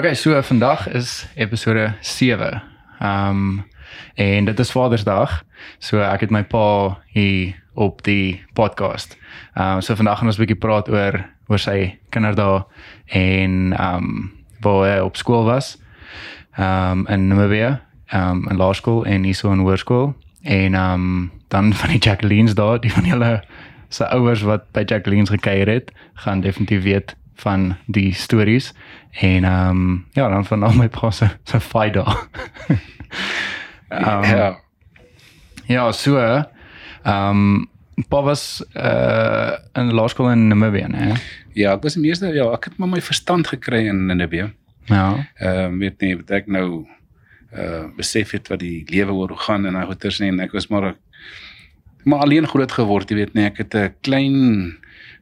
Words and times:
Okay, 0.00 0.14
so 0.14 0.42
vandag 0.42 0.88
is 0.88 1.26
episode 1.34 1.94
7. 2.00 2.62
Ehm 2.98 3.28
um, 3.28 3.64
en 4.14 4.44
dit 4.44 4.58
is 4.58 4.70
Vadersdag. 4.70 5.44
So 5.78 6.00
ek 6.00 6.20
het 6.20 6.30
my 6.30 6.40
pa 6.44 6.96
hier 7.12 7.60
op 7.74 8.00
die 8.02 8.40
podcast. 8.56 9.18
Ehm 9.54 9.74
um, 9.74 9.80
so 9.84 9.94
vandag 9.94 10.18
gaan 10.18 10.26
ons 10.26 10.38
'n 10.38 10.40
bietjie 10.40 10.56
praat 10.56 10.88
oor 10.88 11.20
oor 11.52 11.58
sy 11.58 11.98
kinderdae 12.08 12.64
en 13.06 13.76
ehm 13.76 13.94
um, 13.96 14.32
waar 14.60 14.88
hy 14.88 14.98
op 15.04 15.16
skool 15.16 15.44
was. 15.44 15.76
Ehm 16.56 17.04
um, 17.04 17.06
in 17.06 17.28
Namibia, 17.28 17.80
ehm 18.06 18.30
um, 18.30 18.48
in 18.48 18.56
laerskool 18.56 19.04
en 19.04 19.22
hier 19.22 19.34
so 19.34 19.52
in 19.52 19.58
hoërskool 19.58 20.14
en 20.42 20.74
ehm 20.74 20.94
um, 20.94 21.30
dan 21.48 21.74
van 21.80 21.88
die 21.88 21.98
Jacqueline's 21.98 22.54
daar, 22.54 22.80
die 22.80 22.92
van 22.92 23.04
julle 23.04 23.44
se 23.88 24.08
ouers 24.08 24.42
wat 24.42 24.70
by 24.72 24.82
Jacqueline's 24.86 25.30
gekuier 25.30 25.68
het, 25.68 25.92
gaan 26.14 26.40
definitief 26.40 26.82
weet 26.82 27.16
van 27.42 27.76
die 27.86 28.12
stories 28.14 28.72
en 29.20 29.44
ehm 29.44 29.70
um, 29.70 30.06
ja, 30.12 30.28
dan 30.28 30.46
van 30.46 30.62
al 30.62 30.76
my 30.78 30.88
pa 30.88 31.10
se 31.10 31.28
se 31.44 31.60
faida. 31.60 32.06
um, 33.88 34.24
ja. 34.36 34.58
Ja, 35.66 35.92
so 35.92 36.18
ehm 36.18 36.44
um, 37.04 37.68
pa 38.08 38.22
was 38.22 38.64
uh 38.74 39.52
in 39.72 39.92
laerskool 39.92 40.30
in 40.30 40.48
Namibia, 40.48 40.88
né? 40.88 41.16
Ja, 41.52 41.74
ek 41.74 41.82
was 41.82 41.98
die 41.98 42.02
meeste 42.02 42.30
ja, 42.34 42.46
ek 42.54 42.70
het 42.70 42.78
maar 42.78 42.88
my 42.88 43.02
verstand 43.02 43.50
gekry 43.50 43.86
in 43.90 44.06
Namibië. 44.06 44.50
Ja. 44.90 45.26
Ehm 45.34 45.74
uh, 45.74 45.78
weet 45.84 46.00
nie 46.00 46.16
wat 46.16 46.30
ek 46.40 46.46
nou 46.46 46.86
uh 47.50 47.84
besef 47.96 48.30
het 48.36 48.48
wat 48.48 48.62
die 48.62 48.84
lewe 48.90 49.12
oor 49.12 49.36
gaan 49.36 49.66
en 49.66 49.78
daai 49.78 49.86
goeters 49.90 50.20
nie 50.22 50.30
en 50.30 50.40
ek 50.40 50.54
was 50.56 50.68
maar 50.70 50.94
maar 52.04 52.24
alleen 52.24 52.46
groot 52.48 52.72
geword, 52.72 53.10
jy 53.10 53.16
weet 53.16 53.34
nie, 53.34 53.44
ek 53.44 53.58
het 53.58 53.74
'n 53.74 53.94
klein 54.00 54.36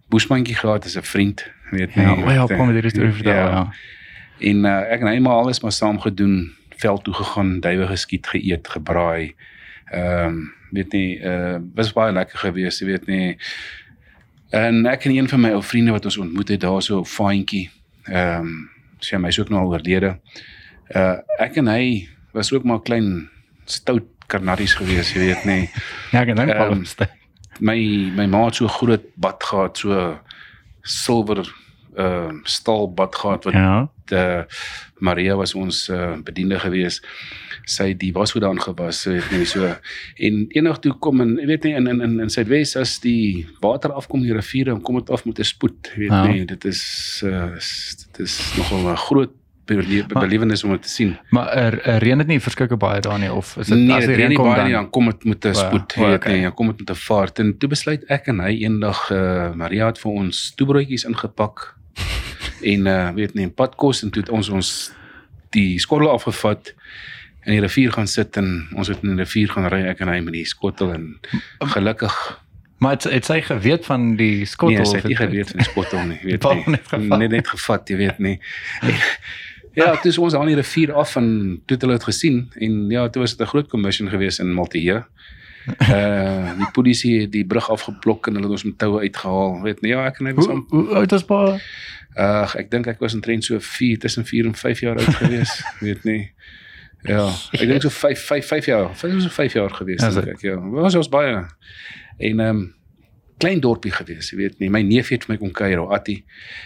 boesmandjie 0.09 0.57
gehad 0.57 0.85
as 0.85 0.97
'n 0.97 1.03
vriend, 1.03 1.45
weet 1.71 1.95
nie. 1.95 2.05
Ja, 2.05 2.15
oh 2.15 2.33
ja, 2.33 2.47
kom 2.47 2.67
met 2.67 2.79
hierdie 2.79 2.91
storie 2.91 3.13
vertel, 3.13 3.35
ja. 3.35 3.49
ja. 3.49 3.73
En 4.39 4.65
uh, 4.65 4.79
ek 4.95 5.03
en 5.03 5.11
hy 5.11 5.19
maar 5.25 5.43
alles 5.43 5.61
maar 5.61 5.75
saam 5.75 5.99
gedoen, 6.01 6.53
veld 6.79 7.05
toe 7.05 7.15
gegaan, 7.15 7.59
duwe 7.61 7.87
geskiet, 7.91 8.27
geëet, 8.27 8.69
gebraai. 8.69 9.35
Ehm 9.91 10.27
um, 10.27 10.39
weet 10.71 10.93
nie, 10.93 11.17
uh 11.25 11.57
was 11.75 11.95
baie 11.97 12.13
lekker 12.13 12.39
geweest, 12.39 12.83
jy 12.83 12.87
weet 12.91 13.07
nie. 13.09 13.39
En 14.53 14.87
ek 14.87 15.07
en 15.09 15.15
een 15.17 15.29
van 15.29 15.41
my 15.41 15.53
ou 15.57 15.63
vriende 15.65 15.95
wat 15.95 16.05
ons 16.05 16.19
ontmoet 16.21 16.53
het 16.53 16.61
daar 16.61 16.83
so 16.85 17.01
op 17.03 17.09
Faantjie. 17.09 17.71
Ehm 18.05 18.45
um, 18.45 18.69
sy 18.99 19.17
my 19.17 19.33
is 19.33 19.39
ook 19.41 19.49
nou 19.49 19.63
al 19.65 19.73
oorlede. 19.79 20.19
Uh 20.93 21.17
ek 21.41 21.57
en 21.63 21.73
hy 21.73 22.09
was 22.37 22.53
ook 22.53 22.65
maar 22.69 22.83
klein 22.85 23.29
stout 23.65 24.05
karnaries 24.29 24.75
geweest, 24.77 25.17
jy 25.17 25.31
weet 25.31 25.45
nie. 25.49 25.63
Ja, 26.13 26.23
ek 26.23 26.35
dink 26.37 26.53
Ehm, 26.53 26.85
um, 26.85 26.85
My 27.59 27.79
my 28.15 28.27
ma 28.31 28.45
het 28.45 28.61
so 28.61 28.69
groot 28.71 29.09
bad 29.17 29.43
gehad, 29.43 29.79
so 29.79 30.19
silwer 30.89 31.45
ehm 31.99 32.31
uh, 32.31 32.45
staal 32.47 32.87
bad 32.95 33.15
gehad 33.17 33.45
wat 33.49 33.55
ja. 33.57 33.89
uh, 34.13 34.43
Maria 35.03 35.35
was 35.37 35.55
ons 35.55 35.89
uh, 35.89 36.15
bediende 36.25 36.59
gewees. 36.63 37.01
Sy 37.69 37.89
het 37.91 37.99
die 38.01 38.13
wasgoed 38.15 38.43
daan 38.45 38.61
gewas, 38.63 39.01
weet 39.09 39.31
nie 39.35 39.47
so. 39.49 39.67
En 40.17 40.47
eendag 40.55 40.79
toe 40.85 40.93
kom 41.03 41.21
en 41.25 41.35
jy 41.41 41.47
weet 41.51 41.67
nie 41.67 41.75
in 41.75 41.87
in 41.91 42.01
in, 42.07 42.15
in 42.21 42.31
Suidwes 42.31 42.77
as 42.77 42.99
die 43.03 43.47
water 43.61 43.93
afkom 43.99 44.23
die 44.23 44.33
riviere 44.37 44.71
en 44.77 44.81
kom 44.83 45.01
dit 45.01 45.11
af 45.11 45.25
met 45.27 45.39
'n 45.39 45.45
spoed, 45.45 45.91
weet 45.97 46.11
Ja. 46.11 46.27
nie. 46.27 46.45
Dit 46.47 46.65
is 46.65 47.21
uh, 47.25 47.51
dit 48.13 48.19
is 48.27 48.39
nogal 48.57 48.93
'n 48.93 48.97
groot 48.97 49.33
belewenis 49.69 50.65
om 50.65 50.71
dit 50.71 50.83
te 50.83 50.89
sien. 50.89 51.17
Maar 51.31 51.49
er, 51.53 51.79
er 51.83 52.03
reën 52.03 52.19
dit 52.23 52.27
nie 52.33 52.41
verskeie 52.41 52.77
baie 52.81 53.01
daar 53.05 53.19
nie 53.19 53.31
of 53.33 53.57
is 53.57 53.71
dit 53.71 53.79
Nee, 53.79 53.97
as 53.97 54.07
die 54.07 54.15
dit 54.15 54.21
reën 54.23 54.35
kom 54.35 54.49
baie 54.49 54.57
dan? 54.57 54.71
nie, 54.71 54.77
dan 54.77 54.91
kom 54.91 55.11
dit 55.11 55.25
met 55.25 55.45
'n 55.45 55.55
spoed, 55.55 55.95
o, 55.97 56.07
weet 56.07 56.15
okay. 56.15 56.33
nie, 56.33 56.43
dan 56.43 56.55
kom 56.55 56.67
dit 56.73 56.79
met 56.79 56.91
'n 56.91 57.01
vaart. 57.01 57.39
En 57.39 57.59
toe 57.59 57.69
besluit 57.69 58.05
ek 58.09 58.27
en 58.27 58.41
hy 58.41 58.55
eendag 58.65 59.11
uh, 59.11 59.53
Maria 59.55 59.87
het 59.87 59.99
vir 59.99 60.13
ons 60.13 60.53
toebroodjies 60.57 61.05
ingepak 61.05 61.75
en 62.73 62.87
uh 62.87 63.11
weet 63.15 63.35
nie, 63.35 63.49
padkos 63.49 64.03
en 64.03 64.11
toe 64.11 64.23
het 64.23 64.31
ons 64.31 64.49
ons 64.49 64.93
die 65.51 65.79
skottel 65.79 66.11
afgevat 66.11 66.75
in 67.47 67.53
die 67.53 67.61
rivier 67.61 67.93
gaan 67.93 68.07
sit 68.07 68.37
en 68.37 68.69
ons 68.75 68.89
het 68.89 69.03
in 69.03 69.17
die 69.17 69.25
rivier 69.25 69.49
gaan 69.49 69.69
ry 69.69 69.87
ek 69.89 70.01
en 70.01 70.09
hy 70.09 70.21
met 70.21 70.33
die 70.33 70.45
skottel 70.45 70.93
en 70.93 71.17
gelukkig 71.61 72.39
Maar 72.79 72.91
het, 72.91 73.03
het 73.11 73.25
sy 73.25 73.41
geweet 73.43 73.87
van 73.87 74.17
die 74.17 74.45
skottel? 74.47 74.77
nee, 74.77 74.87
sy 74.87 75.01
het 75.01 75.11
nie 75.11 75.17
geweet 75.19 75.51
van 75.51 75.59
die 75.59 75.67
skottel 75.67 76.05
nie, 76.07 76.19
weet 76.29 76.45
nie. 76.47 76.77
Net 77.19 77.31
net 77.31 77.49
gevat, 77.51 77.91
jy 77.91 77.97
weet 77.99 78.21
nie. 78.23 78.37
En, 78.87 78.95
ja, 79.79 79.95
toe 80.03 80.13
ons 80.25 80.35
aan 80.35 80.47
die 80.51 80.57
rivier 80.59 80.93
af 80.99 81.17
en 81.17 81.29
toe 81.67 81.77
het 81.77 81.83
hulle 81.87 81.97
dit 81.99 82.05
gesien 82.11 82.39
en 82.59 82.91
ja, 82.91 83.09
toe 83.09 83.23
was 83.23 83.37
dit 83.37 83.47
'n 83.47 83.51
groot 83.51 83.69
commission 83.69 84.09
geweest 84.11 84.41
in 84.43 84.53
Maltee. 84.55 85.03
Uh 85.69 86.57
die 86.61 86.71
polisie 86.73 87.21
het 87.21 87.33
die 87.33 87.45
brug 87.47 87.69
afgeblok 87.71 88.27
en 88.27 88.35
hulle 88.39 88.47
het 88.49 88.53
ons 88.57 88.65
met 88.65 88.79
toue 88.79 89.01
uitgehaal. 89.01 89.61
Weet 89.63 89.81
nie, 89.85 89.91
ja, 89.93 90.07
ek 90.09 90.19
en 90.21 90.27
hy 90.27 90.35
was 90.35 90.47
Hoe 90.47 90.55
aan 90.55 90.65
hoe 90.69 90.95
oud 91.03 91.11
was 91.11 91.25
pa? 91.25 91.59
uh 92.19 92.55
ek 92.57 92.71
dink 92.71 92.87
ek 92.87 92.99
was 93.05 93.15
omtrent 93.15 93.45
so 93.45 93.59
4 93.61 93.99
tussen 93.99 94.25
4 94.25 94.47
en 94.47 94.55
5 94.55 94.81
jaar 94.81 94.97
oud 94.99 95.15
geweest, 95.21 95.63
weet 95.87 96.05
nie. 96.05 96.33
Ja, 97.07 97.29
ek 97.53 97.69
dink 97.69 97.83
so 97.83 97.89
5 97.91 98.19
5 98.27 98.47
5 98.47 98.67
jaar. 98.67 98.89
Dit 99.01 99.13
was 99.15 99.23
so 99.23 99.29
5 99.31 99.53
jaar 99.53 99.71
geweest 99.71 100.01
Ja, 100.03 100.11
so- 100.11 100.21
dink 100.21 100.35
ek. 100.37 100.43
Ja, 100.43 100.57
was 100.71 100.95
ons 100.95 101.09
baie 101.09 101.45
en 102.19 102.41
ehm 102.41 102.49
um, 102.57 102.75
klein 103.39 103.61
dorpie 103.61 103.91
geweest, 103.93 104.31
jy 104.33 104.37
weet 104.39 104.59
nie. 104.59 104.69
My 104.71 104.83
neef 104.83 105.09
het 105.09 105.25
vir 105.25 105.35
my 105.35 105.39
kom 105.39 105.51
kuier, 105.53 105.81
Attie 105.93 106.25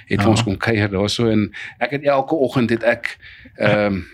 het 0.09 0.21
Ja. 0.21 0.28
ons 0.28 0.43
kom 0.43 0.56
kuier 0.56 0.88
daarso 0.88 1.28
en 1.31 1.50
ek 1.81 1.91
het 1.91 2.05
elke 2.05 2.34
oggend 2.34 2.71
het 2.71 2.83
ek 2.83 3.19
ehm 3.59 3.87
um, 3.94 4.05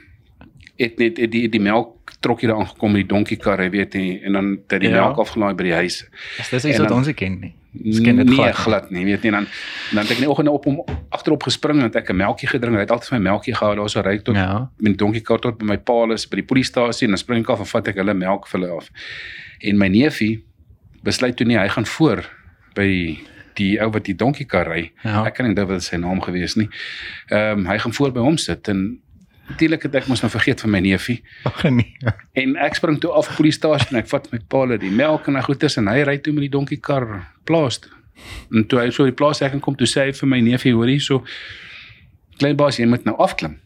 het 0.79 0.99
net 0.99 1.17
het 1.19 1.31
die 1.33 1.49
die 1.49 1.61
melk 1.61 2.13
trokkie 2.21 2.49
daar 2.49 2.59
aangekom 2.59 2.93
met 2.93 3.01
die 3.09 3.15
donkiekar, 3.15 3.61
jy 3.63 3.71
weet 3.71 3.95
nie, 3.95 4.21
en 4.25 4.33
dan 4.33 4.59
het 4.69 4.81
die 4.81 4.89
Ja. 4.91 5.01
melk 5.07 5.19
afgelaai 5.19 5.55
by 5.55 5.63
die 5.65 5.73
huis. 5.75 6.05
Is 6.39 6.49
dis 6.51 6.65
iets 6.65 6.79
wat 6.79 6.91
ons 6.91 7.09
ken 7.15 7.39
nie. 7.41 7.55
Ons 7.85 8.01
ken 8.01 8.17
dit 8.17 8.27
nee, 8.27 8.53
glad 8.53 8.91
nie. 8.91 9.05
weet 9.05 9.23
nie. 9.23 9.31
Dan 9.31 9.47
dan 9.93 10.03
het 10.03 10.11
ek 10.11 10.19
net 10.21 10.29
oggend 10.29 10.49
op 10.49 10.65
hom 10.65 10.81
agterop 11.11 11.43
gespring 11.43 11.83
en 11.83 11.93
ek 11.95 12.11
'n 12.11 12.17
melktjie 12.17 12.49
gedrink. 12.49 12.75
Hy 12.75 12.81
het 12.81 12.91
altyd 12.91 13.11
my 13.11 13.19
melktjie 13.19 13.55
gehou 13.55 13.75
daar 13.77 13.89
so 13.91 14.01
ry 14.01 14.19
tot 14.19 14.35
ja. 14.35 14.71
Met 14.79 14.97
die 14.99 15.05
donkiekar 15.05 15.39
tot 15.39 15.59
by 15.59 15.65
my 15.65 15.77
pa 15.79 16.13
is 16.13 16.27
by 16.27 16.37
die 16.37 16.45
polisiestasie 16.47 17.05
en 17.07 17.11
dan 17.11 17.19
spring 17.19 17.41
ek 17.43 17.51
af 17.51 17.59
en 17.61 17.67
vat 17.67 17.89
ek 17.89 17.97
hulle 17.97 18.15
melk 18.15 18.47
vir 18.49 18.61
hulle 18.61 18.77
af. 18.77 18.91
En 19.61 19.79
my 19.79 19.89
neefie 19.89 20.45
besluit 21.05 21.37
toe 21.37 21.47
nie 21.47 21.57
hy 21.59 21.69
gaan 21.69 21.87
voor 21.87 22.25
by 22.79 22.89
die 23.59 23.73
ou 23.83 23.89
wat 23.91 24.07
die 24.07 24.15
donkiekar 24.15 24.69
ry. 24.71 24.85
Ja. 25.03 25.25
Ek 25.27 25.35
kan 25.35 25.49
nie 25.49 25.55
dink 25.59 25.67
wat 25.73 25.83
sy 25.83 25.99
naam 25.99 26.21
gewees 26.23 26.55
nie. 26.61 26.69
Ehm 27.35 27.65
um, 27.65 27.69
hy 27.73 27.79
gaan 27.83 27.95
voor 27.97 28.13
by 28.15 28.23
hom 28.23 28.39
sit 28.39 28.69
en 28.71 28.85
natuurlik 29.49 29.83
het 29.89 29.95
ek 30.03 30.09
mos 30.13 30.21
nou 30.23 30.29
vergeet 30.31 30.61
van 30.61 30.71
my 30.75 30.81
neefie 30.85 31.23
Ag 31.49 31.63
nee. 31.73 31.95
en 32.37 32.51
ek 32.61 32.75
spring 32.77 32.99
toe 33.01 33.11
af 33.17 33.31
polisiestasie 33.37 33.89
en 33.95 34.03
ek 34.03 34.11
vat 34.11 34.27
my 34.33 34.39
pa 34.45 34.61
hulle 34.67 34.77
die 34.79 34.91
melk 34.93 35.27
en 35.31 35.39
hy 35.41 35.43
goeders 35.47 35.79
en 35.81 35.89
hy 35.89 36.03
ry 36.05 36.19
toe 36.21 36.35
met 36.37 36.45
die 36.45 36.51
donkiekar 36.53 37.07
plaas 37.49 37.79
toe. 37.81 37.91
En 38.53 38.67
toe 38.69 38.83
hy 38.83 38.91
so 38.93 39.07
die 39.09 39.17
plaas 39.17 39.41
ek 39.47 39.57
kom 39.65 39.75
toe 39.81 39.89
sê 39.89 40.05
hy 40.09 40.13
vir 40.21 40.29
my 40.35 40.41
neefie 40.45 40.75
hoor 40.77 40.91
hier 40.93 41.01
so 41.01 41.25
klein 42.39 42.57
baas 42.61 42.77
jy 42.79 42.87
moet 42.93 43.09
nou 43.09 43.17
afklim. 43.25 43.57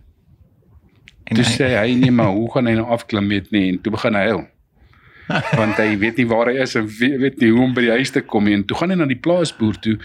En 1.27 1.37
Toe 1.37 1.45
hy- 1.45 1.57
sê 1.59 1.69
hy 1.79 1.95
nee 1.99 2.11
maar 2.15 2.31
hoe 2.33 2.49
gaan 2.55 2.67
hy 2.71 2.75
nou 2.79 2.87
afklim 2.95 3.29
weet 3.35 3.51
nie 3.53 3.69
en 3.75 3.83
toe 3.83 3.93
begin 3.99 4.15
hy 4.15 4.25
huil. 4.31 4.43
Want 5.61 5.79
hy 5.81 5.97
weet 6.01 6.19
nie 6.21 6.27
waar 6.29 6.51
hy 6.51 6.63
is 6.65 6.75
en 6.79 6.89
weet, 6.89 7.39
nie 7.41 7.51
hoe 7.53 7.63
om 7.65 7.75
by 7.77 7.85
die 7.87 7.95
huis 7.99 8.11
te 8.15 8.23
kom 8.25 8.49
nie 8.49 8.57
en 8.59 8.65
toe 8.69 8.77
gaan 8.79 8.93
hy 8.93 8.99
na 9.01 9.07
die 9.11 9.21
plaasboer 9.23 9.79
toe. 9.85 9.99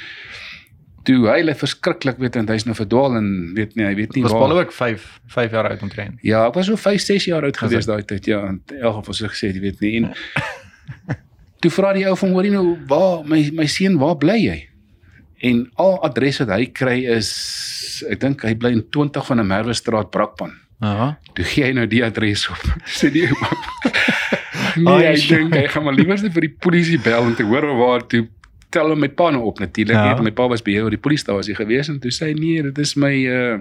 Toe 1.08 1.18
hy 1.30 1.40
hy 1.48 1.56
verskriklik 1.58 2.20
weet 2.22 2.38
en 2.40 2.50
hy's 2.52 2.68
nou 2.68 2.76
verdwaal 2.78 3.18
en 3.20 3.28
weet 3.58 3.76
nie 3.80 3.88
hy 3.88 3.96
weet 3.98 4.16
nie 4.16 4.24
was 4.26 4.36
waar. 4.36 4.46
Paul 4.46 4.62
ook 4.62 4.76
5 4.76 5.08
5 5.34 5.58
jaar 5.58 5.70
oud 5.72 5.84
omtrent. 5.88 6.20
Ja, 6.22 6.46
ek 6.48 6.60
was 6.60 6.70
so 6.70 6.80
5, 6.80 7.02
6 7.02 7.30
jaar 7.32 7.48
oud 7.48 7.58
Was 7.58 7.66
gewees 7.66 7.90
daai 7.90 8.04
tyd. 8.08 8.30
Ja, 8.30 8.44
in 8.52 8.62
elk 8.78 9.02
geval 9.02 9.20
so 9.22 9.34
gesê, 9.34 9.52
jy 9.56 9.64
weet 9.64 9.84
nie. 9.84 9.94
En 10.02 10.12
toe 11.64 11.72
vra 11.74 11.94
die 11.98 12.06
ou 12.10 12.16
van 12.20 12.36
hoorie 12.36 12.54
nou, 12.54 12.66
waar 12.90 13.24
my 13.28 13.42
my 13.58 13.68
seun, 13.72 13.98
waar 14.02 14.18
bly 14.22 14.38
jy? 14.44 14.60
En 15.48 15.66
al 15.78 16.00
adres 16.06 16.40
wat 16.44 16.56
hy 16.56 16.70
kry 16.74 17.02
is 17.18 17.32
ek 18.10 18.22
dink 18.22 18.46
hy 18.46 18.56
bly 18.58 18.74
in 18.78 18.86
20 18.94 19.26
van 19.32 19.42
'n 19.42 19.48
Merwe 19.48 19.74
straat 19.78 20.12
Brakpan. 20.14 20.54
Ja. 20.82 21.18
Toe 21.34 21.46
gee 21.46 21.66
hy 21.66 21.74
nou 21.74 21.88
die 21.90 22.04
adres 22.06 22.48
op. 22.54 22.62
Sê 23.00 23.10
die. 23.14 23.26
Nee, 24.78 25.16
sjoe. 25.18 25.38
dink 25.38 25.56
hy 25.56 25.68
gaan 25.74 25.84
maar 25.84 25.98
liewer 25.98 26.18
vir 26.18 26.48
die 26.48 26.56
polisie 26.66 27.00
bel 27.00 27.30
om 27.30 27.36
te 27.36 27.46
hoor 27.48 27.70
waar 27.78 28.08
toe 28.08 28.28
tel 28.70 28.92
hom 28.92 29.00
my 29.00 29.10
pa 29.10 29.30
nou 29.32 29.46
op 29.48 29.60
natuurlik. 29.64 29.96
Ja. 29.96 30.14
Ja. 30.14 30.22
My 30.22 30.34
pa 30.36 30.48
was 30.52 30.64
by 30.64 30.76
jou 30.76 30.90
die 30.92 31.00
polisiestasie 31.00 31.56
gewees 31.56 31.92
en 31.92 32.02
toe 32.04 32.12
sê 32.12 32.32
hy 32.32 32.40
nee, 32.40 32.64
dit 32.70 32.82
is 32.84 32.96
my 33.00 33.14
uh 33.32 33.60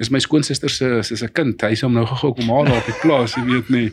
is 0.00 0.08
my 0.08 0.18
skoonsister 0.22 0.70
se 0.72 1.02
se 1.02 1.16
se 1.16 1.28
kind. 1.28 1.60
Hy 1.60 1.76
sê 1.76 1.84
hom 1.84 1.96
nou 1.98 2.06
gou 2.08 2.30
kom 2.36 2.48
haal 2.52 2.70
daar 2.70 2.78
op 2.80 2.88
die 2.88 2.96
plaas, 3.02 3.34
jy 3.36 3.42
weet 3.44 3.68
nie. 3.72 3.88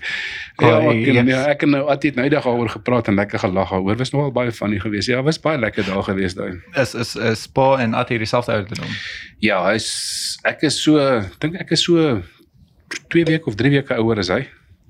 Ja, 0.61 0.77
ek, 0.79 1.01
en, 1.11 1.31
ja, 1.31 1.41
ek 1.51 1.65
en 1.67 1.73
nou 1.75 1.81
altyd 1.91 2.15
nou 2.17 2.25
eendag 2.27 2.47
daaroor 2.47 2.71
gepraat 2.77 3.09
en 3.11 3.19
lekker 3.19 3.43
gelag 3.43 3.73
daaroor. 3.73 3.99
Was 3.99 4.13
nogal 4.15 4.31
baie 4.35 4.53
funny 4.55 4.79
geweest. 4.79 5.11
Ja, 5.11 5.19
was 5.25 5.41
baie 5.43 5.59
lekker 5.59 5.85
daar 5.89 6.05
geweest 6.07 6.39
daai. 6.39 6.61
Is 6.79 6.95
is 6.95 7.15
is 7.15 7.43
Pa 7.51 7.67
en 7.83 7.97
Attie 7.99 8.19
dieselfde 8.23 8.55
ouderdom. 8.55 8.95
Ja, 9.43 9.59
hy's 9.67 9.89
ek 10.47 10.63
is 10.69 10.79
so 10.83 11.01
dink 11.43 11.59
ek 11.59 11.75
is 11.75 11.83
so 11.83 12.21
2 13.11 13.27
weke 13.27 13.51
of 13.51 13.59
3 13.59 13.75
weke 13.75 13.99
ouer 13.99 14.23
as 14.23 14.31
hy. 14.31 14.45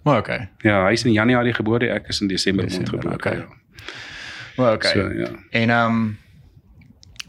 Maar 0.07 0.18
okay. 0.18 0.50
Ja, 0.57 0.86
hy's 0.88 1.04
in 1.04 1.12
Januarie 1.12 1.54
gebore, 1.54 1.89
ek 1.92 2.07
is 2.07 2.21
in 2.24 2.30
Desember 2.31 2.68
Desember, 2.68 2.95
gebore. 2.95 3.15
okay. 3.15 3.36
Ja. 3.38 3.48
Maar 4.56 4.74
okay. 4.74 4.92
So 4.92 5.09
ja. 5.12 5.31
En 5.50 5.69
ehm 5.69 5.92
um, 5.92 6.18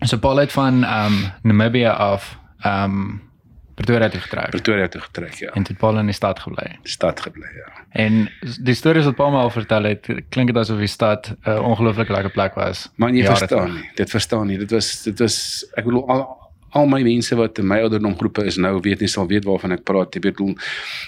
so 0.07 0.19
Paul 0.19 0.37
het 0.37 0.53
van 0.53 0.85
ehm 0.85 1.13
um, 1.13 1.33
Namibia 1.43 1.93
af 1.93 2.39
ehm 2.61 2.85
um, 2.85 3.27
Pretoria 3.75 4.09
toe 4.09 4.21
getrek 4.21 4.51
Pretoria 4.51 4.89
toe 4.89 5.01
getrek, 5.01 5.35
ja. 5.35 5.51
en 5.51 5.63
toe 5.63 5.73
het 5.73 5.79
Paul 5.79 5.99
in 5.99 6.07
die 6.11 6.15
stad 6.15 6.39
gebly. 6.39 6.79
Stad 6.83 7.21
gebly, 7.21 7.47
ja. 7.57 7.69
En 7.91 8.31
die 8.63 8.75
stories 8.75 9.05
wat 9.05 9.15
Paul 9.15 9.31
my 9.31 9.43
al 9.43 9.51
vertel 9.51 9.83
het, 9.83 10.07
klink 10.29 10.51
dit 10.51 10.57
asof 10.57 10.79
die 10.79 10.91
stad 10.91 11.35
'n 11.45 11.59
ongelooflik 11.59 12.09
lekker 12.09 12.31
plek 12.31 12.55
was. 12.55 12.89
Maar 12.95 13.11
jy 13.11 13.25
verstaan 13.25 13.75
nie. 13.75 13.91
Dit 13.95 14.11
verstaan 14.11 14.47
nie. 14.47 14.59
Dit 14.59 14.71
was 14.71 15.03
dit 15.03 15.19
was 15.19 15.67
ek 15.75 15.85
bedoel 15.85 16.09
al 16.09 16.48
al 16.77 16.87
my 16.87 17.03
mense 17.03 17.35
wat 17.37 17.59
in 17.59 17.67
my 17.67 17.79
ouderdom 17.81 18.17
groepe 18.19 18.45
is 18.45 18.57
nou 18.57 18.81
weet 18.85 19.01
nie 19.01 19.09
sal 19.09 19.27
weet 19.27 19.45
waarvan 19.45 19.73
ek 19.73 19.85
praat. 19.85 20.15
Jy 20.15 20.21
weet 20.21 20.41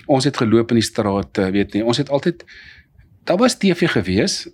ons 0.06 0.24
het 0.24 0.36
geloop 0.36 0.70
in 0.70 0.76
die 0.80 0.86
strate, 0.86 1.50
weet 1.52 1.74
nie. 1.74 1.84
Ons 1.84 1.98
het 1.98 2.08
altyd 2.10 2.44
daar 3.24 3.36
was 3.36 3.58
TV 3.58 3.88
gewees. 3.90 4.46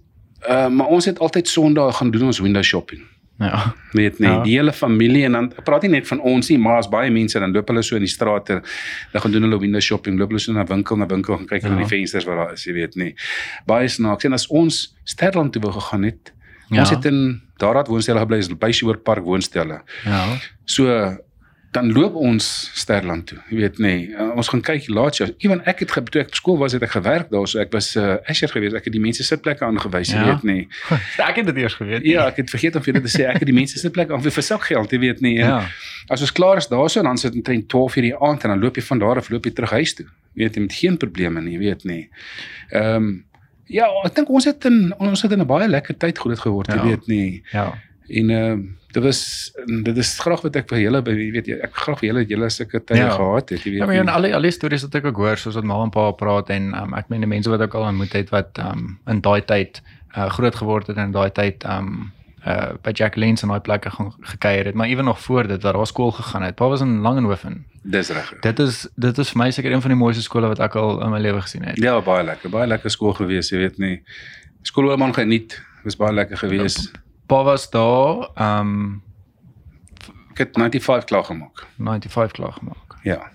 Uh 0.49 0.69
maar 0.69 0.87
ons 0.87 1.05
het 1.05 1.19
altyd 1.19 1.49
Sondag 1.49 1.97
gaan 1.97 2.11
doen 2.11 2.27
ons 2.27 2.41
window 2.41 2.63
shopping. 2.63 3.03
Ja. 3.39 3.75
Weet 3.93 4.19
nie, 4.19 4.29
Ja. 4.29 4.43
die 4.43 4.55
hele 4.57 4.73
familie 4.73 5.25
en 5.25 5.33
dan 5.33 5.53
ek 5.59 5.65
praat 5.65 5.83
nie 5.83 5.91
net 5.91 6.07
van 6.09 6.21
ons 6.21 6.49
nie, 6.49 6.59
maar 6.59 6.79
as 6.79 6.89
baie 6.89 7.11
mense 7.11 7.39
dan 7.39 7.53
loop 7.53 7.69
hulle 7.69 7.83
so 7.83 7.97
in 7.97 8.01
die 8.03 8.09
strate, 8.09 8.63
dan 9.13 9.21
gaan 9.23 9.31
doen 9.33 9.43
hulle 9.43 9.59
window 9.61 9.81
shopping, 9.81 10.17
loop 10.19 10.29
hulle 10.33 10.41
so 10.41 10.53
na 10.53 10.65
winkel 10.65 10.97
na 10.97 11.07
winkel 11.07 11.37
gaan 11.37 11.47
kyk 11.47 11.63
hulle 11.63 11.75
Ja. 11.75 11.81
in 11.83 11.87
die 11.89 11.97
vensters 11.97 12.25
wat 12.25 12.37
daar 12.37 12.53
is, 12.53 12.65
jy 12.65 12.73
weet 12.73 12.97
nie. 12.97 13.15
Baie 13.67 13.89
snaaks 13.89 14.25
en 14.25 14.33
as 14.33 14.47
ons 14.49 14.97
Sterland 15.05 15.53
toe 15.53 15.61
wou 15.63 15.73
gegaan 15.73 16.03
het, 16.05 16.33
Ja. 16.71 16.81
ons 16.81 16.91
het 16.91 17.05
in 17.05 17.41
daarat 17.59 17.87
woonstelle 17.89 18.19
gebly, 18.19 18.39
is 18.39 18.49
by 18.59 18.71
Shore 18.73 18.99
Park 18.99 19.25
woonstelle. 19.25 19.83
Ja. 20.05 20.25
So 20.65 21.17
dan 21.77 21.91
loop 21.93 22.15
ons 22.15 22.71
Sterland 22.75 23.27
toe. 23.27 23.37
Jy 23.51 23.57
weet 23.59 23.79
nê, 23.85 23.91
uh, 24.17 24.31
ons 24.39 24.49
gaan 24.49 24.63
kyk 24.65 24.87
laat 24.89 25.19
jou. 25.19 25.27
Ewen 25.45 25.61
ek 25.69 25.83
het 25.85 25.91
toe 25.93 26.21
ek 26.23 26.31
op 26.31 26.35
skool 26.39 26.57
was 26.59 26.73
het 26.73 26.83
ek 26.87 26.91
gewerk 26.95 27.29
daar, 27.31 27.45
so 27.47 27.59
ek 27.61 27.73
was 27.75 27.91
uh, 28.01 28.15
Asher 28.31 28.49
geweest. 28.49 28.75
Ek 28.79 28.85
het 28.89 28.93
die 28.95 29.03
mense 29.03 29.23
sitplekke 29.27 29.65
aangewys, 29.67 30.09
jy 30.15 30.17
Ja. 30.23 30.31
weet 30.31 30.43
nê. 30.49 30.57
Ek 31.29 31.37
het 31.37 31.47
dit 31.51 31.57
eers 31.57 31.75
geweet. 31.77 32.03
nie. 32.03 32.15
Ja, 32.15 32.27
ek 32.33 32.37
het 32.41 32.51
vergeet 32.51 32.77
om 32.77 32.83
vir 32.83 32.95
julle 32.95 33.05
te 33.05 33.13
sê 33.13 33.27
ek 33.29 33.43
het 33.43 33.47
die 33.51 33.55
mense 33.59 33.79
sitplekke 33.79 34.15
aan 34.17 34.23
vir 34.25 34.43
sak 34.43 34.63
geld, 34.71 34.91
jy 34.91 34.99
weet 34.99 35.21
nie. 35.21 35.35
En 35.39 35.49
Ja. 35.49 35.69
As 36.09 36.21
ons 36.23 36.33
klaar 36.33 36.57
is 36.57 36.69
daarso 36.71 37.03
dan 37.03 37.19
sit 37.19 37.35
omtrent 37.35 37.69
12 37.69 37.97
uur 37.97 38.03
die 38.03 38.17
aand 38.25 38.45
en 38.45 38.51
dan 38.55 38.61
loop 38.63 38.77
jy 38.77 38.83
van 38.83 38.99
daar 38.99 39.19
af 39.19 39.29
loop 39.29 39.45
jy 39.45 39.53
terug 39.53 39.71
huis 39.71 39.95
toe. 39.95 40.07
Jy 40.35 40.43
weet 40.45 40.55
jy 40.57 40.63
met 40.63 40.73
geen 40.73 40.97
probleme 40.97 41.41
nie, 41.43 41.53
jy 41.59 41.59
weet 41.59 41.85
nie. 41.85 42.09
Ehm 42.71 42.95
um, 42.97 43.25
ja, 43.67 43.87
ek 44.05 44.15
dink 44.15 44.29
ons 44.31 44.45
het 44.45 44.65
in 44.65 44.95
ons 44.99 45.23
het 45.23 45.33
in 45.33 45.41
'n 45.41 45.47
baie 45.47 45.69
lekker 45.69 45.97
tyd 45.99 46.19
groot 46.19 46.39
geword, 46.39 46.69
jy 46.69 46.75
Ja. 46.77 46.85
weet 46.85 47.07
nie. 47.07 47.43
Ja. 47.53 47.73
En 48.09 48.31
ehm 48.31 48.51
um, 48.53 48.77
dit 48.93 49.03
was 49.05 49.53
dit 49.85 49.97
is 49.97 50.19
graag 50.19 50.41
wat 50.43 50.57
ek 50.57 50.69
vir 50.69 50.79
julle 50.79 51.03
by 51.03 51.11
jy 51.13 51.31
weet 51.33 51.47
jy, 51.47 51.57
ek 51.61 51.75
graag 51.75 51.99
vir 51.99 52.09
julle 52.09 52.25
julle 52.25 52.49
sulke 52.51 52.81
tye 52.85 52.97
Ja. 52.97 53.11
gehad 53.11 53.51
het, 53.51 53.61
jy 53.65 53.71
weet. 53.71 53.79
Ja, 53.81 53.87
maar 53.87 53.95
ja, 53.95 54.01
en 54.01 54.07
nie. 54.07 54.15
alle 54.15 54.35
alle 54.35 54.51
stories 54.51 54.83
wat 54.83 54.95
ek 54.95 55.05
ook 55.07 55.17
hoor, 55.17 55.37
soos 55.37 55.55
wat 55.55 55.65
ma 55.65 55.83
en 55.83 55.91
pa 55.91 56.11
praat 56.13 56.51
en 56.51 56.75
um, 56.75 56.95
ek 56.95 57.09
meen 57.09 57.21
die 57.21 57.29
mense 57.29 57.51
wat 57.51 57.61
ek 57.61 57.75
al 57.75 57.83
ontmoet 57.89 58.13
het 58.13 58.31
wat 58.31 58.59
um 58.59 58.99
in 59.07 59.21
daai 59.21 59.43
tyd 59.45 59.83
uh, 60.17 60.31
groot 60.31 60.55
geword 60.55 60.87
het 60.87 60.97
en 60.97 61.05
in 61.05 61.13
daai 61.13 61.31
tyd 61.31 61.65
um 61.65 62.13
uh 62.47 62.75
by 62.83 62.91
Jacqueline 62.95 63.37
se 63.37 63.47
daai 63.47 63.61
plekke 63.61 63.91
gaan 63.91 64.13
gekuier 64.21 64.65
het, 64.65 64.75
maar 64.75 64.87
ewen 64.87 65.05
nog 65.05 65.21
voor 65.21 65.47
dit 65.47 65.63
wat 65.63 65.75
daar 65.75 65.87
skool 65.87 66.11
gegaan 66.11 66.43
het. 66.43 66.55
Pa 66.55 66.69
was 66.69 66.81
in 66.81 67.01
Langenhoven. 67.01 67.67
Dis 67.83 68.09
reg. 68.09 68.33
Dit 68.41 68.59
is 68.59 68.89
dit 68.95 69.19
is 69.19 69.31
vir 69.31 69.39
my 69.43 69.51
seker 69.51 69.73
een 69.73 69.81
van 69.81 69.91
die 69.91 69.99
mooiste 69.99 70.23
skole 70.23 70.47
wat 70.47 70.59
ek 70.59 70.75
al 70.75 71.03
in 71.03 71.11
my 71.11 71.19
lewe 71.19 71.41
gesien 71.43 71.65
het. 71.65 71.79
Ja, 71.83 72.01
baie 72.01 72.25
lekker. 72.25 72.51
Baie 72.51 72.67
lekker 72.67 72.91
skool 72.91 73.13
gewees, 73.13 73.51
jy 73.51 73.59
weet 73.59 73.79
nie. 73.79 74.03
Skoolman 74.63 75.15
geniet. 75.15 75.59
Was 75.85 75.97
baie 75.97 76.13
lekker 76.15 76.39
gewees. 76.39 76.91
Pa 77.27 77.43
was 77.43 77.71
daar 77.71 78.29
um 78.39 79.03
Ek 80.37 80.39
het 80.39 80.59
95 80.59 81.05
klaar 81.05 81.25
gemaak. 81.25 81.67
95 81.79 82.33
klaar 82.33 82.53
gemaak. 82.53 82.97
Ja. 83.03 83.31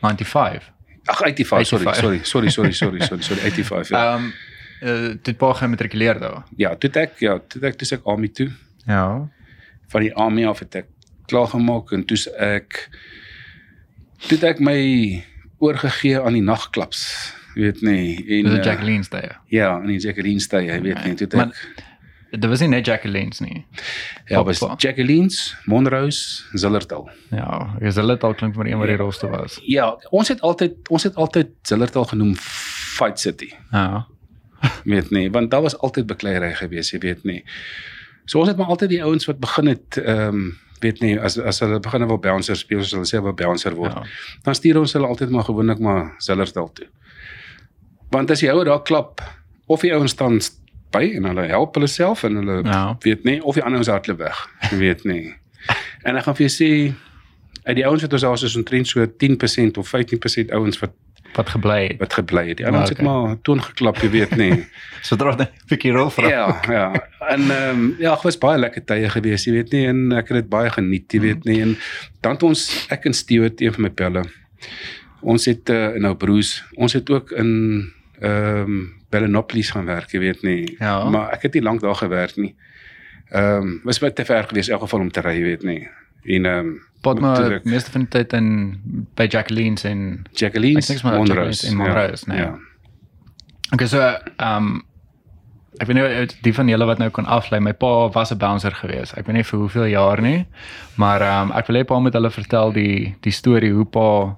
95. 0.00 0.70
Ag 1.04 1.16
85, 1.16 1.66
sorry, 1.66 1.84
85. 1.84 2.26
sorry, 2.26 2.50
sorry, 2.50 2.72
sorry, 2.72 3.00
sorry, 3.00 3.22
sorry, 3.22 3.22
sorry, 3.28 3.40
85. 3.40 3.88
Ja. 3.88 4.14
Um 4.14 4.32
uh, 4.82 5.14
dit 5.22 5.36
pa 5.38 5.52
gematrikuleer 5.52 6.20
daar. 6.20 6.44
Ja, 6.56 6.74
toe 6.76 6.90
ek 7.02 7.18
ja, 7.20 7.38
toe 7.48 7.62
ek 7.68 7.78
toe 7.80 7.88
ek 7.98 8.06
army 8.08 8.28
toe. 8.28 8.50
Ja. 8.86 9.28
Van 9.90 10.00
die 10.06 10.14
army 10.14 10.46
af 10.46 10.58
het 10.64 10.74
ek 10.74 10.86
klaar 11.30 11.46
gemaak 11.52 11.92
en 11.92 12.04
toe 12.04 12.18
ek 12.38 12.88
toe 14.28 14.38
ek 14.48 14.60
my 14.60 14.78
oorgegee 15.60 16.20
aan 16.20 16.32
die 16.38 16.44
nagklaps. 16.44 17.04
Weet 17.54 17.80
nie 17.82 18.16
en 18.38 18.46
Dis 18.46 18.58
eh, 18.60 18.64
Jacqueline 18.64 19.04
daai. 19.10 19.36
ja, 19.50 19.72
aan 19.74 19.86
die 19.90 19.98
Jacqueline 19.98 20.40
stay, 20.40 20.66
jy 20.68 20.76
weet 20.84 21.04
nie, 21.04 21.14
toe 21.18 21.26
het 21.26 21.34
Maar- 21.34 21.46
ek 21.54 21.86
Dit 22.30 22.44
was 22.46 22.60
nie 22.62 22.68
net 22.68 22.86
Jacqueline's 22.86 23.40
nie. 23.40 23.64
ja, 24.28 24.44
was. 24.44 24.60
Jacqueline's, 24.78 25.56
Monrose, 25.66 26.44
Zillertal. 26.54 27.08
Ja, 27.34 27.74
ek 27.80 27.96
hulle 27.98 28.12
het 28.14 28.22
al 28.22 28.34
klink 28.38 28.54
maar 28.54 28.66
een 28.70 28.78
wat 28.78 28.86
die 28.86 28.96
rolste 28.96 29.26
was. 29.28 29.58
Ja, 29.66 29.96
ons 30.10 30.28
het 30.28 30.40
altyd 30.40 30.88
ons 30.88 31.02
het 31.02 31.16
altyd 31.18 31.48
Zillertal 31.66 32.04
genoem 32.04 32.36
Fight 32.38 33.18
City. 33.18 33.50
Ja. 33.72 34.06
Weet 34.84 35.10
nie, 35.10 35.30
want 35.30 35.50
daar 35.50 35.62
was 35.62 35.78
altyd 35.78 36.06
bekleierery 36.06 36.54
gewees, 36.54 36.90
jy 36.92 36.98
weet 36.98 37.24
nie. 37.24 37.44
So 38.24 38.38
ons 38.38 38.48
het 38.48 38.56
maar 38.60 38.66
altyd 38.72 38.88
die 38.90 39.02
ouens 39.04 39.26
wat 39.26 39.38
begin 39.42 39.66
het 39.74 39.96
ehm 40.02 40.28
um, 40.28 40.58
weet 40.80 41.00
nie 41.04 41.18
as 41.20 41.34
as 41.38 41.58
hulle 41.60 41.76
begin 41.80 42.06
wil 42.08 42.18
bouncer 42.18 42.56
speel 42.56 42.80
soos 42.80 42.92
hulle 42.96 43.08
sê 43.08 43.20
wil 43.22 43.34
bouncer 43.36 43.74
word. 43.76 43.92
Ja. 43.92 44.04
Dan 44.46 44.54
stuur 44.56 44.78
ons 44.80 44.92
hulle 44.96 45.06
altyd 45.06 45.30
maar 45.30 45.44
gewoonlik 45.44 45.78
maar 45.78 46.14
Zillersdal 46.18 46.70
toe. 46.72 46.86
Want 48.10 48.30
as 48.30 48.40
die 48.40 48.48
ou 48.52 48.64
daar 48.64 48.82
klap 48.82 49.20
of 49.66 49.80
die 49.84 49.92
ouens 49.94 50.10
staan 50.16 50.40
by 50.90 51.02
en 51.18 51.28
hulle 51.28 51.44
help 51.52 51.74
hulle 51.76 51.86
self 51.86 52.24
en 52.24 52.34
hulle 52.40 52.62
Ja. 52.64 52.96
weet 53.04 53.24
nie 53.24 53.42
of 53.42 53.54
die 53.54 53.62
ander 53.62 53.78
ouens 53.78 53.88
hardloop 53.92 54.18
weg, 54.18 54.40
jy 54.70 54.78
weet 54.78 55.04
nie. 55.04 55.34
En 56.02 56.16
ek 56.16 56.24
gaan 56.24 56.36
vir 56.36 56.46
jou 56.48 56.54
sê 56.56 56.70
uit 57.64 57.76
die 57.76 57.86
ouens 57.86 58.02
wat 58.02 58.12
ons 58.12 58.22
daar 58.22 58.34
is 58.34 58.42
is 58.48 58.56
omtrent 58.56 58.88
so 58.88 59.04
10% 59.06 59.76
of 59.78 59.92
15% 59.94 60.50
ouens 60.56 60.78
wat 60.80 60.96
Wat 61.34 61.48
gebly 61.48 61.86
het. 61.86 61.98
wat 61.98 62.12
gebly 62.12 62.48
het. 62.48 62.56
Die 62.56 62.66
ander 62.66 62.80
ouens 62.80 62.90
Okay. 62.92 63.04
het 63.06 63.14
maar 63.14 63.36
toon 63.42 63.62
geklap, 63.62 63.96
jy 64.02 64.10
weet 64.10 64.36
nie. 64.36 64.66
Sodra 65.08 65.34
dit 65.36 65.48
'n 65.48 65.68
bietjie 65.68 65.92
rol 65.92 66.10
vra. 66.10 66.28
Ja, 66.28 66.60
ja. 66.68 66.86
En 67.28 67.40
ehm 67.50 67.70
um, 67.80 67.94
ja, 67.98 68.14
dit 68.14 68.22
was 68.22 68.38
baie 68.38 68.58
lekker 68.58 68.84
tye 68.84 69.08
gewees, 69.08 69.44
jy 69.44 69.52
weet 69.52 69.72
nie, 69.72 69.86
en 69.86 70.12
ek 70.12 70.28
het 70.28 70.36
dit 70.42 70.48
baie 70.48 70.70
geniet, 70.70 71.12
jy 71.12 71.20
weet 71.20 71.44
nie. 71.44 71.60
En 71.62 71.76
dan 72.20 72.32
het 72.32 72.42
ons 72.42 72.86
ek 72.90 73.04
en 73.06 73.14
Stewart, 73.14 73.60
een 73.60 73.72
van 73.72 73.82
my 73.82 73.90
pelle. 73.90 74.24
Ons 75.20 75.44
het 75.44 75.68
uh, 75.70 75.88
nou 76.00 76.14
broers, 76.16 76.64
ons 76.76 76.92
het 76.92 77.10
ook 77.10 77.30
in 77.32 77.92
ehm 78.20 78.64
um, 78.64 78.98
Bellenopolis 79.10 79.70
gaan 79.70 79.84
werk, 79.86 80.10
jy 80.12 80.18
weet 80.20 80.42
nie. 80.42 80.76
Ja. 80.78 81.02
Maar 81.10 81.32
ek 81.34 81.42
het 81.42 81.54
nie 81.54 81.62
lank 81.62 81.80
daar 81.80 81.94
gewerk 81.98 82.36
nie. 82.36 82.54
Ehm 83.30 83.62
um, 83.62 83.80
was 83.84 83.98
baie 83.98 84.12
te 84.12 84.24
ver 84.24 84.44
gewees 84.44 84.68
in 84.68 84.72
elk 84.74 84.82
geval 84.82 85.00
om 85.00 85.10
te 85.10 85.20
ry, 85.20 85.34
jy 85.38 85.42
weet 85.42 85.62
nie. 85.62 85.88
En 86.24 86.44
ehm 86.46 86.58
um, 86.58 86.80
toe 87.14 87.20
maar 87.20 87.52
ek- 87.52 87.64
meeste 87.64 87.90
van 87.90 88.00
die 88.00 88.08
tyd 88.08 88.32
in 88.32 88.80
by 89.14 89.26
Jacqueline's 89.30 89.84
en 89.84 90.26
Jacqueline's 90.32 90.86
dink 90.86 91.02
maar 91.02 91.12
in 91.68 91.76
Monrose, 91.76 92.26
ja, 92.26 92.32
nee. 92.34 92.38
Ja. 92.38 92.58
Okay, 93.72 93.86
so 93.86 93.98
ehm 94.00 94.56
um, 94.56 94.82
ek 95.78 95.86
weet 95.86 95.96
nie 95.96 96.26
die 96.42 96.54
van 96.54 96.68
julle 96.68 96.84
wat 96.84 96.98
nou 96.98 97.10
kan 97.10 97.24
aflei. 97.26 97.60
My 97.60 97.72
pa 97.72 98.08
was 98.08 98.30
'n 98.32 98.36
bouncer 98.38 98.72
gewees. 98.74 99.14
Ek 99.16 99.26
weet 99.26 99.36
nie 99.36 99.44
vir 99.44 99.58
hoeveel 99.58 99.84
jaar 99.86 100.20
nie, 100.20 100.46
maar 100.94 101.20
ehm 101.20 101.50
um, 101.50 101.56
ek 101.56 101.66
wil 101.66 101.76
hê 101.76 101.84
pa 101.84 101.98
moet 101.98 102.12
hulle 102.12 102.30
vertel 102.30 102.72
die 102.72 103.16
die 103.20 103.32
storie 103.32 103.72
hoe 103.72 103.84
pa 103.86 104.36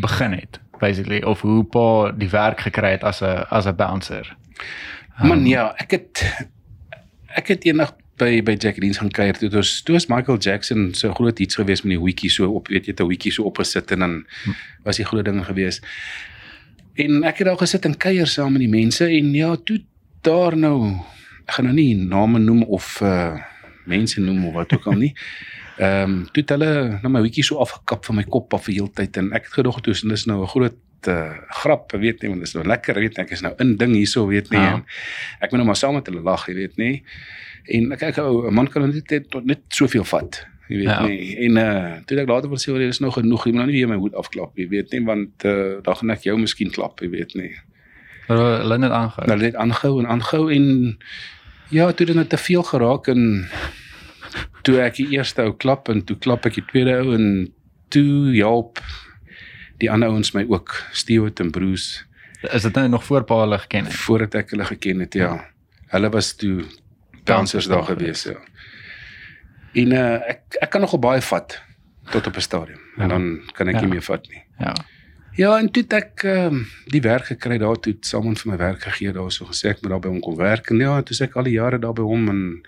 begin 0.00 0.32
het 0.32 0.60
basically 0.80 1.22
of 1.22 1.40
hoe 1.40 1.64
pa 1.64 2.10
die 2.12 2.28
werk 2.30 2.60
gekry 2.60 2.90
het 2.90 3.04
as 3.04 3.22
'n 3.22 3.44
as 3.50 3.66
'n 3.66 3.76
bouncer. 3.76 4.36
Man 5.22 5.46
ja, 5.46 5.72
ek 5.78 5.90
het 5.90 6.46
ek 7.36 7.48
het 7.48 7.64
eendag 7.64 7.92
by 8.20 8.42
by 8.42 8.54
Jacqueline's 8.54 8.98
gaan 9.02 9.10
kuier 9.10 9.38
toe. 9.38 9.50
Was 9.50 9.82
toe 9.82 9.94
was 9.94 10.06
Michael 10.06 10.38
Jackson 10.38 10.94
so 10.94 11.12
groot 11.14 11.38
iets 11.38 11.58
gewees 11.58 11.82
met 11.82 11.96
die 11.96 12.02
wiki 12.02 12.28
so 12.28 12.50
op, 12.50 12.68
weet 12.68 12.86
jy, 12.86 12.94
'n 12.96 13.08
wiki 13.08 13.30
so 13.30 13.44
opgesit 13.44 13.90
en 13.90 13.98
dan 13.98 14.26
was 14.84 14.96
die 14.96 15.04
groot 15.04 15.24
ding 15.24 15.44
gewees. 15.44 15.80
En 16.94 17.24
ek 17.24 17.38
het 17.38 17.46
daar 17.46 17.58
gesit 17.58 17.84
en 17.84 17.96
kuier 17.96 18.26
saam 18.26 18.52
met 18.52 18.60
die 18.60 18.70
mense 18.70 19.06
en 19.06 19.34
ja, 19.34 19.56
toe 19.56 19.82
daar 20.22 20.56
nou 20.56 21.00
ek 21.46 21.58
gaan 21.58 21.64
nou 21.64 21.74
nie 21.74 21.94
name 21.94 22.38
noem 22.38 22.62
of 22.62 23.00
uh 23.00 23.36
mense 23.84 24.20
noem 24.20 24.46
of 24.46 24.54
wat 24.54 24.72
ook 24.72 24.86
al 24.86 24.96
nie. 24.96 25.14
Ehm 25.76 26.10
um, 26.10 26.24
toe 26.30 26.42
het 26.42 26.50
hulle 26.54 27.00
nou 27.02 27.10
my 27.10 27.20
wiki 27.20 27.42
so 27.42 27.58
afgekap 27.58 28.04
van 28.04 28.14
my 28.14 28.22
kop 28.22 28.54
af 28.54 28.64
vir 28.64 28.74
heeltyd 28.74 29.16
en 29.16 29.32
ek 29.32 29.48
het 29.48 29.52
gedog 29.58 29.80
toe 29.82 29.94
en 30.02 30.08
dis 30.08 30.24
nou 30.30 30.42
'n 30.42 30.48
groot 30.48 30.78
uh, 31.08 31.32
grap, 31.60 31.92
weet 31.92 32.22
nie, 32.22 32.30
want 32.30 32.40
dit 32.40 32.48
is 32.48 32.54
nou 32.54 32.64
lekker, 32.66 32.94
weet 32.94 33.16
nie, 33.16 33.24
ek 33.24 33.30
is 33.30 33.42
nou 33.44 33.52
in 33.58 33.76
ding 33.76 33.92
hierso, 33.92 34.26
weet 34.26 34.50
nie. 34.50 34.60
Ja. 34.60 34.82
Ek 35.40 35.50
moet 35.50 35.60
nou 35.60 35.66
maar 35.66 35.76
saam 35.76 35.94
met 35.98 36.06
hulle 36.06 36.22
lag, 36.22 36.46
jy 36.48 36.54
weet 36.54 36.76
nie. 36.76 37.02
En 37.68 37.92
ek 37.92 38.18
ou 38.18 38.46
'n 38.48 38.54
man 38.54 38.68
kan 38.68 38.90
net 38.90 39.30
tot 39.30 39.44
net 39.44 39.60
soveel 39.68 40.04
vat. 40.04 40.46
Jy 40.68 40.76
weet 40.76 40.88
Ja. 40.88 41.06
nie. 41.06 41.36
En 41.44 41.56
uh 41.56 41.96
toe 42.06 42.18
ek 42.20 42.28
later 42.28 42.48
wil 42.48 42.58
sê, 42.58 42.68
"Oor, 42.72 42.78
dis 42.78 43.00
nou 43.00 43.12
genoeg. 43.12 43.44
Jy 43.44 43.52
moet 43.52 43.60
nou 43.60 43.66
nie 43.72 43.78
weer 43.84 43.88
my 43.88 43.96
hoed 44.00 44.14
afklap, 44.14 44.56
jy 44.56 44.68
weet 44.68 44.92
nie, 44.92 45.04
want 45.04 45.44
uh 45.44 45.80
dan 45.82 45.96
gaan 45.96 46.10
ek 46.10 46.22
jou 46.24 46.38
miskien 46.38 46.70
klap, 46.70 47.00
jy 47.00 47.10
weet 47.10 47.34
nie." 47.34 47.52
Hulle 48.28 48.58
hulle 48.58 48.72
het 48.72 48.80
net 48.80 48.90
aangehou. 48.90 49.26
Nou 49.26 49.38
net 49.38 49.54
aangehou 49.54 49.98
en 50.00 50.06
aangehou 50.06 50.50
en 50.52 50.98
ja, 51.70 51.92
toe 51.92 52.06
dit 52.06 52.16
net 52.16 52.28
te 52.28 52.36
veel 52.36 52.62
geraak 52.62 53.08
en 53.08 53.48
toe 54.62 54.80
ek 54.80 54.94
die 54.96 55.08
eerste 55.10 55.42
ou 55.42 55.52
klap 55.52 55.88
en 55.88 56.02
toe 56.04 56.16
klap 56.16 56.46
ek 56.46 56.54
die 56.54 56.64
tweede 56.66 56.98
ou 57.02 57.14
en 57.14 57.52
toe 57.90 58.34
help 58.36 58.78
die 59.78 59.90
ander 59.90 60.08
ouens 60.08 60.32
my 60.34 60.44
ook, 60.48 60.84
Stewart 60.92 61.40
en 61.40 61.50
Bruce, 61.50 62.04
Is 62.52 62.62
dit 62.62 62.74
nou 62.74 62.88
nog 62.88 63.04
voor 63.04 63.24
pa 63.24 63.40
hulle 63.40 63.58
geken 63.58 63.84
het? 63.84 63.94
voordat 63.94 64.34
ek 64.34 64.50
hulle 64.50 64.64
geken 64.64 65.00
het, 65.00 65.14
ja. 65.14 65.44
Hulle 65.88 66.10
was 66.10 66.32
toe 66.36 66.64
dansers 67.24 67.66
daar 67.66 67.82
gewees, 67.84 68.22
ja. 68.24 68.36
En 69.74 69.92
uh, 69.92 70.14
ek 70.30 70.40
ek 70.60 70.70
kan 70.70 70.80
nogal 70.84 70.98
baie 71.02 71.20
vat 71.22 71.56
tot 72.10 72.26
op 72.26 72.36
'n 72.36 72.40
stadium. 72.40 72.80
En 72.96 73.02
Ja. 73.02 73.08
dan 73.08 73.40
kan 73.52 73.68
ek 73.68 73.74
Ja. 73.74 73.80
nie 73.80 73.88
meer 73.88 74.02
vat 74.02 74.28
nie. 74.28 74.42
Ja. 74.58 74.72
Ja, 75.36 75.58
en 75.58 75.70
toe 75.70 75.82
het 75.82 75.92
ek 75.92 76.22
ehm 76.24 76.46
um, 76.54 76.66
die 76.86 77.00
werk 77.00 77.24
gekry 77.26 77.58
daar 77.58 77.76
toe 77.80 77.92
het 77.92 78.06
Salmon 78.06 78.36
vir 78.36 78.50
my 78.52 78.56
werk 78.58 78.82
gegee 78.82 79.12
daar 79.12 79.32
so 79.32 79.44
gesê 79.46 79.68
ek 79.70 79.82
moet 79.82 79.90
daar 79.90 80.00
by 80.00 80.08
hom 80.08 80.20
kom 80.20 80.36
werk 80.36 80.70
en 80.70 80.78
ja, 80.78 81.02
toe 81.02 81.16
sê 81.16 81.22
ek 81.24 81.36
al 81.36 81.42
die 81.42 81.52
jare 81.58 81.78
daar 81.78 81.92
by 81.92 82.02
hom 82.02 82.28
en 82.28 82.62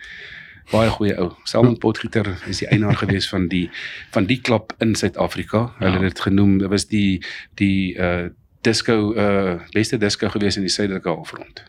baie 0.72 0.90
goeie 0.90 1.14
ou. 1.18 1.30
Salmon 1.44 1.78
Potgieter 1.78 2.26
is 2.48 2.58
die 2.58 2.66
eienaar 2.68 2.96
gewees 2.96 3.28
van 3.28 3.46
die 3.48 3.70
van 4.10 4.26
die 4.26 4.40
klub 4.40 4.72
in 4.80 4.94
Suid-Afrika. 4.94 5.74
Hulle 5.78 5.90
Ja. 5.90 6.02
het 6.02 6.14
dit 6.14 6.20
genoem, 6.20 6.58
dit 6.58 6.68
was 6.68 6.86
die 6.86 7.22
die 7.54 7.94
uh 7.98 8.28
disco 8.62 9.14
uh 9.14 9.60
beste 9.72 9.96
disco 9.98 10.28
gewees 10.28 10.56
in 10.56 10.62
die 10.62 10.70
suidelike 10.70 11.08
halfrond. 11.08 11.62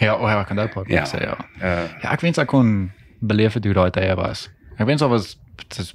Ja, 0.00 0.14
o 0.16 0.28
ja, 0.28 0.40
ek 0.40 0.46
kan 0.50 0.56
dit 0.56 0.76
ook 0.76 0.88
Ja. 0.88 1.04
sê 1.06 1.20
ja. 1.22 1.36
Uh 1.62 1.84
Ja, 2.02 2.10
ek 2.12 2.20
wens 2.20 2.38
ek 2.38 2.46
kon 2.46 2.90
beleef 3.20 3.54
het 3.54 3.64
hoe 3.64 3.74
daai 3.74 3.90
tye 3.90 4.14
was. 4.14 4.50
Ek 4.78 4.86
wens 4.86 5.00
daar 5.00 5.08
was 5.08 5.38
dit 5.56 5.78
is 5.78 5.94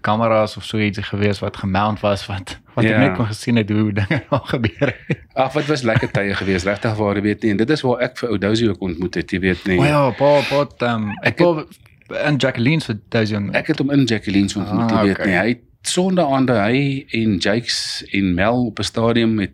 kameras 0.00 0.56
of 0.56 0.64
so 0.64 0.78
iets 0.78 0.98
gewees 0.98 1.38
wat 1.38 1.56
gemount 1.56 2.00
was 2.00 2.26
wat 2.26 2.58
wat 2.74 2.84
Ja. 2.84 2.90
ek 2.90 2.98
net 2.98 3.16
kon 3.16 3.26
gesien 3.26 3.56
het 3.56 3.70
hoe 3.70 3.92
dinge 3.92 4.22
daar 4.30 4.40
gebeur 4.44 4.94
het. 5.06 5.18
Ag, 5.34 5.52
wat 5.52 5.66
was 5.66 5.82
lekker 5.82 6.10
tye 6.10 6.34
geweest, 6.34 6.66
regtig 6.66 6.94
waar, 6.94 7.14
jy 7.14 7.22
weet 7.22 7.42
nie. 7.42 7.50
En 7.50 7.56
dit 7.56 7.70
is 7.70 7.80
waar 7.82 8.00
ek 8.00 8.18
vir 8.18 8.28
Oudozie 8.28 8.68
ook 8.70 8.80
ontmoet 8.82 9.14
het, 9.14 9.30
jy 9.30 9.40
weet 9.40 9.66
nie. 9.66 9.78
O 9.78 9.84
ja, 9.84 10.10
pa 10.10 10.40
pa 10.50 10.64
ehm 10.86 11.10
Ek 11.22 11.40
ek 11.40 11.66
pa 12.08 12.24
en 12.24 12.36
Jacqueline 12.36 12.80
se 12.80 12.98
Dozion. 13.08 13.50
Ek 13.54 13.66
het 13.66 13.78
hom 13.78 13.90
in 13.90 14.04
Jacqueline 14.04 14.48
se 14.48 14.58
ontmoet, 14.58 14.90
Ah, 14.92 15.00
jy 15.02 15.06
weet 15.12 15.18
okay. 15.18 15.26
nie. 15.26 15.36
Hy 15.38 15.48
het 15.48 15.62
sondaande 15.82 16.52
hy 16.58 17.06
en 17.12 17.36
Jakes 17.38 18.04
en 18.12 18.34
Mel 18.34 18.66
op 18.66 18.78
'n 18.78 18.82
stadium 18.84 19.38
het 19.38 19.52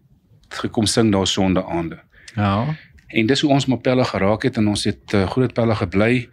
gekom 0.49 0.87
sing 0.87 1.12
daar 1.12 1.26
sondaande. 1.26 1.99
Ja. 2.37 2.64
En 3.14 3.26
dis 3.26 3.40
hoe 3.40 3.50
ons 3.50 3.66
maar 3.66 3.78
pelle 3.78 4.04
geraak 4.04 4.42
het 4.42 4.56
en 4.56 4.68
ons 4.68 4.85
het 4.85 5.12
uh, 5.14 5.26
groot 5.30 5.52
pelle 5.54 5.75
gebly. 5.75 6.28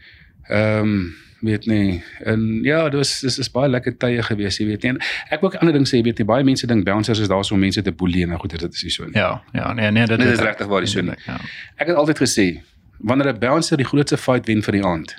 Ehm 0.49 0.95
weet 1.41 1.65
nie. 1.65 2.03
En 2.23 2.59
ja, 2.63 2.83
dit 2.89 2.93
was 2.99 3.19
dis 3.19 3.37
is 3.41 3.49
baie 3.51 3.69
lekker 3.69 3.95
tye 3.97 4.21
gewees, 4.23 4.57
jy 4.61 4.65
weet 4.69 4.83
nie. 4.85 4.91
En 4.91 4.99
ek 5.33 5.41
wil 5.41 5.49
ook 5.49 5.55
'n 5.55 5.57
ander 5.65 5.73
ding 5.73 5.87
sê, 5.87 5.97
jy 5.97 6.03
weet 6.03 6.17
nie, 6.21 6.25
baie 6.25 6.43
mense 6.43 6.67
dink 6.67 6.85
bouncers 6.85 7.19
is 7.19 7.27
daar 7.27 7.45
so 7.45 7.53
om 7.55 7.59
mense 7.59 7.81
te 7.81 7.91
boelie 7.91 8.21
en 8.23 8.29
nou 8.29 8.39
goed, 8.39 8.59
dit 8.59 8.73
is 8.73 8.83
nie 8.83 8.91
so 8.91 9.03
nie. 9.05 9.17
Ja, 9.17 9.41
ja, 9.53 9.73
nee 9.73 9.91
nee, 9.91 10.05
dit 10.05 10.19
Dit 10.19 10.27
is 10.27 10.39
regtig 10.39 10.67
waar 10.67 10.81
die 10.81 10.89
so 10.89 11.01
nie. 11.01 11.15
Ja. 11.25 11.37
Ek 11.77 11.87
het 11.87 11.95
altyd 11.95 12.19
gesê, 12.21 12.61
wanneer 12.99 13.33
'n 13.33 13.39
bouncer 13.39 13.77
die 13.77 13.85
grootste 13.85 14.17
fight 14.17 14.45
wen 14.45 14.61
vir 14.61 14.71
die 14.71 14.83
aand, 14.85 15.15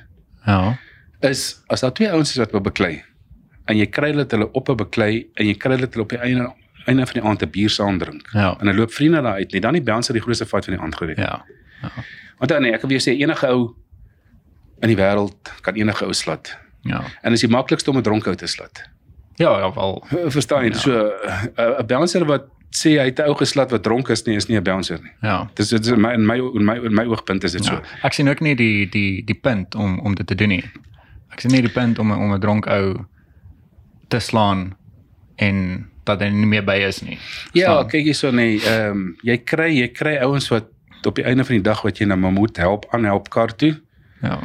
Ja. 0.46 0.78
is 1.20 1.62
as 1.66 1.80
daar 1.80 1.92
twee 1.92 2.10
ouens 2.10 2.30
is 2.30 2.36
wat 2.36 2.50
wil 2.50 2.60
beklei 2.60 3.02
en 3.66 3.76
jy 3.76 3.86
kry 3.86 4.12
dat 4.12 4.30
hulle 4.30 4.52
op 4.52 4.68
'n 4.68 4.76
beklei 4.76 5.26
en 5.34 5.46
jy 5.46 5.54
kry 5.54 5.76
hulle 5.76 6.00
op 6.00 6.08
die 6.08 6.18
einde 6.18 6.52
einde 6.84 7.06
van 7.06 7.20
die 7.20 7.22
aand 7.22 7.42
'n 7.42 7.50
bier 7.50 7.70
saam 7.70 7.98
drink. 7.98 8.28
Ja. 8.32 8.56
En 8.58 8.66
hulle 8.66 8.78
loop 8.78 8.92
vriende 8.92 9.22
daar 9.22 9.34
uit, 9.34 9.52
nie 9.52 9.60
dan 9.60 9.72
die 9.72 9.82
bouncer 9.82 10.14
die 10.14 10.22
grootste 10.22 10.46
fight 10.46 10.64
van 10.64 10.74
die 10.74 10.82
aand 10.82 10.96
gewen. 10.96 11.16
Ja. 11.16 11.44
Want 12.38 12.50
dan 12.50 12.62
nee, 12.62 12.72
ek 12.72 12.80
wil 12.80 12.90
weer 12.90 13.00
sê 13.00 13.12
enige 13.18 13.46
ou 13.46 13.74
in 14.80 14.88
die 14.88 14.96
wêreld 14.96 15.52
kan 15.60 15.74
enige 15.74 16.04
ou 16.04 16.12
slat. 16.12 16.58
Ja. 16.82 17.02
En 17.22 17.32
is 17.32 17.40
die 17.40 17.50
maklikste 17.50 17.90
om 17.90 17.96
'n 17.96 18.02
dronkhou 18.02 18.34
te 18.34 18.46
slat. 18.46 18.82
Ja, 19.34 19.58
ja, 19.58 19.72
wel. 19.72 20.04
Verstaan 20.26 20.64
jy? 20.64 20.70
Ja. 20.70 20.78
So 20.78 21.12
'n 21.56 21.86
bouncer 21.86 22.24
wat 22.24 22.42
sê 22.70 22.96
hy 22.98 23.04
het 23.10 23.18
'n 23.18 23.28
ou 23.28 23.34
geslat 23.34 23.70
wat 23.70 23.82
dronk 23.82 24.08
is 24.08 24.24
nie, 24.24 24.36
is 24.36 24.48
nie 24.48 24.56
'n 24.58 24.62
bouncer 24.62 24.98
nie. 25.02 25.12
Ja. 25.20 25.50
Dis 25.54 25.68
dit 25.68 25.86
is 25.86 25.96
my 25.96 26.12
in 26.12 26.26
my 26.26 26.36
in 26.36 26.64
my 26.64 26.76
in 26.76 26.94
my 26.94 27.04
oogpunt 27.04 27.44
is 27.44 27.52
dit 27.52 27.64
so. 27.64 27.74
Ja. 27.74 27.82
Ek 28.02 28.12
sien 28.12 28.28
ook 28.28 28.40
nie 28.40 28.54
die 28.54 28.88
die 28.88 29.24
die 29.24 29.38
punt 29.40 29.74
om 29.74 30.00
om 30.00 30.14
dit 30.14 30.26
te 30.26 30.34
doen 30.34 30.48
nie. 30.48 30.64
Ek 31.30 31.40
sien 31.40 31.50
nie 31.50 31.60
die 31.60 31.72
punt 31.72 31.98
om 31.98 32.10
om 32.10 32.32
'n 32.32 32.40
dronk 32.40 32.66
ou 32.66 33.04
te 34.08 34.18
slaan 34.18 34.76
en 35.36 35.88
dat 36.04 36.20
hy 36.20 36.28
nie 36.28 36.46
meer 36.46 36.64
by 36.64 36.76
is 36.88 37.02
nie. 37.02 37.18
Ja, 37.52 37.66
Verstaan? 37.74 37.88
kyk 37.88 38.04
hierso 38.04 38.30
nee, 38.30 38.58
ehm 38.60 38.90
um, 38.90 39.16
jy 39.22 39.36
kry 39.44 39.70
jy 39.78 39.88
kry 39.88 40.16
ouens 40.22 40.48
wat 40.50 40.64
op 41.06 41.14
die 41.16 41.24
einde 41.24 41.44
van 41.44 41.54
die 41.56 41.62
dag 41.62 41.82
wat 41.82 41.98
jy 41.98 42.06
nou 42.06 42.18
maar 42.18 42.32
moet 42.32 42.56
help 42.56 42.86
aanhelp 42.94 43.28
kar 43.30 43.54
toe, 43.56 43.80
Ja. 44.22 44.38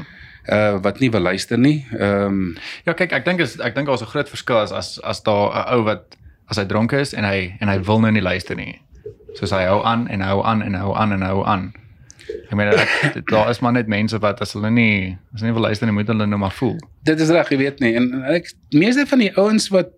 uh 0.49 0.79
wat 0.81 0.99
nie 0.99 1.09
wil 1.11 1.21
luister 1.21 1.57
nie. 1.57 1.85
Ehm 1.99 2.25
um, 2.25 2.57
Ja, 2.85 2.93
kyk, 2.93 3.11
ek 3.11 3.25
dink 3.25 3.39
is 3.39 3.59
ek 3.59 3.75
dink 3.75 3.87
daar's 3.87 4.01
'n 4.01 4.05
groot 4.13 4.29
verskil 4.29 4.57
as 4.57 4.71
as 4.71 4.99
as 5.03 5.21
daar 5.23 5.51
'n 5.53 5.73
ou 5.75 5.83
wat 5.83 6.17
as 6.49 6.57
hy 6.57 6.65
dronk 6.65 6.91
is 6.93 7.13
en 7.13 7.23
hy 7.23 7.57
en 7.59 7.67
hy 7.67 7.79
wil 7.83 7.99
nou 7.99 8.11
nie 8.11 8.21
luister 8.21 8.55
nie. 8.55 8.79
Soos 9.33 9.51
hy 9.51 9.65
hou 9.65 9.83
aan 9.85 10.07
en 10.07 10.21
hou 10.21 10.43
aan 10.45 10.61
en 10.61 10.73
hou 10.73 10.95
aan 10.95 11.11
en 11.11 11.21
hou 11.21 11.45
aan. 11.45 11.73
Ek 12.49 12.55
meen 12.55 12.67
ek, 12.67 12.89
dit- 13.13 13.27
daar 13.27 13.49
is 13.49 13.59
maar 13.59 13.71
net 13.73 13.87
mense 13.87 14.17
wat 14.19 14.41
as 14.41 14.53
hulle 14.53 14.69
nie 14.71 15.17
as 15.33 15.41
hulle 15.41 15.51
nie 15.51 15.53
wil 15.53 15.61
luister 15.67 15.85
nie, 15.87 15.93
moet 15.93 16.07
hulle 16.07 16.25
nou 16.25 16.39
maar 16.39 16.51
voel. 16.51 16.77
dit 17.03 17.19
is 17.19 17.29
reg, 17.29 17.49
jy 17.49 17.57
weet 17.57 17.79
nie. 17.79 17.95
En 17.95 18.23
ek 18.23 18.51
meeste 18.71 19.05
van 19.05 19.19
die 19.19 19.31
ouens 19.37 19.67
wat 19.69 19.89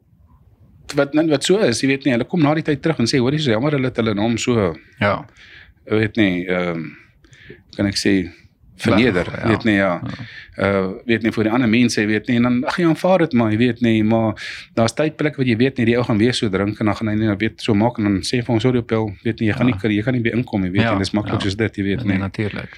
wat 0.96 1.14
wat 1.30 1.44
so 1.44 1.60
is, 1.60 1.82
jy 1.82 1.88
weet 1.88 2.06
nie, 2.06 2.12
hulle 2.14 2.26
kom 2.26 2.42
na 2.42 2.54
die 2.54 2.64
tyd 2.64 2.82
terug 2.82 3.00
en 3.00 3.06
sê 3.06 3.20
hoor 3.20 3.32
jy 3.34 3.40
so 3.40 3.52
jammer 3.52 3.72
hulle 3.72 3.86
het 3.92 3.98
hulle 3.98 4.14
naam 4.16 4.38
so 4.38 4.76
Ja. 5.02 5.26
ek 5.88 5.94
weet 6.00 6.18
nie 6.18 6.46
ehm 6.48 6.76
um, 6.78 6.98
kan 7.76 7.86
ek 7.88 7.96
sê 7.98 8.30
verneder, 8.80 9.28
ja. 9.28 9.48
weet 9.50 9.64
nie 9.68 9.76
ja. 9.76 10.02
Uh 10.58 10.94
weet 11.06 11.24
nie 11.24 11.32
vir 11.36 11.44
die 11.44 11.52
ander 11.52 11.68
mense, 11.68 12.00
jy 12.00 12.08
weet 12.08 12.28
nie 12.30 12.38
en 12.40 12.44
dan 12.48 12.64
ag 12.68 12.78
jy 12.80 12.86
aanvaar 12.88 13.20
dit 13.26 13.34
maar, 13.34 13.52
jy 13.52 13.58
weet 13.60 13.82
nie, 13.82 14.04
maar 14.04 14.38
daar's 14.76 14.94
tydplek 14.96 15.36
wat 15.38 15.48
jy 15.48 15.58
weet 15.60 15.78
nie 15.78 15.86
die 15.90 15.98
ou 16.00 16.04
gaan 16.08 16.18
weer 16.22 16.34
so 16.34 16.48
drink 16.50 16.80
en 16.80 16.86
dan 16.88 16.96
gaan 16.96 17.08
hy 17.12 17.16
nie 17.20 17.36
weet 17.42 17.60
so 17.62 17.74
maak 17.76 18.00
en 18.00 18.06
dan 18.08 18.16
sê 18.24 18.40
vir 18.40 18.54
hom 18.54 18.60
sorry 18.64 18.80
op 18.80 18.90
jou, 18.96 19.02
weet 19.26 19.40
nie, 19.42 19.50
jy 19.50 19.54
gaan 19.58 19.68
Ja. 19.68 19.76
nie 19.84 19.96
jy 19.98 20.04
kan 20.04 20.14
nie 20.16 20.24
weer 20.24 20.36
inkom, 20.40 20.64
jy 20.64 20.72
weet 20.72 20.82
Ja, 20.82 20.92
nie, 20.96 21.00
dis 21.04 21.12
maklik 21.14 21.34
ja. 21.42 21.50
soos 21.50 21.56
dit, 21.60 21.76
jy 21.78 21.84
weet 21.84 22.06
Nee, 22.06 22.14
nie. 22.16 22.24
natuurlik. 22.24 22.78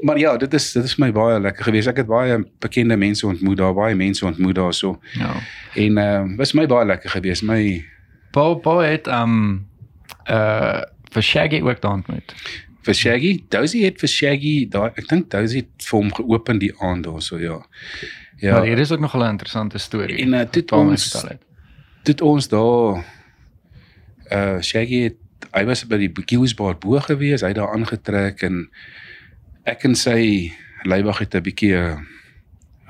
Maar 0.00 0.18
ja, 0.18 0.36
dit 0.36 0.54
is 0.54 0.72
dit 0.72 0.84
is 0.84 0.96
my 0.96 1.12
baie 1.12 1.40
lekker 1.40 1.64
geweest. 1.64 1.88
Ek 1.88 1.96
het 1.96 2.06
baie 2.06 2.36
bekende 2.58 2.96
mense 2.96 3.26
ontmoet 3.26 3.56
daar, 3.56 3.74
baie 3.74 3.94
mense 3.94 4.24
ontmoet 4.26 4.54
daarso. 4.54 5.00
Ja. 5.18 5.34
En 5.74 5.98
ehm 5.98 6.30
uh, 6.30 6.36
was 6.36 6.52
my 6.52 6.66
baie 6.66 6.86
lekker 6.86 7.10
geweest. 7.10 7.42
My 7.42 7.84
Paul 8.30 8.54
Paul 8.60 8.78
het 8.78 9.06
um 9.06 9.66
uh 10.30 10.80
vir 11.12 11.22
Shaggy 11.22 11.60
ook 11.62 11.80
daar 11.80 11.92
ontmoet. 11.92 12.34
vir 12.82 12.94
Shaggy, 12.94 13.44
Dozy 13.48 13.80
het 13.84 13.98
vir 13.98 14.08
Shaggy 14.08 14.68
daai 14.70 14.90
ek 14.94 15.08
dink 15.08 15.30
Dozy 15.30 15.56
het 15.56 15.86
vir 15.88 15.98
hom 15.98 16.12
geopen 16.14 16.58
die 16.58 16.72
aand 16.78 17.04
daarso 17.04 17.38
ja. 17.38 17.56
Ja, 18.38 18.52
maar 18.52 18.66
hier 18.66 18.78
is 18.78 18.92
ook 18.92 19.00
nog 19.00 19.14
'n 19.16 19.22
interessante 19.30 19.78
storie. 19.78 20.16
En, 20.18 20.32
uh, 20.34 20.44
my 20.70 20.76
ons- 20.76 21.26
dit 22.02 22.20
ons 22.20 22.48
daar 22.48 23.04
uh 24.32 24.60
Shaggy 24.60 25.02
het 25.02 25.16
hy 25.52 25.64
was 25.64 25.84
by 25.88 25.96
die 25.96 26.10
Bouquetbar 26.10 26.76
bo 26.78 27.00
gewees, 27.00 27.40
hy 27.40 27.48
het 27.48 27.56
daar 27.56 27.72
aangetrek 27.72 28.42
en 28.42 28.68
ek 29.66 29.84
en 29.88 29.96
sy 29.98 30.52
leiwag 30.86 31.18
het 31.18 31.34
'n 31.34 31.42
bietjie 31.42 31.74
'n 31.74 32.06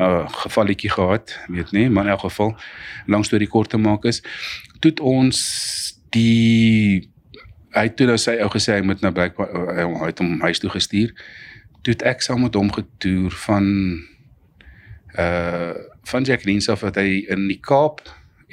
uh, 0.00 0.28
gevalletjie 0.28 0.90
gehad, 0.90 1.38
weet 1.48 1.72
nie, 1.72 1.88
maar 1.90 2.04
in 2.04 2.10
elk 2.10 2.20
geval 2.20 2.56
lang 3.06 3.24
storie 3.24 3.48
kort 3.48 3.70
te 3.70 3.78
maak 3.78 4.04
is, 4.04 4.22
toe 4.80 4.92
ons 5.00 5.38
die 6.10 7.08
hy 7.76 7.88
toe 7.88 8.06
nou 8.06 8.16
sy 8.20 8.36
ou 8.40 8.48
gesê 8.52 8.76
hy 8.76 8.84
moet 8.84 9.00
nou 9.04 9.12
blykbaar 9.12 9.48
uh, 9.52 10.00
hy 10.00 10.10
het 10.10 10.20
hom 10.22 10.40
huis 10.40 10.60
toe 10.62 10.70
gestuur. 10.70 11.12
Toe 11.82 11.94
ek 12.08 12.24
saam 12.24 12.42
met 12.42 12.54
hom 12.54 12.72
getoer 12.72 13.32
van 13.46 13.66
uh 15.18 15.74
van 16.06 16.22
Jacqueline 16.22 16.62
se 16.62 16.70
af 16.70 16.84
wat 16.86 17.00
hy 17.00 17.24
in 17.34 17.48
die 17.48 17.58
Kaap 17.58 17.98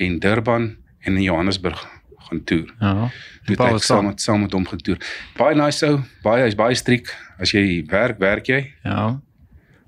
en 0.02 0.16
Durban 0.20 0.72
en 1.06 1.18
in 1.18 1.22
Johannesburg 1.22 1.84
gaan 2.30 2.44
toer. 2.44 2.70
Ja. 2.80 3.10
Toe 3.46 3.56
het 3.56 3.74
ek 3.74 3.84
saam 3.84 4.06
met 4.06 4.22
saam 4.22 4.42
met 4.42 4.52
hom 4.54 4.66
getoer. 4.66 4.98
Baie 5.38 5.56
nice 5.56 5.86
ou, 5.86 6.00
baie 6.24 6.44
hy's 6.44 6.56
baie 6.56 6.76
striek. 6.76 7.08
As 7.40 7.52
jy 7.52 7.84
werk, 7.90 8.20
werk 8.20 8.46
jy. 8.48 8.74
Ja. 8.84 9.20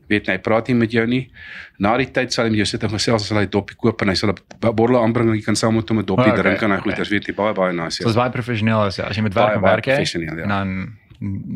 Weet 0.07 0.27
nie, 0.27 0.35
hy 0.35 0.41
praat 0.41 0.67
nie 0.67 0.75
met 0.75 0.91
jou 0.91 1.05
nie. 1.07 1.31
Na 1.79 1.97
die 1.97 2.05
tyd 2.11 2.31
sal 2.33 2.45
hy 2.45 2.49
met 2.51 2.57
jou 2.57 2.65
sit 2.65 2.83
en 2.83 2.89
gesels 2.89 3.23
as 3.25 3.31
hy 3.31 3.45
doppie 3.49 3.75
koop 3.75 4.01
en 4.01 4.09
hy 4.09 4.13
sal 4.15 4.29
'n 4.29 4.35
bottel 4.75 5.01
aanbring 5.01 5.29
en 5.29 5.35
jy 5.35 5.41
kan 5.41 5.55
saam 5.55 5.73
met 5.75 5.89
hom 5.89 5.99
'n 5.99 6.05
doppie 6.05 6.31
Okay, 6.31 6.41
drink 6.43 6.61
en 6.61 6.71
hy 6.71 6.77
okay. 6.77 6.91
goeters, 6.91 7.09
weet 7.09 7.25
jy, 7.27 7.33
baie 7.33 7.53
baie 7.53 7.73
nice. 7.73 7.97
So 7.97 8.03
dit 8.03 8.09
is 8.13 8.15
baie 8.15 8.29
professioneel 8.29 8.85
as 8.85 8.99
as 8.99 9.15
jy 9.17 9.23
met 9.23 9.33
werk 9.33 9.59
Baie, 9.61 9.81
werk 9.81 9.85
jy. 9.85 10.21
ja. 10.21 10.43
En 10.43 10.49
dan 10.49 10.97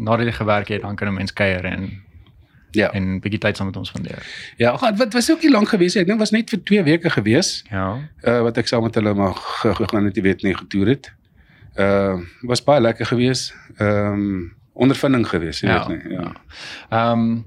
nadat 0.03 0.25
jy 0.25 0.31
gewerk 0.31 0.67
het, 0.69 0.81
dan 0.81 0.95
kan 0.95 1.07
'n 1.07 1.13
mens 1.13 1.33
kuier 1.33 1.65
en 1.65 2.01
Ja. 2.72 2.92
en 2.94 3.04
'n 3.16 3.20
bietjie 3.20 3.40
tyd 3.40 3.58
saam 3.58 3.68
met 3.68 3.78
ons 3.78 3.90
spandeer. 3.90 4.26
Ja, 4.58 4.70
ag, 4.72 4.98
wat 4.98 5.14
was 5.14 5.32
ook 5.32 5.42
nie 5.42 5.52
lank 5.52 5.70
gewees 5.70 5.94
nie. 5.96 6.02
Ek 6.02 6.08
dink 6.08 6.20
was 6.20 6.32
net 6.32 6.50
vir 6.50 6.64
2 6.64 6.84
weke 6.84 7.10
gewees. 7.10 7.64
Ja. 7.70 7.98
uh 8.24 8.42
wat 8.42 8.58
ek 8.58 8.68
saam 8.68 8.84
met 8.84 8.96
hulle 8.96 9.14
maar 9.14 9.34
ge- 9.34 9.76
gegaan 9.76 10.06
het, 10.06 10.16
jy 10.16 10.22
weet 10.22 10.44
nie 10.44 10.56
getoer 10.56 10.88
het. 10.88 11.12
Uh 11.78 12.20
was 12.42 12.64
baie 12.64 12.82
lekker 12.82 13.06
geweest. 13.06 13.54
Ehm 13.78 14.14
um, 14.14 14.54
ondervinding 14.74 15.28
geweest, 15.28 15.62
jy 15.62 15.68
Ja, 15.70 15.88
weet 15.88 16.04
nie. 16.04 16.14
Ja. 16.14 16.32
Ehm 16.90 17.42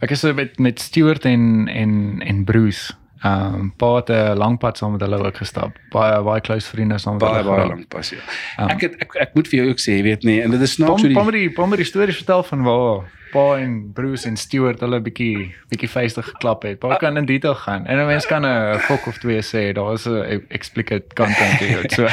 ek 0.00 0.10
is 0.10 0.22
met 0.22 0.58
met 0.58 0.80
Stuart 0.80 1.24
en 1.24 1.68
en 1.68 2.20
en 2.24 2.44
Bruce. 2.44 2.92
Ehm 3.24 3.54
um, 3.54 3.72
paar 3.76 3.96
het 3.96 4.08
'n 4.10 4.36
lang 4.36 4.58
pad 4.58 4.76
saam 4.78 4.92
met 4.92 5.00
hulle 5.00 5.16
ook 5.24 5.36
gestap. 5.36 5.72
Baie 5.90 6.22
baie 6.22 6.40
close 6.40 6.68
vriende 6.68 6.98
saam 6.98 7.12
met 7.12 7.22
Baie 7.22 7.34
hulle. 7.34 7.44
baie 7.48 7.60
geraak. 7.60 7.76
lank 7.76 7.88
pas 7.88 8.10
ja. 8.10 8.16
Ja. 8.56 8.66
Ek 8.68 8.80
het 8.80 8.94
ek, 9.00 9.14
ek 9.14 9.34
moet 9.34 9.48
vir 9.48 9.58
jou 9.58 9.68
ook 9.70 9.78
sê, 9.80 9.92
jy 9.96 10.02
weet 10.02 10.22
nie, 10.22 10.40
en 10.42 10.50
dit 10.50 10.60
is 10.60 10.72
snaaks 10.72 11.00
so 11.00 11.08
die 11.08 11.16
pom 11.16 11.30
die 11.30 11.50
pom 11.50 11.76
die 11.76 11.84
stories 11.84 12.16
vertel 12.16 12.42
van 12.42 12.62
waar 12.62 13.04
Pa 13.32 13.58
en 13.58 13.90
Bruce 13.92 14.28
en 14.28 14.36
Stuart 14.36 14.80
hulle 14.80 15.00
bietjie 15.00 15.54
bietjie 15.68 15.88
feestig 15.88 16.24
geklap 16.24 16.62
het. 16.62 16.78
Pa 16.78 16.96
kan 16.96 17.16
in 17.16 17.26
detail 17.26 17.54
gaan. 17.54 17.86
En 17.86 17.98
'n 17.98 18.06
mens 18.06 18.26
kan 18.26 18.44
'n 18.46 18.78
fok 18.78 19.06
of 19.06 19.18
twee 19.18 19.40
sê, 19.42 19.72
daar 19.72 19.92
is 19.94 20.06
'n 20.06 20.44
explicit 20.48 21.14
content 21.14 21.58
hier. 21.58 21.90
So 21.90 22.06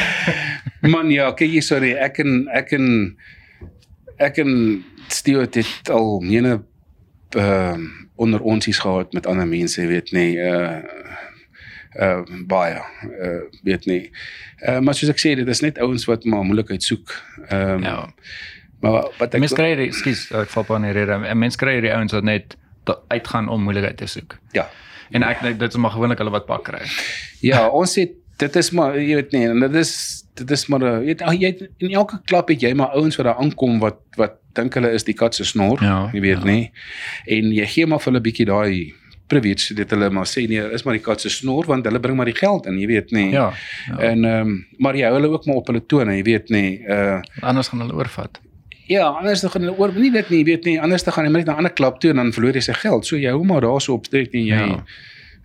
man 0.96 1.12
ja, 1.12 1.32
kyk 1.32 1.50
hier 1.50 1.62
sorry, 1.62 1.92
ek 1.94 2.18
en 2.20 2.48
ek 2.54 2.72
en 2.72 3.18
ek 4.18 4.38
en 4.38 4.84
Stuart 5.08 5.56
het 5.56 5.90
al 5.90 6.20
mene 6.20 6.64
ehm 7.38 8.01
onder 8.22 8.42
onsies 8.42 8.80
gehad 8.84 9.14
met 9.18 9.28
ander 9.30 9.48
mense, 9.50 9.86
weet 9.90 10.12
nie, 10.16 10.36
uh 10.38 10.80
uh 12.00 12.22
baie 12.48 12.80
uh 13.10 13.42
weet 13.66 13.86
nie. 13.90 14.04
Uh 14.62 14.80
maar 14.80 14.96
soos 14.96 15.12
ek 15.12 15.20
sê, 15.24 15.34
dit 15.40 15.48
is 15.48 15.64
net 15.66 15.82
ouens 15.82 16.06
wat 16.10 16.26
maar 16.30 16.46
moeilikheid 16.48 16.86
soek. 16.86 17.16
Ehm 17.50 17.82
um, 17.82 17.84
ja. 17.90 17.98
Maar 18.82 19.12
wat 19.20 19.34
ek 19.38 19.44
Mens 19.44 19.54
kry 19.54 19.68
hierdie, 19.74 19.92
ekskuus, 19.92 20.24
ek 20.34 20.50
val 20.50 20.66
pa 20.66 20.78
in 20.80 20.88
die 20.88 20.96
rede. 20.98 21.18
'n 21.20 21.38
Mens 21.38 21.58
kry 21.60 21.76
hierdie 21.78 21.94
ouens 21.94 22.16
wat 22.18 22.26
net 22.26 22.58
uitgaan 23.14 23.50
om 23.50 23.62
moeilikheid 23.68 23.98
te 23.98 24.08
soek. 24.10 24.38
ja. 24.58 24.70
En 25.12 25.26
ek 25.28 25.42
dink 25.44 25.60
dit 25.60 25.74
is 25.74 25.78
maar 25.78 25.92
gewoonlik 25.92 26.22
hulle 26.24 26.32
wat 26.32 26.46
pak 26.48 26.64
kry. 26.64 26.82
Ja, 27.44 27.66
ons 27.68 27.96
het 28.00 28.14
dit 28.42 28.56
is 28.56 28.72
maar 28.72 28.96
jy 28.98 29.16
weet 29.20 29.34
nie, 29.36 29.46
en 29.52 29.60
dit 29.60 29.76
is 29.82 29.92
dit 30.40 30.52
is 30.56 30.66
maar 30.72 30.82
jy 30.82 31.00
weet 31.12 31.24
jy 31.36 31.50
het, 31.52 31.66
in 31.84 31.92
elke 32.00 32.22
klap 32.26 32.50
het 32.50 32.64
jy 32.64 32.72
maar 32.74 32.96
ouens 32.98 33.20
wat 33.20 33.28
daar 33.28 33.42
aankom 33.44 33.80
wat 33.84 34.00
wat 34.18 34.41
dink 34.56 34.74
hulle 34.74 34.92
is 34.94 35.04
die 35.04 35.14
kat 35.14 35.36
se 35.36 35.44
snor, 35.46 35.80
Ja, 35.84 36.10
jy 36.14 36.22
weet 36.22 36.40
ja. 36.44 36.46
nie. 36.46 36.72
En 37.28 37.52
jy 37.52 37.66
gee 37.66 37.86
maar 37.86 38.00
vir 38.00 38.12
hulle 38.14 38.22
bietjie 38.22 38.46
daai 38.46 38.94
privilege 39.32 39.74
dit 39.74 39.90
hulle 39.90 40.10
maar 40.10 40.26
sê 40.28 40.48
nee, 40.50 40.60
is 40.76 40.84
maar 40.84 40.94
die 40.98 41.04
kat 41.04 41.22
se 41.22 41.30
snor 41.30 41.66
want 41.66 41.86
hulle 41.86 42.00
bring 42.04 42.18
maar 42.18 42.26
die 42.28 42.36
geld 42.36 42.66
in, 42.68 42.80
jy 42.80 42.88
weet 42.88 43.12
nie. 43.12 43.30
Ja. 43.32 43.52
ja. 43.88 43.98
En 44.12 44.26
ehm 44.26 44.48
um, 44.48 44.66
maar 44.80 44.96
jy 44.96 45.06
hou 45.08 45.14
hulle 45.20 45.30
ook 45.32 45.46
maar 45.46 45.56
op 45.56 45.68
hulle 45.68 45.86
tone, 45.88 46.16
jy 46.18 46.24
weet 46.24 46.50
nie. 46.50 46.82
Uh 46.88 47.22
Anders 47.42 47.68
gaan 47.72 47.80
hulle 47.80 47.94
oorvat. 47.96 48.40
ja, 48.92 49.06
anders 49.08 49.42
dan 49.42 49.52
gaan 49.52 49.62
hulle 49.62 49.78
oor 49.80 49.94
nie 49.96 50.12
dit 50.12 50.30
nie, 50.30 50.38
jy 50.40 50.46
weet 50.46 50.66
nie. 50.66 50.82
Anders 50.82 51.04
dan 51.04 51.14
gaan 51.14 51.26
hy 51.26 51.32
net 51.32 51.46
na 51.46 51.54
'n 51.54 51.58
ander 51.64 51.72
klap 51.74 52.00
toe 52.02 52.10
en 52.12 52.16
dan 52.18 52.32
verloor 52.34 52.54
hy 52.54 52.60
sy 52.60 52.74
geld. 52.74 53.06
So 53.06 53.16
jy 53.16 53.30
hou 53.32 53.44
maar 53.44 53.62
daarso 53.62 53.94
op 53.94 54.06
strek 54.06 54.34
en 54.34 54.46
jy 54.46 54.56
Ja. 54.56 54.84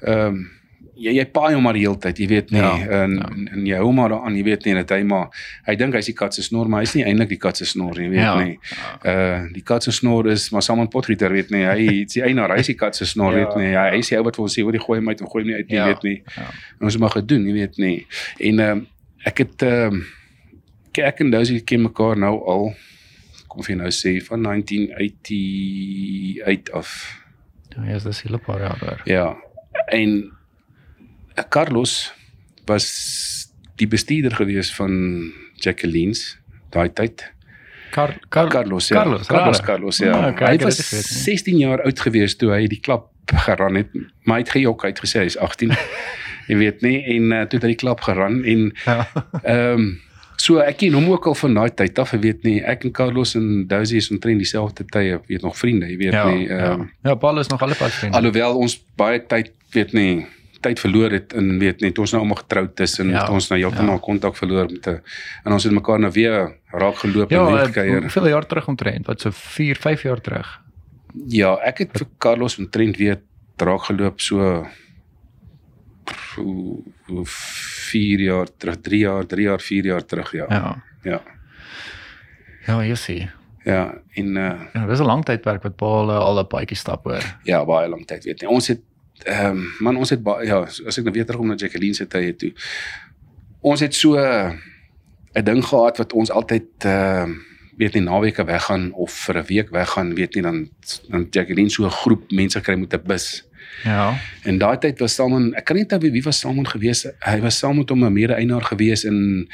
ehm 0.02 0.26
um, 0.34 0.50
jy 0.96 1.12
jy 1.18 1.24
paai 1.30 1.54
hom 1.54 1.62
maar 1.62 1.74
die 1.76 1.82
hele 1.84 1.98
tyd, 2.00 2.18
jy 2.18 2.26
weet 2.28 2.50
nie, 2.50 2.60
Ja, 2.60 2.72
en, 3.02 3.14
ja. 3.20 3.28
en 3.52 3.66
jy 3.66 3.76
hou 3.76 3.92
maar 3.92 4.08
daaraan, 4.08 4.36
jy 4.36 4.42
weet 4.44 4.64
nie 4.64 4.74
dat 4.74 4.90
hy 4.90 5.02
maar 5.04 5.28
hy 5.66 5.74
dink 5.76 5.94
hy's 5.94 6.06
die 6.06 6.14
kat 6.14 6.34
se 6.34 6.42
snor, 6.42 6.68
maar 6.68 6.80
hy's 6.80 6.94
nie 6.94 7.04
eintlik 7.04 7.28
die 7.28 7.36
kat 7.38 7.56
se 7.56 7.64
snor 7.64 7.98
nie, 7.98 8.08
weet 8.10 8.20
Ja. 8.20 8.42
nie. 8.42 8.58
Uh 9.04 9.42
die 9.52 9.62
kat 9.62 9.82
se 9.82 9.92
snor 9.92 10.26
is 10.32 10.50
maar 10.52 10.62
Samuel 10.62 10.88
Potgieter 10.88 11.32
weet 11.32 11.50
nie, 11.50 11.64
hy 11.64 12.02
is 12.04 12.12
die 12.12 12.22
eienaar, 12.22 12.50
hy 12.54 12.58
is 12.60 12.66
die 12.66 12.74
kat 12.74 12.96
se 12.96 13.04
snor, 13.06 13.32
Ja, 13.32 13.38
weet 13.44 13.56
nie. 13.56 13.74
Hy 13.76 13.90
hy 13.90 13.96
is 13.98 14.08
die 14.08 14.16
ou 14.18 14.24
wat 14.24 14.36
vir 14.36 14.42
ons 14.42 14.54
sê, 14.58 14.62
"Oor 14.64 14.72
die 14.72 14.80
gooi 14.80 14.98
hom 14.98 15.08
uit 15.08 15.20
of 15.22 15.28
gooi 15.30 15.42
hom 15.44 15.48
nie 15.50 15.56
uit 15.56 15.68
nie, 15.68 15.76
Ja, 15.76 15.86
weet 15.86 16.02
nie." 16.02 16.22
ja. 16.36 16.42
En 16.80 16.84
ons 16.84 16.92
het 16.94 17.00
maar 17.00 17.10
gedoen, 17.10 17.46
jy 17.46 17.52
weet 17.52 17.76
nie. 17.78 18.06
En 18.40 18.58
ehm 18.60 18.78
uh, 18.78 18.84
ek 19.26 19.38
het 19.38 19.62
ehm 19.62 19.94
uh, 19.94 20.00
ek 21.06 21.20
en 21.20 21.30
Dozy 21.30 21.60
ken 21.64 21.82
mekaar 21.82 22.16
nou 22.16 22.40
al 22.46 22.74
kom 23.48 23.62
jy 23.62 23.74
nou 23.76 23.88
sê 23.90 24.20
van 24.24 24.42
1988 24.42 26.70
af. 26.72 27.20
Ja, 27.76 27.82
ja, 27.84 27.98
dis 27.98 28.22
'n 28.22 28.26
hele 28.28 28.38
paar 28.38 28.60
jaar 28.60 28.78
oor. 28.82 29.00
Ja. 29.04 29.36
En 29.92 30.32
Carlos 31.48 32.12
was 32.66 32.86
die 33.76 33.86
bestuurder 33.88 34.34
gewees 34.34 34.70
van 34.74 35.32
Jacqueline's 35.60 36.36
daai 36.74 36.88
tyd. 36.92 37.24
Car 37.92 38.16
Car 38.28 38.48
Carlos, 38.48 38.88
ja. 38.88 38.96
Carlos, 39.02 39.26
Carlos, 39.26 39.56
rare. 39.60 39.66
Carlos 39.66 39.98
ja. 40.02 40.12
Ah, 40.12 40.30
okay, 40.32 40.56
hy 40.56 40.64
was 40.64 40.76
dit 40.76 40.86
geweet, 40.86 41.10
nee. 41.10 41.22
16 41.36 41.58
jaar 41.62 41.82
oud 41.86 42.00
gewees 42.00 42.36
toe 42.36 42.50
hy 42.52 42.66
die 42.66 42.80
klap 42.80 43.10
geran 43.46 43.74
het, 43.80 43.92
maar 44.24 44.38
hy 44.40 44.42
het 44.44 44.50
gejok, 44.54 44.82
hy 44.86 44.90
het 44.92 45.00
gesê 45.04 45.22
hy's 45.24 45.36
18. 45.38 45.72
jy 46.50 46.56
weet 46.60 46.82
nie 46.84 46.98
en 47.16 47.32
uh, 47.32 47.40
toe 47.50 47.58
het 47.58 47.64
hy 47.68 47.72
die 47.74 47.80
klap 47.84 48.00
geran 48.06 48.42
en 48.44 48.68
Ja. 48.86 48.98
Ehm 49.42 49.78
um, 49.80 49.86
so 50.36 50.58
ek 50.60 50.76
ken 50.82 50.92
hom 50.92 51.06
ook 51.08 51.24
al 51.30 51.34
van 51.34 51.54
daai 51.56 51.70
tyd 51.72 51.96
af, 51.98 52.10
jy 52.12 52.18
weet 52.20 52.42
nie. 52.44 52.58
Ek 52.60 52.82
en 52.84 52.92
Carlos 52.92 53.30
en 53.38 53.46
Dozy 53.70 53.96
is 54.02 54.10
omtrent 54.12 54.36
dieselfde 54.42 54.84
tye, 54.92 55.16
weet 55.30 55.42
nog 55.42 55.56
vriende, 55.56 55.88
jy 55.88 55.96
weet 56.02 56.12
Ja. 56.12 56.26
nie. 56.28 56.44
Ja, 56.46 56.58
Ehm 56.58 56.80
um, 56.80 56.90
ja 57.08 57.14
Paul 57.14 57.38
is 57.40 57.48
nog 57.48 57.62
alle 57.64 57.74
pas 57.74 57.94
vriende. 57.94 58.16
alhoewel 58.18 58.58
ons 58.60 58.76
baie 59.00 59.22
tyd 59.26 59.52
weet 59.72 59.92
nie 59.96 60.26
tyd 60.66 60.80
verloor 60.82 61.10
het 61.14 61.32
en 61.38 61.58
weet 61.62 61.80
net 61.84 61.98
ons 62.02 62.12
nou 62.12 62.22
almal 62.22 62.36
getroud 62.42 62.80
is 62.84 62.98
en 63.02 63.08
Ja, 63.14 63.22
ja, 63.24 63.30
ons 63.32 63.48
nou 63.50 63.60
heeltemal 63.60 63.98
ja. 64.00 64.04
kontak 64.08 64.36
verloor 64.36 64.66
met 64.70 64.86
'n 64.86 65.00
en 65.44 65.52
ons 65.52 65.64
het 65.64 65.72
mekaar 65.72 65.98
nou 66.00 66.10
weer 66.12 66.56
raak 66.72 66.96
geloop 67.04 67.30
Ja, 67.30 67.40
en 67.46 67.52
weer 67.52 67.60
eh, 67.62 67.66
gekuier. 67.66 68.00
hoeveel 68.00 68.28
jaar 68.28 68.46
terug 68.46 68.68
omtrent? 68.68 69.06
Wat 69.06 69.20
so 69.20 69.30
4, 69.30 69.76
5 69.76 70.02
jaar 70.02 70.20
terug. 70.20 70.60
Ja, 71.28 71.54
ek 71.64 71.78
het 71.78 71.90
vir 71.98 72.06
Carlos 72.18 72.58
omtrent 72.58 72.96
weer 72.96 73.20
raak 73.56 73.82
geloop 73.88 74.20
so 74.20 74.66
hoe, 76.36 76.82
hoe 77.06 77.22
4 77.26 78.20
jaar 78.20 78.46
terug, 78.58 78.76
3 78.80 78.98
jaar, 78.98 79.26
3 79.26 79.42
jaar, 79.42 79.60
4 79.60 79.84
jaar 79.84 80.04
terug 80.04 80.32
ja. 80.32 80.46
Ja. 80.48 80.82
Ja. 81.02 81.20
Ja, 82.66 82.80
jy 82.82 82.94
sien. 82.94 83.30
Ja, 83.66 83.94
en 84.14 84.36
uh 84.36 84.52
Ja, 84.74 84.86
dis 84.86 84.98
'n 85.00 85.06
lang 85.06 85.24
tydperk 85.24 85.62
wat 85.62 85.76
Paul 85.76 86.10
uh, 86.10 86.18
al 86.18 86.38
'n 86.40 86.46
paadjie 86.46 86.76
stap 86.76 87.04
hoor. 87.04 87.22
Ja, 87.44 87.64
baie 87.64 87.88
lank 87.88 88.06
tyd 88.06 88.24
weet 88.24 88.40
nie. 88.40 88.50
Ons 88.50 88.68
het 88.68 88.80
ehm 89.24 89.56
um, 89.56 89.72
man 89.80 89.96
ons 89.96 90.10
het 90.10 90.20
ja, 90.44 90.60
as 90.66 90.98
ek 90.98 91.04
nou 91.04 91.14
weer 91.14 91.24
terugkom 91.24 91.48
na 91.48 91.54
Jacqueline 91.54 91.94
se 91.94 92.06
tye 92.06 92.36
toe. 92.36 92.52
Ons 93.60 93.80
het 93.80 93.94
so 93.94 94.16
'n 94.16 95.44
ding 95.44 95.64
gehad 95.64 95.96
wat 95.96 96.12
ons 96.12 96.30
altyd 96.30 96.84
ehm 96.84 97.30
uh, 97.30 97.36
weet 97.76 97.92
nie 97.92 98.02
naweke 98.02 98.44
weggaan 98.44 98.92
of 98.92 99.12
vir 99.12 99.38
'n 99.38 99.46
week 99.46 99.70
weggaan, 99.70 100.14
weet 100.14 100.34
nie 100.34 100.42
dan 100.42 100.68
dan 101.08 101.26
Jacqueline 101.30 101.70
so 101.70 101.84
'n 101.84 101.90
groep 101.90 102.30
mense 102.30 102.60
kry 102.60 102.74
met 102.74 102.94
'n 102.94 103.02
bus. 103.04 103.44
Ja. 103.84 104.18
En 104.42 104.58
daai 104.58 104.78
tyd 104.78 104.98
was 104.98 105.14
Salmon, 105.14 105.54
ek 105.54 105.64
kan 105.64 105.76
nie 105.76 105.84
onthou 105.84 106.10
wie 106.10 106.22
was 106.22 106.38
Salmon 106.38 106.66
gewees. 106.66 107.06
Hy 107.18 107.40
was 107.40 107.58
saam 107.58 107.76
met 107.76 107.88
hom 107.88 108.04
'n 108.04 108.12
mede-eienaar 108.12 108.64
gewees 108.64 109.04
in 109.04 109.48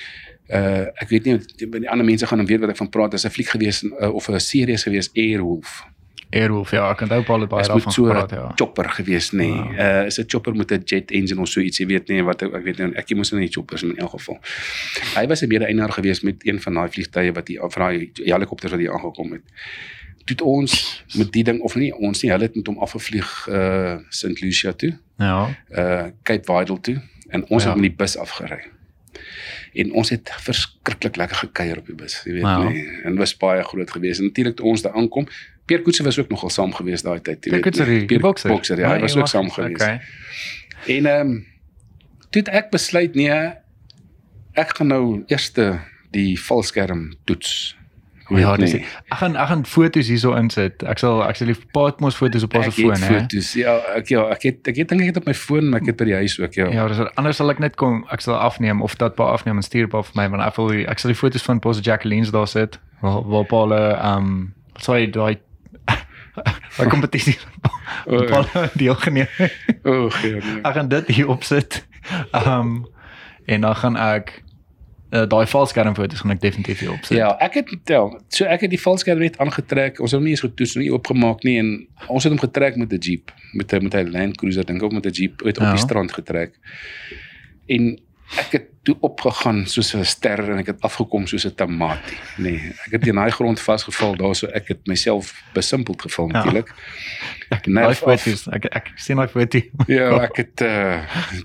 uh 0.51 0.87
ek 1.01 1.09
weet 1.09 1.25
nie 1.25 1.38
die, 1.57 1.68
die 1.68 1.90
ander 1.90 2.05
mense 2.05 2.27
gaan 2.27 2.38
dan 2.38 2.46
weet 2.46 2.61
wat 2.61 2.70
ek 2.70 2.77
van 2.77 2.88
praat. 2.88 3.11
Dis 3.11 3.25
'n 3.25 3.31
fliek 3.31 3.48
gewees 3.48 3.83
uh, 3.83 4.14
of 4.14 4.29
'n 4.29 4.40
serie 4.40 4.79
gewees 4.79 5.11
Airwolf. 5.14 5.85
Airwolf, 6.33 6.71
ja, 6.73 6.87
ek 6.90 7.01
onthou 7.05 7.23
Paul 7.29 7.40
het 7.45 7.49
baie 7.53 7.62
Dit 7.62 7.71
daarvan 7.71 7.85
moet 7.85 7.95
so 7.95 8.03
'n 8.05 8.09
gepraat, 8.09 8.31
ja. 8.31 8.53
chopper 8.57 8.88
gewees 8.90 9.31
nê. 9.33 9.37
Nee. 9.37 9.77
Uh 9.77 10.07
is 10.07 10.18
'n 10.18 10.25
chopper 10.27 10.55
met 10.57 10.71
'n 10.73 10.83
jet 10.85 11.11
engine 11.11 11.40
of 11.40 11.49
so 11.49 11.61
iets, 11.61 11.79
jy 11.79 11.87
weet 11.87 12.09
nie 12.09 12.23
wat 12.25 12.42
ek, 12.42 12.55
ek 12.55 12.64
weet 12.64 12.79
nie 12.79 12.95
ek 12.97 13.14
moes 13.14 13.33
nie 13.33 13.49
choppers 13.49 13.83
in 13.83 13.97
elk 13.99 14.11
geval. 14.11 14.38
Hy 15.14 15.27
was 15.27 15.42
'n 15.42 15.49
mede-eienaar 15.49 15.92
gewees 15.92 16.21
met 16.23 16.37
een 16.47 16.61
van 16.61 16.75
daai 16.75 16.88
vliegtye 16.88 17.33
wat 17.33 17.49
hier 17.49 17.61
van 17.71 17.83
daai 17.83 18.11
helikopters 18.14 18.71
wat 18.73 18.81
hier 18.81 18.92
aangekom 18.92 19.33
het. 19.33 19.42
Toe 20.25 20.37
het 20.37 20.40
ons 20.42 21.05
met 21.18 21.33
die 21.33 21.45
ding 21.45 21.61
of 21.61 21.75
nie 21.75 21.92
ons 21.95 22.23
nie, 22.23 22.31
hulle 22.31 22.45
het 22.45 22.55
met 22.57 22.66
hom 22.66 22.79
afgevlieg 22.79 23.47
uh 23.51 23.97
St 24.09 24.40
Lucia 24.40 24.73
toe, 24.73 24.99
Ja. 25.18 25.49
uh 25.71 26.07
Cape 26.23 26.45
Vidal 26.45 26.81
toe 26.81 27.03
en 27.29 27.45
ons 27.49 27.62
Ja. 27.64 27.68
het 27.71 27.79
met 27.81 27.90
die 27.90 27.97
bus 27.97 28.16
afgery. 28.16 28.61
En 29.75 29.92
ons 29.92 30.11
het 30.11 30.31
verskriklik 30.40 31.16
lekker 31.16 31.37
gekuier 31.37 31.79
op 31.79 31.87
die 31.87 31.95
bus, 31.95 32.23
jy 32.25 32.33
weet 32.33 32.42
Ja. 32.42 32.68
nie. 32.68 32.87
En 33.05 33.16
was 33.16 33.37
baie 33.37 33.62
groot 33.62 33.90
geweest. 33.90 34.18
En 34.21 34.27
natuurlik 34.27 34.57
toe 34.57 34.66
ons 34.66 34.83
daar 34.83 34.92
aankom, 34.92 35.27
Pierre 35.66 35.83
Koetse 35.85 36.03
was 36.05 36.18
ook 36.18 36.29
nogal 36.31 36.51
saam 36.51 36.72
geweest 36.75 37.05
daai 37.05 37.20
tyd, 37.22 37.44
jy 37.46 37.61
is 37.62 37.77
die 37.79 38.05
Pierre 38.07 38.22
boxer. 38.25 38.51
Boxer, 38.51 38.79
ja, 38.79 38.88
hy 38.88 38.92
Nee, 39.01 39.03
was 39.09 39.16
ook 39.16 39.29
saam 39.31 39.51
geweest. 39.51 39.83
Okay. 39.83 40.01
En 40.96 41.07
ehm 41.07 41.20
um, 41.31 41.46
toe 42.31 42.40
het 42.42 42.48
ek 42.48 42.70
besluit 42.70 43.14
nee, 43.14 43.37
ek 44.59 44.75
gaan 44.77 44.87
nou 44.92 45.22
eers 45.31 45.53
die 46.12 46.35
valskerm 46.40 47.12
toets. 47.25 47.77
Jy 48.31 48.38
Ja, 48.40 48.51
weet 48.55 48.61
dis 48.61 48.72
nie. 48.72 48.85
ek 49.12 49.18
gaan 49.20 49.35
ek 49.37 49.48
gaan 49.51 49.64
foto's 49.68 50.09
hierso 50.09 50.33
insit. 50.38 50.83
Ek 50.88 50.98
sal 51.03 51.20
ek 51.27 51.37
sal 51.37 51.51
die 51.53 51.57
paatmos 51.75 52.16
foto's 52.16 52.46
op 52.46 52.55
ons 52.57 52.66
Ek 52.70 52.72
foon 52.79 52.92
het 52.96 53.03
hè. 53.05 53.18
foto's. 53.20 53.51
Ja, 53.59 53.75
ek 53.98 54.09
ja, 54.09 54.22
ek 54.33 54.42
het 54.48 54.68
ek 54.72 54.77
het 54.81 54.88
dink 54.88 55.03
ek 55.05 55.11
het 55.11 55.16
op 55.20 55.27
my 55.29 55.35
foon, 55.37 55.68
maar 55.68 55.83
ek 55.83 55.90
het 55.92 55.96
by 56.01 56.05
die 56.09 56.14
huis 56.22 56.38
ook 56.40 56.55
ja. 56.57 56.68
Ja, 56.72 56.87
dis 56.88 57.03
anders 57.20 57.37
sal 57.37 57.51
ek 57.53 57.61
net 57.61 57.77
kom 57.77 58.07
ek 58.14 58.20
sal 58.25 58.38
afneem 58.40 58.81
of 58.83 58.96
dat 58.96 59.14
pa 59.18 59.25
afneem 59.35 59.57
en 59.61 59.66
stuur 59.66 59.88
pa 59.92 60.01
vir 60.07 60.16
my 60.16 60.29
want 60.33 60.42
ek 60.46 60.57
wil 60.57 60.72
ek 60.88 60.98
sal 61.03 61.12
die 61.12 61.18
foto's 61.18 61.42
van 61.44 61.61
Pos 61.61 61.83
Jacqueline's 61.85 62.31
daar 62.33 62.48
sit 62.48 62.79
waar 63.03 63.20
waar 63.29 63.44
Paul 63.44 63.75
ehm 63.77 64.16
um, 64.16 64.55
sorry 64.81 65.11
daai 65.12 65.37
daai 66.77 66.89
kompetisie 66.89 67.37
O, 68.07 68.25
Paul 68.27 68.47
deelgeneem. 68.75 69.27
O, 69.85 70.09
gee 70.11 70.33
nee. 70.41 70.61
Ek 70.63 70.75
gaan 70.75 70.89
dit 70.89 71.07
hier 71.09 71.29
opsit. 71.29 71.83
Ehm 72.33 72.49
um, 72.61 72.87
en 73.47 73.61
dan 73.61 73.75
gaan 73.77 73.97
ek 73.97 74.43
uh, 75.13 75.25
daai 75.29 75.47
valskermfoto's 75.47 76.21
gaan 76.23 76.31
ek 76.31 76.41
definitief 76.41 76.79
hier 76.81 76.93
opsit. 76.93 77.17
Ja, 77.19 77.33
ek 77.43 77.55
het 77.61 77.73
tel. 77.85 78.13
So 78.29 78.45
ek 78.45 78.61
het 78.67 78.71
die 78.71 78.81
valskerm 78.81 79.19
net 79.19 79.39
aangetrek. 79.43 80.01
Ons 80.01 80.11
het 80.15 80.19
hom 80.19 80.25
nie 80.29 80.33
eens 80.37 80.45
getoets 80.45 80.75
nie, 80.81 80.89
oopgemaak 80.95 81.43
nie 81.45 81.59
en 81.59 81.73
ons 82.09 82.25
het 82.25 82.33
hom 82.33 82.41
getrek 82.41 82.77
met 82.81 82.93
'n 82.93 82.99
Jeep, 82.99 83.33
met 83.53 83.73
'n 83.73 83.83
met 83.83 83.95
'n 83.95 84.11
Land 84.11 84.37
Cruiser 84.37 84.65
dink 84.65 84.79
ek 84.79 84.85
ook 84.85 84.93
met 84.93 85.07
'n 85.07 85.11
Jeep 85.13 85.43
uit 85.45 85.59
op 85.59 85.65
Ja. 85.65 85.71
die 85.71 85.81
strand 85.85 86.13
getrek. 86.13 86.55
En 87.67 87.99
ek 88.38 88.53
het 88.53 88.66
toe 88.83 88.97
opgegaan 89.01 89.66
soos 89.66 89.95
'n 89.95 90.05
ster 90.05 90.51
en 90.51 90.59
ek 90.59 90.66
het 90.66 90.81
afgekom 90.81 91.27
soos 91.27 91.45
'n 91.47 91.55
tamatie. 91.55 92.16
Nee, 92.38 92.73
ek 92.87 92.90
het 92.92 93.07
in 93.07 93.14
daai 93.14 93.31
grond 93.31 93.61
vasgeval 93.61 94.16
daarso 94.16 94.47
ek 94.47 94.68
het 94.68 94.87
myself 94.87 95.42
besimpeld 95.55 96.03
geval 96.03 96.27
Ja. 96.29 96.33
natuurlik. 96.33 96.73
Ek 97.51 97.66
Nerf 97.66 98.01
daai 98.01 98.14
af. 98.16 98.23
foto's. 98.23 98.47
Ek 98.51 98.64
ek 98.64 98.90
sien 98.97 99.16
daai 99.16 99.29
foto. 99.37 99.61
Ja, 99.87 100.18
ek 100.23 100.37
het 100.37 100.61
uh 100.61 100.99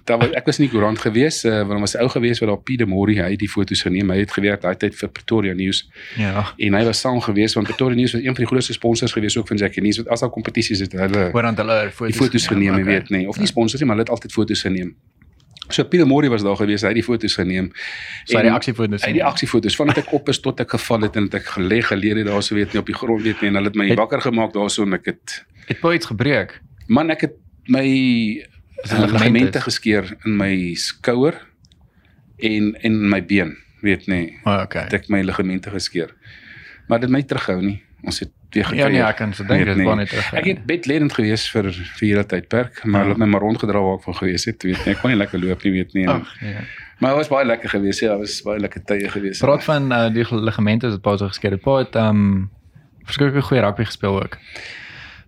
daar 0.05 0.17
was 0.17 0.31
ek 0.31 0.45
was 0.45 0.57
nie 0.57 0.69
koerant 0.69 0.99
gewees, 0.99 1.45
uh, 1.45 1.51
want 1.57 1.69
daar 1.69 1.79
was 1.79 1.93
'n 1.95 1.99
ou 2.01 2.09
gewees 2.09 2.39
wat 2.39 2.49
daar 2.49 2.57
Pieter 2.63 2.87
Mori, 2.87 3.15
hy 3.21 3.35
die 3.35 3.49
foto's 3.49 3.81
geneem. 3.81 4.09
Hy 4.09 4.17
het 4.19 4.31
gewerk 4.31 4.61
daai 4.61 4.75
tyd 4.77 4.95
vir 4.95 5.09
Pretoria 5.09 5.53
News 5.53 5.89
Ja. 6.17 6.53
en 6.57 6.73
hy 6.73 6.83
was 6.85 6.99
saam 6.99 7.19
gewees 7.21 7.53
want 7.53 7.67
Pretoria 7.67 7.95
News 7.95 8.13
was 8.13 8.21
een 8.21 8.35
van 8.35 8.43
die 8.43 8.47
grootste 8.47 8.73
sponsors 8.73 9.11
gewees 9.13 9.37
ook 9.37 9.47
van 9.47 9.57
Jackie 9.57 9.81
News. 9.83 9.97
Want 9.97 10.09
as 10.09 10.19
daar 10.19 10.29
kompetisies 10.29 10.79
het, 10.79 10.91
hulle 10.91 11.29
Hoor 11.31 11.41
dan 11.41 11.55
hulle 11.55 11.91
foto's. 11.91 12.13
die 12.17 12.23
foto's 12.23 12.47
geneem, 12.47 12.73
jy 12.75 12.81
okay. 12.81 12.93
weet 12.93 13.09
nie, 13.09 13.27
of 13.27 13.37
nie 13.37 13.47
sponsors 13.47 13.79
nie, 13.81 13.87
maar 13.87 13.95
hulle 13.97 14.09
het 14.09 14.15
altyd 14.15 14.31
foto's 14.31 14.61
geneem. 14.61 14.95
So 15.69 15.83
Pieter 15.83 16.07
Mori 16.07 16.29
was 16.29 16.43
daar 16.43 16.55
gewees, 16.55 16.81
hy 16.81 16.87
het 16.87 16.95
die 16.95 17.03
foto's 17.03 17.33
geneem. 17.35 17.71
So 18.25 18.37
En- 18.37 18.43
die 18.45 18.51
aksiefoto's. 18.51 19.01
Hy 19.01 19.07
het 19.07 19.17
die 19.19 19.23
aksiefoto's 19.25 19.75
vandat 19.75 19.97
ek 19.97 20.11
op 20.13 20.29
is 20.29 20.39
tot 20.39 20.59
ek 20.59 20.69
geval 20.69 21.01
het 21.01 21.15
en 21.15 21.23
het 21.23 21.33
ek 21.35 21.45
gelê 21.57 21.81
geleer 21.83 22.17
het 22.17 22.27
daarso 22.27 22.55
weet 22.55 22.73
nie 22.73 22.79
op 22.79 22.85
die 22.85 22.95
grond 22.95 23.21
weet 23.23 23.41
nie 23.41 23.49
en 23.49 23.55
hulle 23.55 23.67
het 23.67 23.75
my 23.75 23.87
Het- 23.89 23.97
wakker 23.97 24.21
gemaak 24.21 24.53
daarso 24.53 24.83
en 24.83 24.93
ek 24.93 25.05
het 25.05 25.45
Het 25.67 25.79
pa 25.79 25.91
iets 25.93 26.05
gebreek. 26.05 26.61
man 26.87 27.09
ek 27.11 27.21
het 27.21 27.33
my 27.67 27.83
ligamente? 28.85 29.61
geskeer 29.61 30.15
in 30.25 30.37
my 30.37 30.73
skouer 30.75 31.35
en 32.39 32.75
en 32.83 33.09
my 33.09 33.21
been, 33.25 33.57
weet 33.81 34.07
nie. 34.07 34.37
O, 34.45 34.49
oh, 34.51 34.61
okay. 34.63 34.83
Het 34.83 34.93
ek 34.93 35.09
my 35.09 35.21
ligamente 35.25 35.69
geskeer. 35.73 36.13
Maar 36.87 36.99
dit 36.99 37.09
my 37.09 37.23
terughou 37.23 37.61
nie. 37.61 37.81
Ons 38.03 38.19
het 38.19 38.31
weer 38.55 38.75
Ja 38.75 38.87
nee, 38.87 39.01
ek 39.03 39.15
kan 39.17 39.33
so 39.33 39.43
dink 39.43 39.65
dit 39.65 39.83
was 39.85 39.95
net 39.95 40.09
terug. 40.09 40.33
Ek 40.33 40.45
het 40.45 40.65
bedledend 40.65 41.13
gewees 41.13 41.49
vir 41.51 41.71
vir 41.71 42.03
hierdie 42.07 42.25
tydperk, 42.25 42.83
maar 42.85 43.01
Ja. 43.01 43.05
hulle 43.07 43.15
het 43.17 43.17
my 43.23 43.25
maar 43.25 43.41
rondgedra 43.41 43.79
waar 43.81 43.97
ek 43.97 44.03
van 44.03 44.15
gewees 44.15 44.45
het, 44.45 44.63
weet 44.63 44.85
nie. 44.85 44.93
Ek 44.95 45.01
kon 45.01 45.09
nie 45.11 45.17
lekker 45.19 45.39
loop 45.39 45.63
nie, 45.63 45.71
weet 45.71 45.93
nie. 45.93 46.07
Ag, 46.07 46.35
nee. 46.41 46.55
Maar 46.99 47.09
dit 47.13 47.17
was 47.17 47.27
baie 47.27 47.45
lekker 47.45 47.69
geweest, 47.69 47.99
ja, 47.99 48.09
dit 48.17 48.19
was 48.25 48.41
baie 48.41 48.59
lekker 48.59 48.83
tye 48.83 49.09
geweest. 49.09 49.41
Praat 49.41 49.63
van 49.63 49.91
uh, 49.91 50.07
die 50.13 50.25
ligamente 50.31 50.89
wat 50.89 51.01
pa 51.01 51.17
so 51.17 51.27
geskeur 51.27 51.51
het. 51.51 51.61
Pa 51.61 51.77
het 51.77 51.95
um, 51.95 52.49
verskeie 53.05 53.41
goeie 53.41 53.61
rugby 53.61 53.83
gespeel 53.85 54.21
ook. 54.23 54.37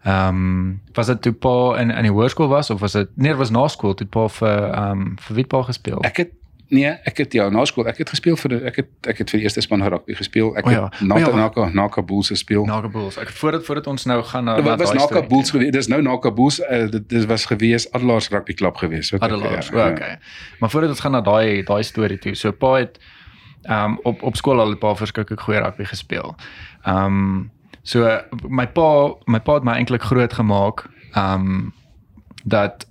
Ehm 0.03 0.27
um, 0.36 0.82
was 0.93 1.08
dit 1.08 1.21
toe 1.21 1.34
pa 1.34 1.75
in 1.82 1.91
in 1.91 2.03
die 2.08 2.12
hoërskool 2.12 2.47
was 2.47 2.69
of 2.69 2.79
was 2.79 2.91
dit 2.95 3.10
nee, 3.15 3.29
dit 3.29 3.38
was 3.38 3.49
na 3.51 3.67
skool 3.67 3.93
toe 3.93 4.08
pa 4.08 4.27
vir 4.27 4.47
ehm 4.71 4.91
um, 4.91 5.15
vir 5.19 5.36
wie 5.36 5.43
het 5.43 5.51
pa 5.51 5.62
gespeel? 5.63 5.99
Ek 6.08 6.17
het 6.17 6.32
nee, 6.69 6.91
ek 7.03 7.17
het 7.17 7.34
ja, 7.34 7.49
na 7.49 7.65
skool, 7.65 7.88
ek 7.89 7.97
het 7.97 8.10
gespeel 8.10 8.38
vir 8.38 8.53
ek 8.69 8.75
het 8.82 9.08
ek 9.12 9.17
het 9.23 9.29
vir 9.32 9.39
die 9.39 9.45
eerste 9.47 9.62
span 9.62 9.82
rugby 9.82 10.13
gespeel. 10.17 10.51
Ek 10.58 10.65
O 10.67 10.69
ja, 10.73 10.84
het 10.89 11.01
na 11.01 11.15
o 11.15 11.19
ja, 11.19 11.29
na 11.36 11.49
wag. 11.49 11.73
na 11.73 12.01
Bulls 12.01 12.27
gespeel. 12.29 12.65
Naka 12.65 12.88
Bulls. 12.88 13.17
Ek 13.17 13.29
voordat 13.29 13.65
voordat 13.65 13.88
ons 13.88 14.05
nou 14.05 14.23
gaan 14.23 14.43
na 14.43 14.55
Dit 14.55 14.65
was 14.79 14.93
Naka. 14.93 15.21
Bulls 15.27 15.51
gewees. 15.51 15.71
Dis 15.71 15.88
nou 15.88 16.01
Naka 16.01 16.32
Bulls. 16.32 16.60
Uh, 16.60 16.89
dit, 16.91 17.10
dit 17.10 17.25
was 17.25 17.45
gewees 17.45 17.91
Adelaars 17.91 18.29
Rugby 18.29 18.53
Klub 18.53 18.75
gewees. 18.77 19.13
Adelaars. 19.13 19.67
ja, 19.67 19.77
Ja, 19.77 19.86
ja. 19.86 19.91
okay. 19.91 20.17
Maar 20.60 20.69
voordat 20.69 20.89
ons 20.89 20.99
gaan 20.99 21.12
na 21.12 21.21
daai 21.21 21.63
daai 21.63 21.84
storie 21.84 22.19
toe. 22.19 22.36
So 22.36 22.51
pa 22.51 22.73
het 22.75 22.99
ehm 23.63 23.84
um, 23.91 23.99
op 24.03 24.21
op 24.23 24.36
skool 24.36 24.60
al 24.60 24.71
'n 24.71 24.77
paar 24.77 24.95
verskriklik 24.95 25.39
goeie 25.39 25.60
rugby 25.60 25.84
gespeel. 25.84 26.36
Ehm 26.84 27.05
um, 27.05 27.51
so 27.84 28.05
my 28.47 28.67
pa 28.67 29.13
my 29.25 29.39
pa 29.39 29.53
het 29.53 29.63
my 29.63 29.73
eintlik 29.73 30.01
groot 30.03 30.34
gemaak 30.34 30.86
ehm 31.13 31.34
um, 31.34 31.73
dat 32.43 32.86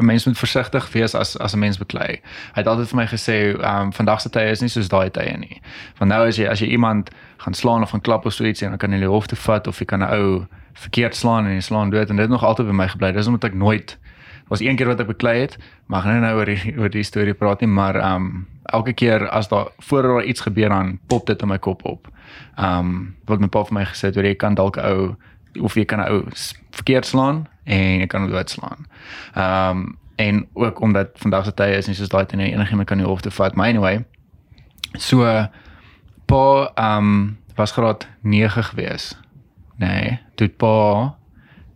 'n 0.00 0.04
mens 0.04 0.26
moet 0.26 0.38
versigtig 0.38 0.92
wees 0.92 1.14
as 1.14 1.38
as 1.38 1.52
'n 1.52 1.58
mens 1.58 1.78
beklei. 1.78 2.20
Hy 2.54 2.60
het 2.60 2.66
altyd 2.66 2.88
vir 2.88 2.96
my 2.96 3.06
gesê, 3.06 3.36
ehm 3.60 3.80
um, 3.80 3.92
vandag 3.92 4.20
se 4.20 4.30
tye 4.30 4.50
is 4.50 4.60
nie 4.60 4.68
soos 4.68 4.88
daai 4.88 5.10
tye 5.10 5.36
nie. 5.38 5.60
Want 5.98 6.10
nou 6.10 6.26
as 6.26 6.36
jy 6.36 6.46
as 6.48 6.60
jy 6.60 6.66
iemand 6.66 7.10
gaan 7.36 7.54
slaan 7.54 7.82
of 7.82 7.90
gaan 7.90 8.00
klap 8.00 8.26
of 8.26 8.32
so 8.32 8.44
iets 8.44 8.62
en 8.62 8.68
dan 8.68 8.78
kan 8.78 8.92
jy 8.92 8.98
die 8.98 9.08
hof 9.08 9.26
toe 9.26 9.38
vat 9.38 9.66
of 9.66 9.78
jy 9.78 9.84
kan 9.84 10.02
'n 10.02 10.12
ou 10.12 10.46
verkeerd 10.72 11.16
slaan 11.16 11.46
en 11.46 11.52
jy 11.52 11.60
slaan 11.60 11.90
dood 11.90 12.10
en 12.10 12.16
dit 12.16 12.28
nog 12.28 12.44
altyd 12.44 12.66
by 12.66 12.72
my 12.72 12.88
gebly. 12.88 13.12
Dis 13.12 13.26
omdat 13.26 13.44
ek 13.44 13.54
nooit 13.54 13.98
was 14.48 14.60
een 14.60 14.76
keer 14.76 14.86
wat 14.86 15.00
ek 15.00 15.06
beklei 15.06 15.40
het, 15.40 15.58
maar 15.86 15.98
ek 15.98 16.04
gaan 16.04 16.20
nou 16.20 16.36
oor 16.36 16.50
die 16.50 16.74
oor 16.78 16.90
die 16.92 17.02
storie 17.02 17.34
praat 17.34 17.60
nie, 17.60 17.68
maar 17.68 17.96
ehm 17.96 18.14
um, 18.14 18.46
elke 18.72 18.92
keer 18.92 19.28
as 19.28 19.48
daar 19.48 19.68
voor 19.78 20.02
daar 20.02 20.24
iets 20.24 20.40
gebeur 20.40 20.68
dan 20.68 20.98
pop 21.06 21.26
dit 21.26 21.42
in 21.42 21.48
my 21.48 21.58
kop 21.58 21.84
op. 21.84 22.08
Ehm 22.56 22.78
um, 22.78 23.16
wat 23.24 23.40
my 23.40 23.48
pa 23.48 23.64
vir 23.64 23.74
my 23.74 23.84
gesê 23.84 24.10
het, 24.10 24.16
oor 24.16 24.24
jy 24.24 24.34
kan 24.34 24.54
dalk 24.54 24.76
'n 24.76 24.84
ou 24.84 25.14
of 25.60 25.74
jy 25.74 25.84
kan 25.84 26.00
'n 26.00 26.08
ou 26.12 26.22
verkeerd 26.70 27.06
slaan 27.06 27.46
en 27.64 27.98
jy 28.00 28.06
kan 28.06 28.20
hom 28.22 28.30
dood 28.30 28.50
slaan. 28.50 28.86
Ehm 29.34 29.70
um, 29.78 29.98
en 30.16 30.46
ook 30.52 30.80
omdat 30.80 31.08
vandag 31.14 31.44
se 31.44 31.54
tye 31.54 31.76
is 31.76 31.86
nie 31.86 31.96
soos 31.96 32.08
daai 32.08 32.26
tyd 32.26 32.38
nie 32.38 32.52
enigiemand 32.52 32.86
kan 32.88 32.98
jou 32.98 33.08
hof 33.08 33.20
toe 33.20 33.30
vat. 33.32 33.54
Maar 33.54 33.68
anyway, 33.68 34.04
so 34.98 35.24
pa 36.26 36.70
ehm 36.74 36.98
um, 36.98 37.38
was 37.56 37.72
graad 37.72 38.06
9 38.22 38.64
gewees. 38.64 39.18
Nee, 39.76 40.18
toe 40.34 40.48
pa 40.48 41.14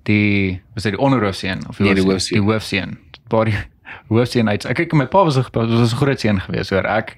die 0.03 0.63
was 0.75 0.83
dit 0.83 0.93
die 0.93 1.01
onderhoofseun 1.01 1.69
of 1.69 1.79
Nee, 1.79 1.95
die 1.95 2.05
hoofseun. 2.05 2.41
die 2.41 2.51
hoofseun. 2.53 2.99
Pa 3.29 3.45
die 3.45 3.55
hoofseun 4.09 4.49
uit. 4.49 4.65
Ek 4.65 4.77
kyk 4.77 4.93
my 4.93 5.07
pa 5.07 5.25
was 5.25 5.37
'n 5.39 5.45
was 5.53 5.93
'n 5.93 5.97
groot 5.97 6.21
seun 6.21 6.41
gewees 6.41 6.71
hoor. 6.71 6.85
Ek 6.87 7.17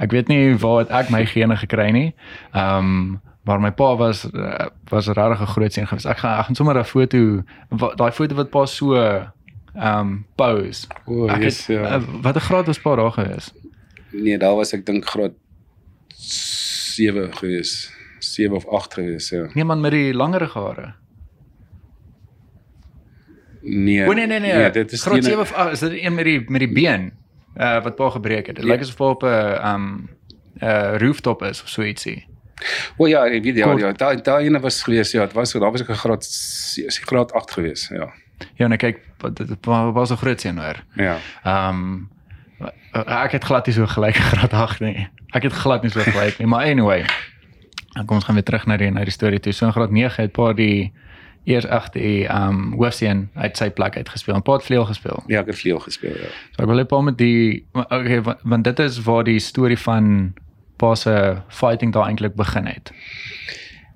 ek 0.00 0.10
weet 0.10 0.28
nie 0.28 0.56
waar 0.56 0.78
het 0.78 0.90
ek 0.90 1.10
my 1.10 1.26
gene 1.26 1.56
gekry 1.56 1.90
nie. 1.90 2.14
Ehm 2.54 2.78
um, 2.78 3.20
maar 3.44 3.60
my 3.60 3.70
pa 3.72 3.96
was 3.96 4.24
uh, 4.32 4.66
was 4.88 5.06
'n 5.08 5.12
regtig 5.12 5.40
'n 5.40 5.46
groot 5.46 5.72
seun 5.72 5.86
gewees. 5.86 6.04
Ek 6.04 6.18
gaan 6.18 6.38
ek 6.38 6.44
gaan 6.46 6.54
sommer 6.54 6.76
'n 6.78 6.84
foto 6.84 7.42
daai 7.96 8.12
foto 8.12 8.34
wat 8.34 8.50
pa 8.50 8.66
so 8.66 8.94
um, 9.76 10.26
pose. 10.36 10.86
O, 11.06 11.26
Ek 11.28 11.42
yes, 11.42 11.66
het, 11.66 11.76
ja. 11.76 11.96
uh, 11.96 12.02
wat 12.22 12.34
'n 12.36 12.40
graad 12.40 12.66
was 12.66 12.78
pa 12.80 12.94
daar 12.96 13.12
gewees? 13.12 13.52
Nee, 14.12 14.38
daar 14.38 14.54
was 14.54 14.72
ek 14.72 14.86
dink 14.86 15.04
graad 15.06 15.32
7 16.08 17.32
gewees. 17.34 17.92
7 18.18 18.56
of 18.56 18.66
8 18.68 18.94
gewees, 18.94 19.28
ja. 19.30 19.48
Nee 19.54 19.64
man 19.64 19.80
met 19.80 19.90
die 19.92 20.14
langerige 20.14 20.58
hare. 20.58 20.94
Nee. 23.62 24.06
O 24.08 24.12
nee 24.12 24.26
nee 24.26 24.40
nee. 24.40 24.52
nee 24.52 24.70
dit 24.70 24.92
is 24.92 25.02
graad 25.02 25.14
die 25.14 25.22
7 25.24 25.40
of 25.40 25.52
8 25.52 25.72
is 25.72 25.78
dit 25.78 26.02
een 26.02 26.14
met 26.14 26.24
die 26.24 26.40
met 26.50 26.60
die 26.60 26.72
been 26.72 27.12
uh 27.56 27.82
wat 27.82 27.94
pa 27.96 28.10
gebreek 28.10 28.46
het. 28.46 28.56
Dit 28.56 28.64
Ja. 28.64 28.70
lyk 28.72 28.80
asof 28.80 28.98
hy 28.98 29.04
op 29.04 29.22
'n 29.22 29.66
um, 29.66 30.08
uh 30.62 30.96
rooftop 30.98 31.42
is 31.42 31.62
of 31.62 31.68
so 31.68 31.82
ietsie. 31.82 32.26
O 32.96 33.06
ja, 33.06 33.24
ek 33.26 33.42
weet 33.42 33.56
ja, 33.56 33.66
Kort. 33.66 33.80
ja, 33.80 33.92
daai 33.92 34.20
daai 34.22 34.44
ene 34.46 34.60
was 34.60 34.82
gewees, 34.82 35.12
ja, 35.12 35.24
dit 35.26 35.34
was 35.34 35.52
daar 35.52 35.70
was 35.72 35.80
ek 35.80 35.88
'n 35.90 35.94
graad 35.94 36.24
se- 36.24 36.88
graad 37.06 37.32
8 37.32 37.50
gewees, 37.50 37.88
ja. 37.92 38.08
Ja, 38.56 38.66
nee 38.68 38.76
kyk, 38.78 38.98
wat- 39.20 39.36
dit 39.36 39.66
wa- 39.66 39.92
was 39.92 40.10
'n 40.10 40.16
groot 40.16 40.40
seun 40.40 40.58
hoor. 40.58 40.76
Ja. 40.96 41.16
Ehm 41.44 41.68
um, 41.68 42.08
ek 42.92 43.32
het 43.32 43.44
glad 43.44 43.66
nie 43.66 43.74
so 43.74 43.86
gelyk 43.86 44.16
graad 44.16 44.52
8 44.52 44.80
nie. 44.80 45.08
Ek 45.32 45.42
het 45.42 45.52
glad 45.52 45.82
nie 45.82 45.90
so 45.90 46.00
gelyk 46.00 46.38
nie, 46.38 46.46
maar 46.46 46.64
anyway. 46.66 47.04
Dan 47.94 48.06
kom 48.06 48.16
ons 48.16 48.24
gaan 48.24 48.34
weer 48.34 48.44
terug 48.44 48.66
na 48.66 48.76
die 48.76 48.90
na 48.90 49.00
die 49.04 49.10
storie 49.12 49.40
toe. 49.40 49.52
So 49.52 49.66
in 49.66 49.72
graad 49.72 49.90
9 49.90 50.22
het 50.22 50.32
pa 50.32 50.52
die 50.52 50.92
eers 51.44 51.66
ag 51.66 51.88
die 51.90 52.26
ehm 52.28 52.48
um, 52.48 52.72
hoofseun 52.76 53.28
uit 53.34 53.56
sy 53.56 53.70
plek 53.70 53.96
uit 53.96 54.08
gespeel. 54.08 54.34
En 54.34 54.42
pa 54.42 54.52
het 54.52 54.62
vleuel 54.64 54.84
gespeel. 54.84 55.22
Ja, 55.26 55.40
ek 55.40 55.46
het 55.46 55.58
vleuel 55.58 55.78
gespeel, 55.80 56.10
ja. 56.16 56.28
So 56.56 56.62
ek 56.62 56.66
wil 56.66 56.76
net 56.76 56.88
pa 56.88 57.00
met 57.00 57.18
die 57.18 57.66
okay, 57.72 58.20
want, 58.22 58.38
want 58.44 58.64
dit 58.64 58.78
is 58.78 59.02
waar 59.02 59.24
die 59.24 59.38
storie 59.38 59.78
van 59.78 60.34
pa 60.80 60.94
se 60.96 61.14
fighting 61.48 61.92
daar 61.92 62.08
eintlik 62.08 62.34
begin 62.38 62.66
het. 62.70 62.92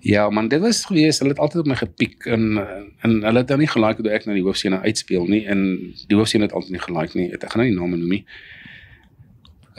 Ja, 0.04 0.28
man, 0.30 0.48
dit 0.52 0.60
was 0.60 0.84
gewees, 0.84 1.18
hulle 1.18 1.32
het 1.32 1.40
altyd 1.40 1.62
op 1.62 1.68
my 1.72 1.76
gepiek 1.80 2.26
en 2.28 2.58
en 3.00 3.22
hulle 3.24 3.40
het 3.40 3.48
dan 3.48 3.62
nie 3.62 3.70
gelike 3.72 4.04
toe 4.04 4.12
ek 4.12 4.26
na 4.28 4.36
die 4.36 4.44
hoofseun 4.44 4.76
uitspeel 4.84 5.24
nie 5.32 5.46
en 5.48 5.62
die 6.10 6.18
hoofseun 6.18 6.44
het 6.44 6.52
altyd 6.52 6.76
nie 6.76 6.82
gelike 6.84 7.18
nie. 7.18 7.30
Ek 7.32 7.46
gaan 7.48 7.62
nou 7.62 7.70
nie 7.70 7.78
name 7.78 8.00
noem 8.00 8.12
nie. 8.18 8.24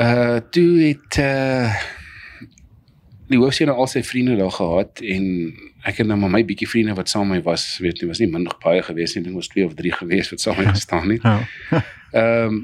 Uh 0.02 0.41
toe 0.50 0.72
het 0.82 1.20
uh 1.22 1.70
die 3.30 3.39
hoofseun 3.41 3.70
al 3.74 3.88
sy 3.89 4.02
vriende 4.06 4.36
daar 4.38 4.54
gehad 4.54 5.02
en 5.02 5.24
ek 5.86 6.02
het 6.02 6.10
nou 6.10 6.18
maar 6.22 6.34
my 6.34 6.41
bietjie 6.46 6.70
vriende 6.70 6.98
wat 6.98 7.10
saam 7.10 7.30
met 7.30 7.39
my 7.39 7.46
was, 7.52 7.78
weet 7.82 8.02
nie, 8.02 8.10
was 8.10 8.22
nie 8.22 8.30
minder 8.30 8.54
baie 8.62 8.82
gewees 8.86 9.13
nie, 9.13 9.22
ek 9.22 9.30
dink 9.30 9.39
was 9.39 9.50
2 9.54 9.65
of 9.65 9.74
3 9.78 9.94
gewees 10.02 10.30
wat 10.34 10.41
saam 10.41 10.58
met 10.58 10.70
my 10.70 10.76
gestaan 10.80 11.13
het. 11.13 11.26
Ja. 11.26 11.84
Ehm 12.18 12.58
um, 12.58 12.60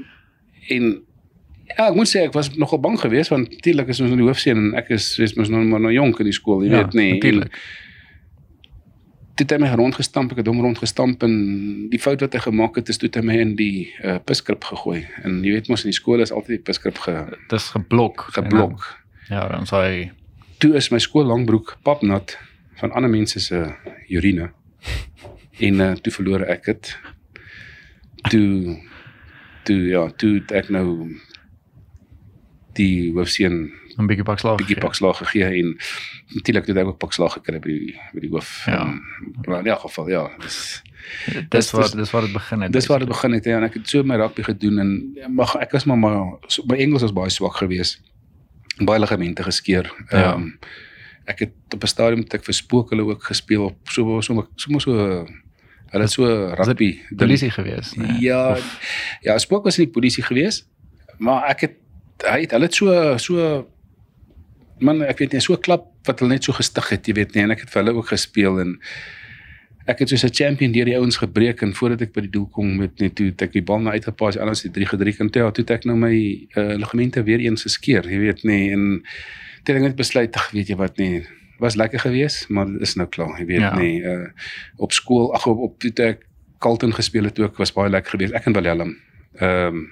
en 0.70 0.92
ja, 1.78 1.88
ek 1.88 1.94
moet 1.94 2.08
sê 2.10 2.24
ek 2.26 2.32
was 2.36 2.50
nogal 2.56 2.78
bang 2.80 2.98
geweest 3.00 3.30
want 3.30 3.50
natuurlik 3.50 3.88
is 3.88 4.00
ons 4.00 4.10
in 4.10 4.20
die 4.20 4.26
hoofseun 4.26 4.58
en 4.58 4.74
ek 4.78 4.90
is 4.90 5.18
is 5.18 5.34
mos 5.36 5.48
nog 5.52 5.64
maar 5.70 5.80
nou 5.80 5.92
jonk 5.92 6.18
in 6.20 6.28
die 6.30 6.36
skool, 6.36 6.62
jy 6.64 6.70
Ja, 6.72 6.82
weet 6.84 6.94
nie. 6.98 7.12
Natuurlik. 7.14 7.56
Toe 9.32 9.46
het 9.46 9.52
hy 9.54 9.58
my 9.62 9.70
rondgestamp, 9.80 10.32
ek 10.34 10.42
het 10.42 10.48
hom 10.50 10.58
rondgestamp 10.60 11.22
en 11.24 11.34
die 11.90 11.98
fout 11.98 12.20
wat 12.20 12.34
hy 12.36 12.40
gemaak 12.44 12.76
het 12.76 12.90
is 12.92 12.98
toe 13.00 13.08
hy 13.14 13.22
my 13.24 13.36
in 13.40 13.54
die 13.56 13.88
uh, 14.04 14.18
piskrip 14.28 14.64
gegooi. 14.68 15.06
En 15.24 15.38
jy 15.44 15.54
weet 15.56 15.70
mos 15.72 15.84
in 15.86 15.90
die 15.90 15.96
skool 15.96 16.20
is 16.20 16.32
altyd 16.32 16.58
die 16.58 16.64
piskrip 16.68 16.98
ge, 17.00 17.14
Dit 17.48 17.56
is 17.60 17.70
geblok. 17.72 18.26
geblok. 18.36 18.78
Dan- 18.84 19.00
Ja, 19.30 19.46
dan 19.48 19.64
sê 19.64 19.78
hy 19.86 20.10
Toe 20.58 20.74
is 20.76 20.90
my 20.92 20.98
skoollangboek 20.98 21.78
papnat 21.82 22.36
van 22.78 22.92
ander 22.92 23.10
mense 23.10 23.40
se 23.40 23.64
urine. 24.10 24.50
En 25.58 25.80
uh, 25.80 25.92
toe 25.94 26.12
verloor 26.12 26.42
ek 26.52 26.64
dit. 26.68 26.92
Toe 28.30 28.76
toe 29.64 29.78
ja, 29.88 30.04
toe 30.18 30.42
ek 30.54 30.68
nou 30.74 31.08
die 32.74 33.12
hoofseun 33.12 33.72
'n 33.98 34.06
bietjie 34.06 34.24
pak 34.24 34.38
slaag. 34.38 34.56
bietjie 34.56 34.74
gegee. 34.76 34.88
pak 34.88 34.94
slag 34.94 35.16
gegee 35.18 35.44
en 35.60 35.76
natuurlik 36.34 36.66
het 36.66 36.76
ek 36.76 36.86
ook 36.86 36.98
pak 36.98 37.12
slag 37.12 37.32
gekry 37.32 37.58
by 37.60 37.68
die 37.68 37.94
by 38.14 38.20
die 38.20 38.30
hoof. 38.30 38.64
Ja. 38.66 38.80
Um, 38.82 39.02
maar 39.46 39.58
in 39.60 39.66
elk 39.66 39.80
geval 39.80 40.08
ja, 40.08 40.30
dis 40.40 40.82
Dis 41.32 41.46
dis- 41.48 41.70
waar 41.70 41.90
dis- 41.96 42.10
waar 42.10 42.22
dit 42.22 42.32
begin 42.32 42.60
het. 42.62 42.72
dis 42.72 42.86
waar 42.86 42.98
dit 42.98 43.08
begin 43.08 43.32
het 43.32 43.44
ja, 43.44 43.56
en 43.56 43.62
ek 43.64 43.74
het 43.74 43.88
so 43.88 44.02
my 44.02 44.16
rugby 44.16 44.42
gedoen 44.42 44.78
en 44.78 45.12
ja, 45.14 45.28
maar 45.28 45.56
ek 45.60 45.70
was 45.72 45.84
maar 45.84 45.98
maar 45.98 46.38
so, 46.46 46.62
my 46.66 46.76
Engels 46.76 47.02
was 47.02 47.12
baie 47.12 47.30
swak 47.30 47.56
geweest. 47.56 48.00
Baie 48.84 49.00
ligamente 49.00 49.42
geskeur. 49.42 49.92
Ehm 50.08 50.20
Ja. 50.20 50.34
um, 50.34 50.58
ek 51.26 51.38
het 51.38 51.52
op 51.74 51.82
'n 51.82 51.86
stadium 51.86 52.20
het 52.22 52.34
ek 52.34 52.44
vir 52.44 52.54
spook 52.54 52.90
hulle 52.90 53.02
ook 53.02 53.22
gespeel 53.24 53.64
op 53.64 53.76
so 53.90 54.20
so 54.20 54.48
so 54.56 54.78
so 54.78 54.92
hulle 55.90 56.02
het 56.04 56.10
so 56.10 56.24
rugby 56.54 56.98
polisie 57.16 57.50
gewees, 57.50 57.94
nee. 57.94 58.20
Ja, 58.20 58.56
ja, 59.20 59.38
Spook 59.38 59.64
was 59.64 59.78
in 59.78 59.84
die 59.84 59.92
polisie 59.92 60.22
gewees, 60.22 60.64
maar 61.18 61.44
ek 61.50 61.60
het 61.60 61.72
hy 62.28 62.40
het 62.44 62.52
hulle 62.56 62.68
het 62.68 62.74
so 62.74 63.16
so 63.18 63.66
man 64.80 65.02
ek 65.06 65.18
weet 65.22 65.32
nie 65.32 65.40
so 65.40 65.56
klap 65.56 65.88
wat 66.06 66.20
hulle 66.20 66.34
net 66.34 66.44
so 66.44 66.52
gestig 66.52 66.88
het, 66.90 67.06
jy 67.06 67.14
weet 67.14 67.34
nie 67.34 67.42
en 67.44 67.50
ek 67.54 67.60
het 67.66 67.70
vir 67.70 67.82
hulle 67.82 67.94
ook 67.98 68.08
gespeel 68.10 68.60
en 68.60 68.78
ek 69.86 69.98
het 70.02 70.08
soos 70.12 70.24
'n 70.24 70.30
champion 70.34 70.72
deur 70.72 70.84
die 70.86 70.96
ouens 70.98 71.16
gebreek 71.18 71.62
en 71.62 71.74
voordat 71.74 72.02
ek 72.02 72.12
by 72.14 72.20
die 72.26 72.30
doel 72.30 72.46
kom 72.46 72.76
met 72.78 73.00
net 73.00 73.14
toe 73.14 73.32
ek 73.38 73.52
die 73.52 73.62
bal 73.62 73.80
na 73.80 73.90
uitgepas, 73.90 74.34
die 74.34 74.40
anders 74.42 74.62
het 74.62 74.72
3 74.72 74.86
gedrie 74.86 75.12
kan 75.14 75.30
tel, 75.30 75.50
toe 75.52 75.64
ek 75.74 75.84
nou 75.84 75.96
my 75.96 76.14
uh, 76.56 76.74
ligamente 76.78 77.22
weer 77.22 77.38
eens 77.40 77.62
geskeur, 77.62 78.02
jy 78.06 78.18
weet 78.18 78.44
nie 78.44 78.70
en 78.72 79.02
toe 79.64 79.74
het 79.74 79.82
ek 79.82 79.88
net 79.88 79.96
besluit, 79.96 80.36
ag 80.36 80.50
weet 80.52 80.68
jy 80.68 80.76
wat 80.76 80.98
nie 80.98 81.24
was 81.58 81.74
lekker 81.76 81.98
geweest, 81.98 82.48
maar 82.48 82.66
dit 82.66 82.80
is 82.82 82.94
nou 82.96 83.06
klaar, 83.08 83.38
jy 83.38 83.46
weet 83.46 83.60
Ja. 83.60 83.74
nie 83.78 84.02
uh, 84.02 84.26
op 84.78 84.92
skool 84.92 85.34
ag 85.34 85.46
op, 85.46 85.58
op 85.58 85.78
toe 85.78 85.92
ek 86.06 86.26
Carlton 86.58 86.94
gespeel 86.94 87.24
het 87.24 87.38
ook 87.38 87.56
was 87.58 87.72
baie 87.72 87.90
lekker 87.90 88.10
geweest. 88.10 88.34
Ek 88.34 88.46
en 88.46 88.52
Willem. 88.52 88.96
Ehm 89.38 89.66
um, 89.66 89.90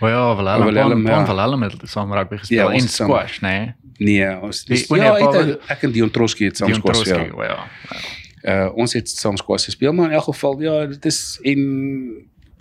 ja, 0.00 0.36
Willem, 0.36 0.64
Willem, 0.64 0.74
Willem, 0.74 1.06
ja. 1.06 1.34
Willem 1.34 1.62
het 1.62 1.74
saam 1.84 2.12
rugby 2.12 2.34
Ja, 2.34 2.38
gespeel 2.40 2.66
ons 2.66 2.82
in 2.82 2.88
squash, 2.88 3.38
nee. 3.40 3.74
nee, 3.98 4.40
ons 4.40 4.64
o 4.88 4.94
nee, 4.94 5.02
ja, 5.02 5.14
het, 5.16 5.60
ek 5.66 5.82
en 5.82 5.92
Dion 5.92 6.10
Troski 6.10 6.44
het 6.44 6.56
saam 6.56 6.68
Dion 6.68 6.80
skors 6.80 7.02
Troski, 7.02 7.30
ja. 7.36 7.44
ja. 7.44 8.04
Uh 8.46 8.76
ons 8.76 8.92
het 8.92 9.08
saam 9.08 9.36
skors 9.36 9.64
gespeel, 9.64 9.92
maar 9.92 10.06
in 10.06 10.12
elk 10.18 10.24
geval 10.24 10.60
ja, 10.60 10.86
dit 10.86 11.04
is 11.04 11.38
en 11.42 11.60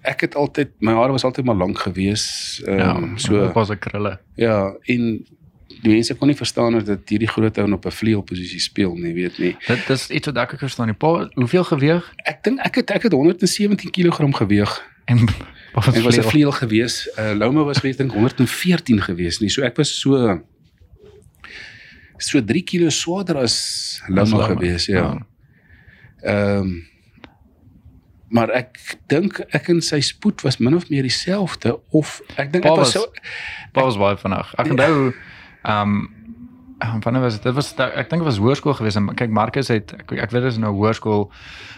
ek 0.02 0.21
het 0.21 0.36
altyd 0.36 0.69
my 0.80 0.93
hare 0.93 1.12
was 1.12 1.24
altyd 1.24 1.45
maar 1.45 1.56
lank 1.56 1.80
gewees. 1.80 2.62
Ehm 2.65 2.78
Ja, 2.78 2.95
um, 2.95 3.17
so 3.17 3.34
so 3.34 3.52
was 3.54 3.69
'n 3.69 3.80
krulle. 3.80 4.19
ja, 4.36 4.74
en 4.86 5.26
die 5.82 5.91
mense 5.91 6.15
kon 6.15 6.28
nie 6.28 6.38
verstaan 6.38 6.80
dat 6.84 7.10
hierdie 7.10 7.28
groot 7.28 7.58
ou 7.58 7.71
op 7.71 7.86
'n 7.86 7.91
vleuelposisie 7.91 8.60
speel 8.60 8.95
nie, 8.95 9.13
weet 9.13 9.38
nie. 9.38 9.56
Dit 9.67 9.88
dis 9.88 10.10
iets 10.10 10.26
wat 10.26 10.38
ek 10.38 10.54
ook 10.54 10.60
verstaan. 10.60 10.86
nie. 10.88 10.95
Pa, 10.95 11.30
hoeveel 11.34 11.63
gewig 11.63 12.13
Ek 12.24 12.43
dink 12.43 12.60
ek 12.60 12.76
het 12.76 12.89
ek 12.91 13.04
het 13.04 13.12
117 13.12 13.91
kg 13.91 14.38
geweeg. 14.38 14.82
en 15.06 15.28
wat 15.75 15.95
Ek 15.95 16.03
was 16.03 16.17
'n 16.17 16.23
vleuel? 16.29 16.51
gewees. 16.55 16.95
Uh 17.19 17.33
Louma 17.35 17.63
was 17.67 17.81
weet 17.83 17.99
ek 17.99 18.11
114 18.11 19.01
gewees 19.01 19.39
nie. 19.41 19.49
So 19.49 19.61
ek 19.63 19.75
was 19.77 19.91
so 19.99 20.39
so 22.17 22.39
3 22.41 22.63
kg 22.63 22.91
swaarder 22.91 23.38
as 23.43 24.01
Louma 24.07 24.47
gewees, 24.53 24.85
ja. 24.88 25.17
Ehm 26.23 26.59
um, 26.59 26.88
maar 28.35 28.49
ek 28.57 28.79
dink 29.07 29.38
ek 29.53 29.67
en 29.69 29.81
sy 29.85 29.99
spoed 30.01 30.41
was 30.43 30.57
min 30.59 30.73
of 30.75 30.89
meer 30.89 31.03
dieselfde 31.05 31.75
of 31.93 32.21
ek 32.35 32.49
dink 32.51 32.65
ek 32.65 32.71
was 32.75 32.79
was- 32.79 32.91
so 32.93 33.11
Pa 33.71 33.83
was 33.85 33.97
baie 33.97 34.17
vinnig. 34.17 34.49
Ek 34.57 34.71
onthou 34.73 35.13
ehm 35.63 36.09
um, 36.81 36.99
wanneer 37.03 37.21
was 37.21 37.33
dit? 37.38 37.43
Dit 37.43 37.53
was 37.55 37.69
ek 37.77 38.09
dink 38.09 38.23
dit 38.23 38.27
was 38.31 38.38
hoërskool 38.41 38.73
geweest 38.73 38.97
en 38.97 39.13
kyk 39.15 39.29
Marcus 39.29 39.67
het 39.67 39.93
ek, 39.93 40.11
ek 40.11 40.31
weet 40.31 40.41
dit 40.43 40.51
is 40.51 40.57
nou 40.57 40.73
hoërskool 40.73 41.29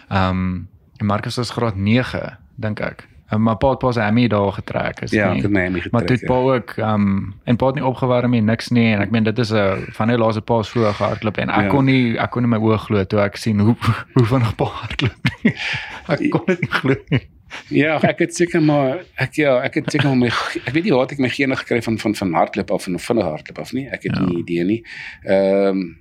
ehm 0.08 0.30
um, 0.30 0.68
en 0.98 1.06
Marcus 1.06 1.36
was 1.36 1.50
graad 1.50 1.76
9 1.76 2.38
dink 2.56 2.80
ek. 2.80 3.06
Um, 3.32 3.42
maar 3.42 3.56
pa 3.56 3.70
het 3.70 3.78
pas 3.78 3.96
Emmy 3.96 4.26
daar 4.28 4.52
getrek 4.52 5.00
is 5.02 5.10
ja, 5.10 5.28
nie. 5.28 5.36
ek 5.38 5.42
het 5.42 5.52
my 5.52 5.60
hemie 5.60 5.82
getrek. 5.82 5.92
Maar 5.92 6.04
toe 6.06 6.18
pa 6.26 6.34
ook 6.34 6.70
ehm 6.78 6.94
um, 6.94 7.34
en 7.44 7.56
pa 7.56 7.66
het 7.66 7.74
nie 7.74 7.84
opgewarm 7.84 8.30
nie, 8.30 8.40
niks 8.40 8.68
nie 8.72 8.86
en 8.94 9.00
ek 9.04 9.10
meen 9.10 9.24
dit 9.24 9.38
is 9.38 9.50
'n 9.52 9.84
van 9.92 10.08
die 10.08 10.16
laaste 10.16 10.40
pa 10.40 10.62
so 10.62 10.80
gehardloop 10.92 11.36
en 11.38 11.50
ek 11.50 11.62
Ja. 11.64 11.68
kon 11.68 11.84
nie 11.84 12.16
ek 12.18 12.30
kon 12.30 12.42
nie 12.42 12.48
my 12.48 12.56
oë 12.58 12.78
glo 12.78 13.04
toe 13.04 13.20
ek 13.20 13.36
sien 13.36 13.58
hoe 13.60 13.76
hoe 14.14 14.24
vinnig 14.24 14.54
pa 14.56 14.64
hardloop 14.64 15.28
nie. 15.44 15.52
Ek 16.08 16.30
kon 16.30 16.42
dit 16.46 16.60
nie 16.60 16.70
glo 16.70 16.94
nie. 17.10 17.20
Ja, 17.68 17.98
ek 18.02 18.18
het 18.18 18.34
seker 18.34 18.62
maar 18.62 18.98
ek 19.16 19.34
ja, 19.36 19.60
ek 19.62 19.74
het 19.74 19.90
seker 19.92 20.08
maar 20.08 20.16
my 20.16 20.26
ek 20.66 20.72
weet 20.72 20.84
nie 20.84 20.92
waar 20.92 21.06
ek 21.12 21.18
my 21.18 21.28
gene 21.28 21.56
gekry 21.56 21.82
van 21.82 21.98
van 21.98 22.14
van 22.14 22.32
hardloop 22.32 22.70
af 22.70 22.86
en 22.86 22.98
van 22.98 23.20
hardloop 23.20 23.58
af 23.58 23.72
nie. 23.72 23.86
Ek 23.88 24.02
het 24.02 24.16
Ja. 24.16 24.20
ja. 24.22 24.26
nie 24.26 24.38
idee 24.38 24.64
nie. 24.64 24.82
Ehm 25.24 25.66
um, 25.68 25.96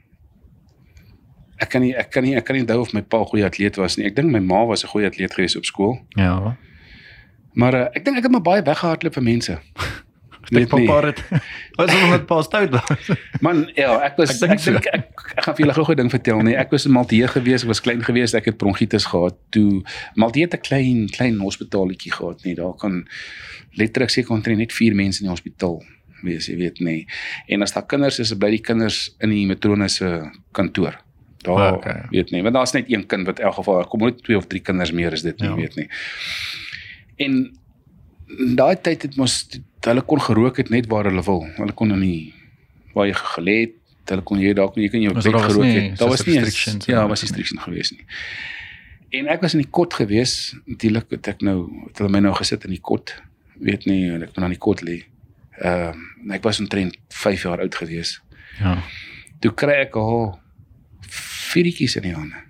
ek 1.60 1.70
kan 1.70 1.82
nie 1.82 1.94
ek 1.98 2.10
kan 2.12 2.24
nie 2.24 2.36
ek 2.36 2.46
kan 2.46 2.56
nie 2.56 2.62
onthou 2.64 2.80
of 2.82 2.94
my 2.94 3.02
pa 3.02 3.18
'n 3.20 3.26
goeie 3.26 3.46
atleet 3.46 3.76
was 3.76 3.98
nie. 3.98 4.06
Ek 4.06 4.16
dink 4.16 4.32
my 4.32 4.40
ma 4.40 4.66
was 4.66 4.84
'n 4.84 4.88
goeie 4.88 5.08
atleet 5.08 5.34
gewees 5.34 5.58
op 5.58 5.66
skool. 5.66 6.00
Ja. 6.16 6.56
Maar 7.58 7.74
uh, 7.74 7.86
ek 7.98 8.04
dink 8.06 8.20
ek 8.20 8.28
het 8.28 8.34
maar 8.36 8.46
baie 8.46 8.64
weggehardloop 8.66 9.16
vir 9.18 9.26
mense. 9.26 9.56
Ek 10.48 10.70
pappa 10.72 11.00
het 11.10 11.18
was 11.78 11.90
hom 11.92 12.12
net 12.14 12.26
pas 12.30 12.46
stout 12.48 12.72
was. 12.72 13.10
Man, 13.46 13.66
ja, 13.76 13.98
ek 14.06 14.16
was 14.22 14.30
Ek 14.32 14.36
ek 14.38 14.40
dink 14.40 14.62
dink 14.64 14.64
so. 14.64 14.76
ek, 14.80 14.86
ek, 14.94 15.24
ek 15.36 15.44
gaan 15.48 15.58
vir 15.58 15.64
julle 15.66 15.76
gou-gou 15.76 15.96
ding 16.00 16.12
vertel 16.14 16.40
nee. 16.46 16.56
Ek 16.56 16.72
was 16.72 16.86
in 16.88 16.94
Maltee 16.96 17.28
gewees, 17.34 17.66
ek 17.66 17.72
was 17.74 17.82
klein 17.84 18.04
gewees, 18.06 18.36
ek 18.38 18.48
het 18.54 18.58
bronkietes 18.62 19.10
gehad. 19.12 19.36
Toe 19.52 19.82
Maltee 20.16 20.46
het 20.48 20.56
'n 20.56 20.64
klein 20.64 21.02
klein 21.12 21.42
hospitaletjie 21.44 22.14
gehad 22.16 22.46
nie. 22.46 22.56
Daar 22.56 22.78
kan 22.80 23.04
letterlik 23.76 24.10
seker 24.14 24.32
omtrent 24.38 24.58
net 24.64 24.72
4 24.74 24.96
mense 24.96 25.20
in 25.22 25.28
die 25.28 25.34
hospitaal 25.36 25.82
wees, 26.24 26.48
jy 26.48 26.56
weet 26.58 26.80
nê. 26.80 27.06
En 27.50 27.62
as 27.62 27.74
daar 27.76 27.86
kinders 27.86 28.20
is, 28.20 28.32
bly 28.34 28.50
die 28.56 28.64
kinders 28.64 29.16
in 29.22 29.30
die 29.30 29.46
matrone 29.46 29.90
se 29.90 30.32
kantoor. 30.54 30.96
Daar 31.44 31.60
Ah, 31.60 31.74
okay. 31.76 32.02
weet 32.10 32.32
nie, 32.32 32.42
want 32.42 32.56
daar's 32.56 32.74
net 32.74 32.86
een 32.90 33.06
kind 33.06 33.26
wat 33.28 33.40
in 33.40 33.46
elk 33.46 33.56
geval, 33.60 33.84
kom 33.86 34.00
nooit 34.00 34.24
2 34.24 34.38
of 34.38 34.48
3 34.48 34.62
kinders 34.62 34.92
meer 34.92 35.14
is 35.14 35.22
dit 35.22 35.38
nie, 35.40 35.50
ja. 35.50 35.56
weet 35.56 35.76
nie. 35.76 35.90
En 37.18 37.38
daai 38.60 38.76
tyd 38.82 39.02
het 39.08 39.16
mos 39.18 39.38
hulle 39.88 40.02
kon 40.04 40.20
gerook 40.22 40.58
het 40.60 40.70
net 40.74 40.88
waar 40.92 41.08
hulle 41.10 41.24
wil. 41.24 41.46
Hulle 41.58 41.74
kon 41.74 41.92
in 41.96 42.02
die 42.04 42.34
waar 42.94 43.08
jy 43.08 43.14
gelê 43.18 43.56
het, 43.62 43.76
hulle 44.12 44.24
kon 44.28 44.40
jy 44.42 44.54
dalk 44.58 44.76
jy 44.80 44.90
kan 44.92 45.02
jou 45.06 45.14
bed 45.14 45.24
gerook 45.24 45.64
nie 45.64 45.80
het. 45.80 46.00
Daar 46.00 46.10
was 46.10 46.26
nie 46.26 46.40
restrictions 46.40 46.86
Ja, 46.90 47.02
en- 47.04 47.10
was 47.10 47.22
nie 47.24 47.30
restrictions 47.30 47.64
gewees 47.64 47.92
nie. 47.92 48.06
En 49.18 49.28
ek 49.32 49.42
was 49.42 49.54
in 49.56 49.62
die 49.64 49.70
kot 49.72 49.94
gewees. 49.94 50.34
Natuurlik 50.68 51.10
het 51.16 51.28
ek 51.28 51.42
nou 51.42 51.58
het 51.88 51.98
hulle 52.02 52.12
my 52.12 52.20
nou 52.20 52.34
gesit 52.36 52.66
in 52.68 52.74
die 52.76 52.82
kot. 52.84 53.14
Weet 53.60 53.86
nie, 53.88 54.10
ek 54.12 54.34
kon 54.34 54.44
aan 54.44 54.52
die 54.56 54.60
kot 54.60 54.82
lê. 54.84 55.04
Ehm 55.62 55.96
uh, 56.28 56.34
ek 56.36 56.44
was 56.44 56.60
omtrent 56.60 56.98
5 57.10 57.42
jaar 57.48 57.62
oud 57.64 57.76
gewees. 57.76 58.18
Ja. 58.60 58.76
Toe 59.40 59.54
kry 59.54 59.78
ek 59.86 59.96
al 59.96 60.36
viertjies 61.08 61.96
in 61.96 62.04
die 62.10 62.14
hande. 62.14 62.44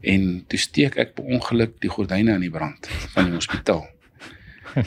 En 0.00 0.44
toe 0.46 0.58
steek 0.58 0.96
ek 0.96 1.14
per 1.14 1.24
ongeluk 1.24 1.80
die 1.82 1.90
gordyne 1.90 2.34
in 2.38 2.40
die 2.40 2.50
brand 2.50 2.88
van 3.14 3.24
die 3.24 3.34
hospitaal. 3.34 3.86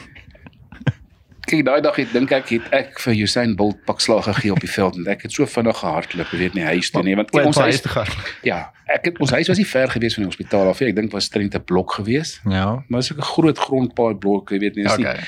Kyk, 1.42 1.64
daai 1.66 1.80
dag 1.82 1.96
het 1.98 2.12
dink 2.14 2.30
ek 2.32 2.52
het 2.54 2.68
ek 2.72 3.00
vir 3.02 3.16
Usain 3.26 3.56
Bolt 3.58 3.80
pak 3.84 4.00
slag 4.00 4.24
gegee 4.24 4.52
op 4.54 4.60
die 4.62 4.70
veld 4.70 4.96
en 4.96 5.08
ek 5.10 5.26
het 5.26 5.34
so 5.34 5.44
vinnig 5.50 5.76
gehardloop, 5.82 6.30
jy 6.30 6.38
weet 6.38 6.54
nie 6.54 6.64
huis 6.64 6.90
toe 6.94 7.02
nie, 7.02 7.16
want 7.18 7.32
kyk, 7.34 7.48
ons 7.50 7.58
huis 7.58 7.82
te 7.82 7.90
gaan. 7.92 8.12
ja, 8.46 8.60
ek 8.86 9.10
het 9.10 9.18
ons 9.20 9.34
huis 9.34 9.50
was 9.50 9.58
nie 9.58 9.66
ver 9.66 9.90
gewees 9.90 10.14
van 10.16 10.24
die 10.24 10.30
hospitaal 10.30 10.70
af 10.70 10.80
nie. 10.80 10.92
Ek 10.92 11.00
dink 11.00 11.12
was 11.12 11.26
streng 11.28 11.50
'n 11.50 11.64
blok 11.66 11.98
gewees. 11.98 12.38
Ja. 12.48 12.84
Maar 12.88 13.02
so 13.02 13.14
'n 13.14 13.26
groot 13.34 13.58
grondpaai 13.58 14.14
blok, 14.14 14.50
jy 14.54 14.58
weet 14.58 14.76
nie, 14.76 14.86
is 14.86 14.96
nie. 14.96 15.18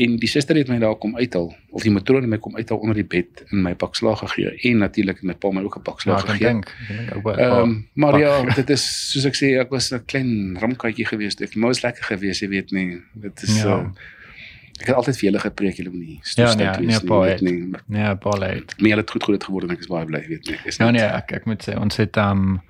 En 0.00 0.14
die 0.16 0.28
suster 0.28 0.56
het 0.56 0.68
my 0.70 0.78
daar 0.80 0.94
kom 0.96 1.16
uithaal 1.18 1.50
of 1.76 1.82
die 1.84 1.90
matrone 1.92 2.22
het 2.24 2.30
my 2.30 2.38
kom 2.40 2.54
uithaal 2.56 2.78
onder 2.80 2.94
die 2.96 3.04
bed 3.04 3.42
in 3.52 3.62
my 3.62 3.74
pak 3.74 3.94
slag 3.98 4.18
gegee 4.22 4.54
en 4.70 4.78
natuurlik 4.78 5.16
het 5.20 5.24
my 5.28 5.34
pa 5.34 5.50
my 5.52 5.62
ook 5.66 5.76
'n 5.76 5.82
pak 5.82 6.00
Ja, 6.04 6.16
ek 6.16 6.24
kan 6.24 6.34
gegee. 6.36 6.48
dink. 6.48 6.74
Ek 6.88 7.24
dink. 7.24 7.36
Ehm 7.38 7.58
um, 7.60 7.88
maar 7.94 8.12
pak. 8.12 8.20
ja, 8.20 8.54
dit 8.54 8.70
is 8.70 9.10
soos 9.12 9.24
ek 9.26 9.34
sê, 9.36 9.58
ek 9.60 9.70
was 9.70 9.92
'n 9.92 10.02
klein 10.06 10.56
ramkatjie 10.60 11.04
gewees. 11.06 11.34
Ek 11.40 11.54
maar 11.56 11.68
was 11.68 11.82
lekker 11.82 12.04
gewees, 12.04 12.40
jy 12.40 12.48
weet 12.48 12.70
nie. 12.72 13.02
Dit 13.14 13.42
is 13.42 13.62
Ja. 13.62 13.68
ja. 13.68 13.76
uh, 13.76 13.88
ek 14.80 14.86
het 14.86 14.96
altyd 14.96 15.16
vir 15.16 15.24
julle 15.30 15.40
gepreek, 15.40 15.76
julle 15.76 15.90
moenie 15.90 16.14
Ja, 16.16 16.20
stoestout 16.22 16.56
nee, 16.56 16.66
wees 16.66 16.78
nee, 16.78 16.86
nie, 16.98 17.06
pa 17.06 17.20
weet 17.20 17.30
het. 17.30 17.40
nie. 17.40 17.70
Nee, 17.86 18.14
baie 18.16 18.50
uit. 18.54 18.74
Maar 18.78 18.88
julle 18.88 19.00
het 19.00 19.10
goed 19.10 19.22
groot 19.22 19.44
geword 19.44 19.64
en 19.64 19.70
ek 19.70 19.78
is 19.80 19.86
baie 19.86 20.04
bly, 20.06 20.24
weet 20.28 20.46
nie. 20.46 20.54
Ek 20.56 20.64
Is 20.66 20.76
Ja 20.76 20.90
net- 20.90 20.94
nee, 21.00 21.10
ek 21.10 21.32
ek 21.32 21.44
moet 21.46 21.62
sê 21.68 21.76
ons 21.78 21.96
het 21.96 22.16
ehm 22.16 22.30
um, 22.38 22.60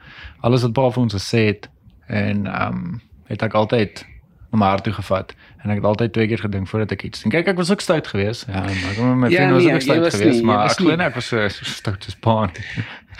alles 0.41 0.63
wat 0.63 0.73
baie 0.73 0.91
vir 0.93 1.03
ons 1.03 1.15
gesê 1.15 1.39
het 1.47 1.69
en 2.09 2.47
ehm 2.47 2.73
um, 2.75 3.01
het 3.29 3.43
ek 3.43 3.53
altyd 3.55 4.05
na 4.51 4.59
my 4.59 4.67
hart 4.67 4.85
toe 4.85 4.93
gevat 4.93 5.35
en 5.63 5.71
ek 5.71 5.77
het 5.81 5.85
altyd 5.85 6.13
twee 6.13 6.27
keer 6.31 6.39
gedink 6.43 6.69
voordat 6.69 6.93
ek 6.97 7.03
iets 7.07 7.23
doen. 7.23 7.33
Kyk, 7.33 7.47
ek 7.53 7.57
was 7.61 7.71
ook 7.71 7.81
stout 7.85 8.07
geweest. 8.11 8.47
Ja, 8.49 8.61
maar 8.63 8.73
met 8.73 9.17
my 9.17 9.29
Ja, 9.31 9.37
vriende 9.37 9.55
was 9.55 9.65
nee, 9.65 9.75
ook 9.75 9.81
stout 9.81 10.15
geweest, 10.15 10.41
nie, 10.41 10.45
maar 10.49 10.65
ek 10.71 10.77
glo 10.81 10.97
nie. 10.97 11.05
ek 11.07 11.15
was 11.15 11.27
so, 11.31 11.49
so 11.49 11.65
stout 11.65 12.07
as 12.09 12.17
paan. 12.17 12.51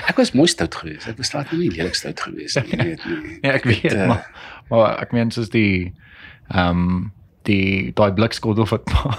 Ek 0.09 0.17
was 0.17 0.31
mooi 0.33 0.47
stout 0.49 0.75
geweest. 0.75 1.07
Ek 1.11 1.19
was 1.21 1.33
laat 1.37 1.51
nie 1.53 1.69
lelik 1.71 1.95
stout 1.95 2.21
geweest 2.25 2.57
nie, 2.65 2.77
weet 2.81 3.03
nie. 3.05 3.35
Ja, 3.45 3.51
ek 3.59 3.65
weet, 3.69 3.93
eh, 3.93 4.07
maar 4.09 4.25
maar 4.71 4.95
ek 5.03 5.13
meen 5.13 5.31
soos 5.31 5.51
die 5.53 5.93
ehm 6.49 6.69
um, 6.85 7.13
die 7.49 7.93
daai 7.97 8.13
blikskottel 8.17 8.67
wat 8.71 8.85
pa 8.89 9.13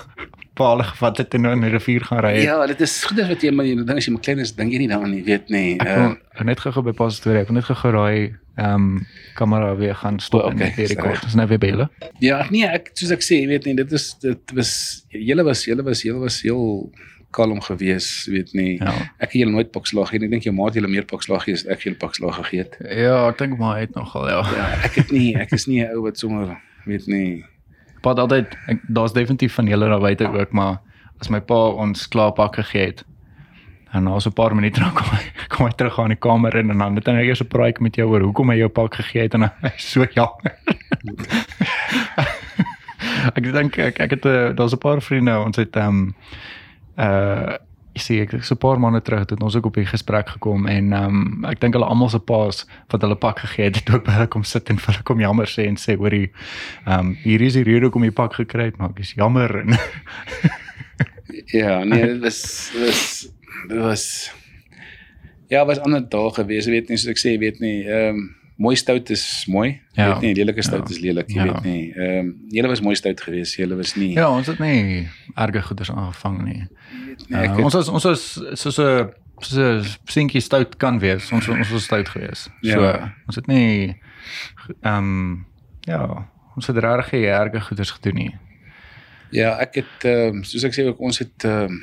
paal 0.62 0.84
gevat 0.92 1.22
het 1.24 1.34
en 1.38 1.42
nou 1.48 1.54
in 1.58 1.66
die 1.66 1.72
rivier 1.74 2.06
gaan 2.08 2.22
ry. 2.26 2.36
het. 2.38 2.44
Ja, 2.48 2.60
dit 2.70 2.82
is 2.86 2.94
goed 3.10 3.20
as 3.24 3.28
wat 3.34 3.42
jy 3.44 3.52
maar 3.58 3.66
die 3.68 3.76
ding 3.82 3.98
as 3.98 4.06
jy 4.08 4.14
maar 4.16 4.22
klein 4.28 4.40
is, 4.46 4.54
dink 4.58 4.72
jy 4.74 4.84
nie 4.86 4.88
daaraan 4.94 5.12
nie, 5.18 5.24
weet 5.28 5.50
nie. 5.50 5.76
Ek 5.82 5.88
Uh, 5.88 5.98
wil 6.06 6.16
ek 6.38 6.46
net 6.52 6.60
gou 6.64 6.84
by 6.86 6.94
pas 7.02 7.18
storie. 7.20 7.42
Ek 7.44 7.50
wil 7.52 7.60
net 7.60 7.66
gou 7.70 7.92
raai 7.98 8.38
ehm 8.62 8.74
um, 8.76 9.06
kamera 9.40 9.70
weer 9.80 9.96
gaan 9.96 10.20
stop 10.20 10.44
O, 10.44 10.50
en 10.52 10.56
okay, 10.60 10.68
net 10.68 10.76
weer 10.78 10.90
rekord. 10.92 11.22
Dis 11.24 11.36
nou 11.40 11.48
weer 11.48 11.60
by 11.64 11.70
julle. 11.72 11.88
ja, 12.20 12.42
nee, 12.52 12.68
ek 12.68 12.92
soos 13.00 13.12
ek 13.16 13.24
sê, 13.24 13.40
jy 13.42 13.48
weet 13.48 13.66
nie, 13.66 13.76
dit 13.80 13.92
is 13.98 14.10
dit 14.22 14.54
was 14.58 14.72
julle 15.10 15.44
was 15.48 15.64
julle 15.66 15.84
was 15.88 16.02
julle 16.04 16.20
was 16.26 16.42
heel 16.44 16.92
kalm 17.32 17.62
geweest, 17.64 18.26
weet 18.28 18.52
nie. 18.54 18.74
Ja. 18.82 18.92
Ek 19.24 19.32
het 19.32 19.38
julle 19.40 19.54
nooit 19.56 19.72
pakslag 19.72 20.10
gegee. 20.12 20.26
Ek 20.28 20.34
dink 20.36 20.44
jou 20.44 20.54
ma 20.54 20.66
het 20.68 20.76
julle 20.76 20.92
meer 20.92 21.06
pakslag 21.08 21.46
gegee 21.46 21.62
as 21.62 21.64
ek 21.72 21.86
julle 21.88 21.96
pakslag 22.02 22.36
gegee 22.44 22.66
het. 22.66 22.76
Ja, 22.92 23.22
ek 23.32 23.40
dink 23.40 23.56
maar 23.58 23.78
hy 23.80 23.86
het 23.88 23.96
nogal 23.96 24.28
ja. 24.30 24.42
Ja, 24.58 24.66
ek 24.90 25.00
het 25.00 25.12
nie, 25.16 25.30
ek 25.40 25.56
is 25.56 25.66
nie 25.72 25.80
'n 25.86 25.96
ou 25.96 26.04
wat 26.10 26.20
sommer 26.20 26.58
weet 26.86 27.08
nie. 27.08 27.46
Pa 28.02 28.10
het 28.10 28.20
altyd 28.20 28.58
ek 28.68 28.82
daar's 28.88 29.14
definitief 29.14 29.54
van 29.54 29.68
julle 29.68 29.90
daar 29.90 30.00
buite 30.00 30.28
ook, 30.28 30.52
maar 30.52 30.80
as 31.20 31.30
my 31.30 31.40
pa 31.40 31.68
ons 31.78 32.08
klaar 32.08 32.34
pak 32.34 32.56
gegee 32.56 32.86
het 32.86 33.06
en 33.92 34.04
na 34.04 34.20
so 34.20 34.30
'n 34.30 34.34
paar 34.34 34.56
minute 34.56 34.80
dan 34.80 34.94
kom 34.94 35.08
hy 35.12 35.24
kom 35.52 35.66
hy 35.66 35.72
terug 35.72 36.00
aan 36.00 36.14
die 36.16 36.20
kamer 36.20 36.56
in 36.56 36.70
en 36.72 36.78
dan 36.78 36.96
het 36.96 37.06
hy 37.06 37.26
eers 37.28 37.42
'n 37.44 37.48
praatjie 37.48 37.84
met 37.84 37.96
jou 37.96 38.08
oor 38.10 38.22
hoekom 38.22 38.50
hy 38.50 38.58
jou 38.58 38.70
pak 38.70 38.96
gegee 38.96 39.22
het 39.22 39.34
en 39.34 39.42
hy 39.64 39.74
so 39.78 40.06
jammer. 40.06 40.56
ek 43.38 43.44
dink 43.54 43.78
ek 43.78 44.00
ek 44.00 44.12
het 44.12 44.26
uh, 44.26 44.56
daar's 44.56 44.74
'n 44.74 44.78
paar 44.78 45.02
vriende 45.02 45.40
ons 45.40 45.58
het 45.58 45.76
ehm 45.76 45.88
um, 45.88 46.16
uh 46.98 47.54
ek 47.54 47.71
sê 48.02 48.22
ek 48.24 48.44
so 48.44 48.56
'n 48.56 48.58
paar 48.58 48.80
maande 48.80 49.02
terug 49.02 49.20
het 49.20 49.44
ons 49.44 49.56
ook 49.56 49.66
op 49.66 49.78
'n 49.78 49.86
gesprek 49.86 50.30
gekom 50.30 50.68
en 50.68 50.94
ehm 50.94 51.06
um, 51.06 51.46
ek 51.46 51.60
dink 51.62 51.74
hulle 51.74 51.86
almal 51.86 52.10
se 52.10 52.20
paas 52.20 52.66
wat 52.90 53.02
hulle 53.02 53.16
pak 53.16 53.40
gegee 53.40 53.66
het, 53.66 53.76
het 53.76 53.94
ook 53.94 54.06
by 54.06 54.12
hulle 54.12 54.28
kom 54.28 54.44
sit 54.44 54.70
en 54.70 54.78
vir 54.78 54.94
hulle 54.94 55.04
kom 55.04 55.20
jammer 55.20 55.48
sê 55.48 55.68
en 55.68 55.78
sê 55.78 55.96
hoorie 55.98 56.32
ehm 56.86 57.00
um, 57.00 57.18
hier 57.24 57.42
is 57.42 57.54
die 57.54 57.64
rede 57.64 57.86
hoekom 57.86 58.04
jy 58.04 58.12
pak 58.12 58.34
gekry 58.34 58.66
het, 58.66 58.78
maar 58.78 58.90
ek 58.90 59.00
is 59.00 59.14
jammer. 59.14 59.60
En 59.60 59.78
Ja, 61.46 61.84
nee, 61.84 62.06
dit 62.06 62.20
was 62.22 62.70
dit 62.74 62.86
was 62.86 63.30
dit 63.68 63.78
was 63.78 64.32
Ja, 65.48 65.66
was 65.66 65.80
ander 65.80 66.10
dae 66.10 66.30
gewees, 66.32 66.66
weet 66.66 66.88
nie, 66.88 66.98
soos 66.98 67.12
ek 67.12 67.20
sê, 67.20 67.36
weet 67.40 67.60
nie, 67.60 67.84
ehm 67.84 68.16
um, 68.16 68.30
mooi 68.62 68.76
stout 68.78 69.10
is 69.10 69.24
mooi. 69.50 69.80
Ja. 69.98 70.12
Weet 70.14 70.22
nie, 70.22 70.34
lelike 70.38 70.62
stout 70.62 70.88
Ja. 70.90 70.96
is 70.96 71.00
lelik, 71.02 71.30
jy 71.34 71.36
Ja. 71.46 71.54
weet 71.54 71.64
nie. 71.64 71.94
Ehm 71.96 72.20
um, 72.20 72.36
julle 72.54 72.68
was 72.70 72.82
mooi 72.86 72.96
stout 72.96 73.22
geweest, 73.22 73.56
julle 73.58 73.76
was 73.80 73.96
nie. 73.96 74.12
ja, 74.14 74.28
ons 74.30 74.48
het 74.48 74.60
nie 74.60 75.08
erge 75.36 75.62
goeders 75.62 75.92
aangevang 75.92 76.44
nie. 76.46 76.62
ek 77.32 77.50
Uh, 77.50 77.56
het, 77.56 77.64
ons 77.66 77.76
is 77.76 77.88
ons 77.90 78.06
is 78.06 78.24
soos 78.62 78.78
'n 78.80 79.10
soos 79.42 79.58
'n 79.58 79.84
sinkie 80.06 80.42
stout 80.42 80.78
kan 80.78 81.00
wees. 81.00 81.32
Ons 81.32 81.48
ons 81.50 81.70
was 81.72 81.84
stout 81.84 82.10
geweest. 82.10 82.50
So 82.62 82.82
Ja. 82.82 83.14
ons 83.28 83.36
het 83.36 83.48
nie 83.48 83.96
ehm 84.84 84.98
um, 84.98 85.46
ja, 85.88 86.28
ons 86.56 86.68
het 86.68 86.78
regtig 86.78 87.10
geen 87.10 87.24
erge 87.24 87.62
goeders 87.62 87.92
gedoen 87.92 88.16
nie. 88.16 88.36
ja, 89.32 89.58
ek 89.60 89.76
het 89.76 90.04
ehm 90.06 90.36
um, 90.36 90.44
soos 90.44 90.64
ek 90.64 90.74
sê 90.74 90.86
ook 90.86 91.00
ons 91.00 91.20
het 91.20 91.44
ehm 91.46 91.64
um, 91.72 91.80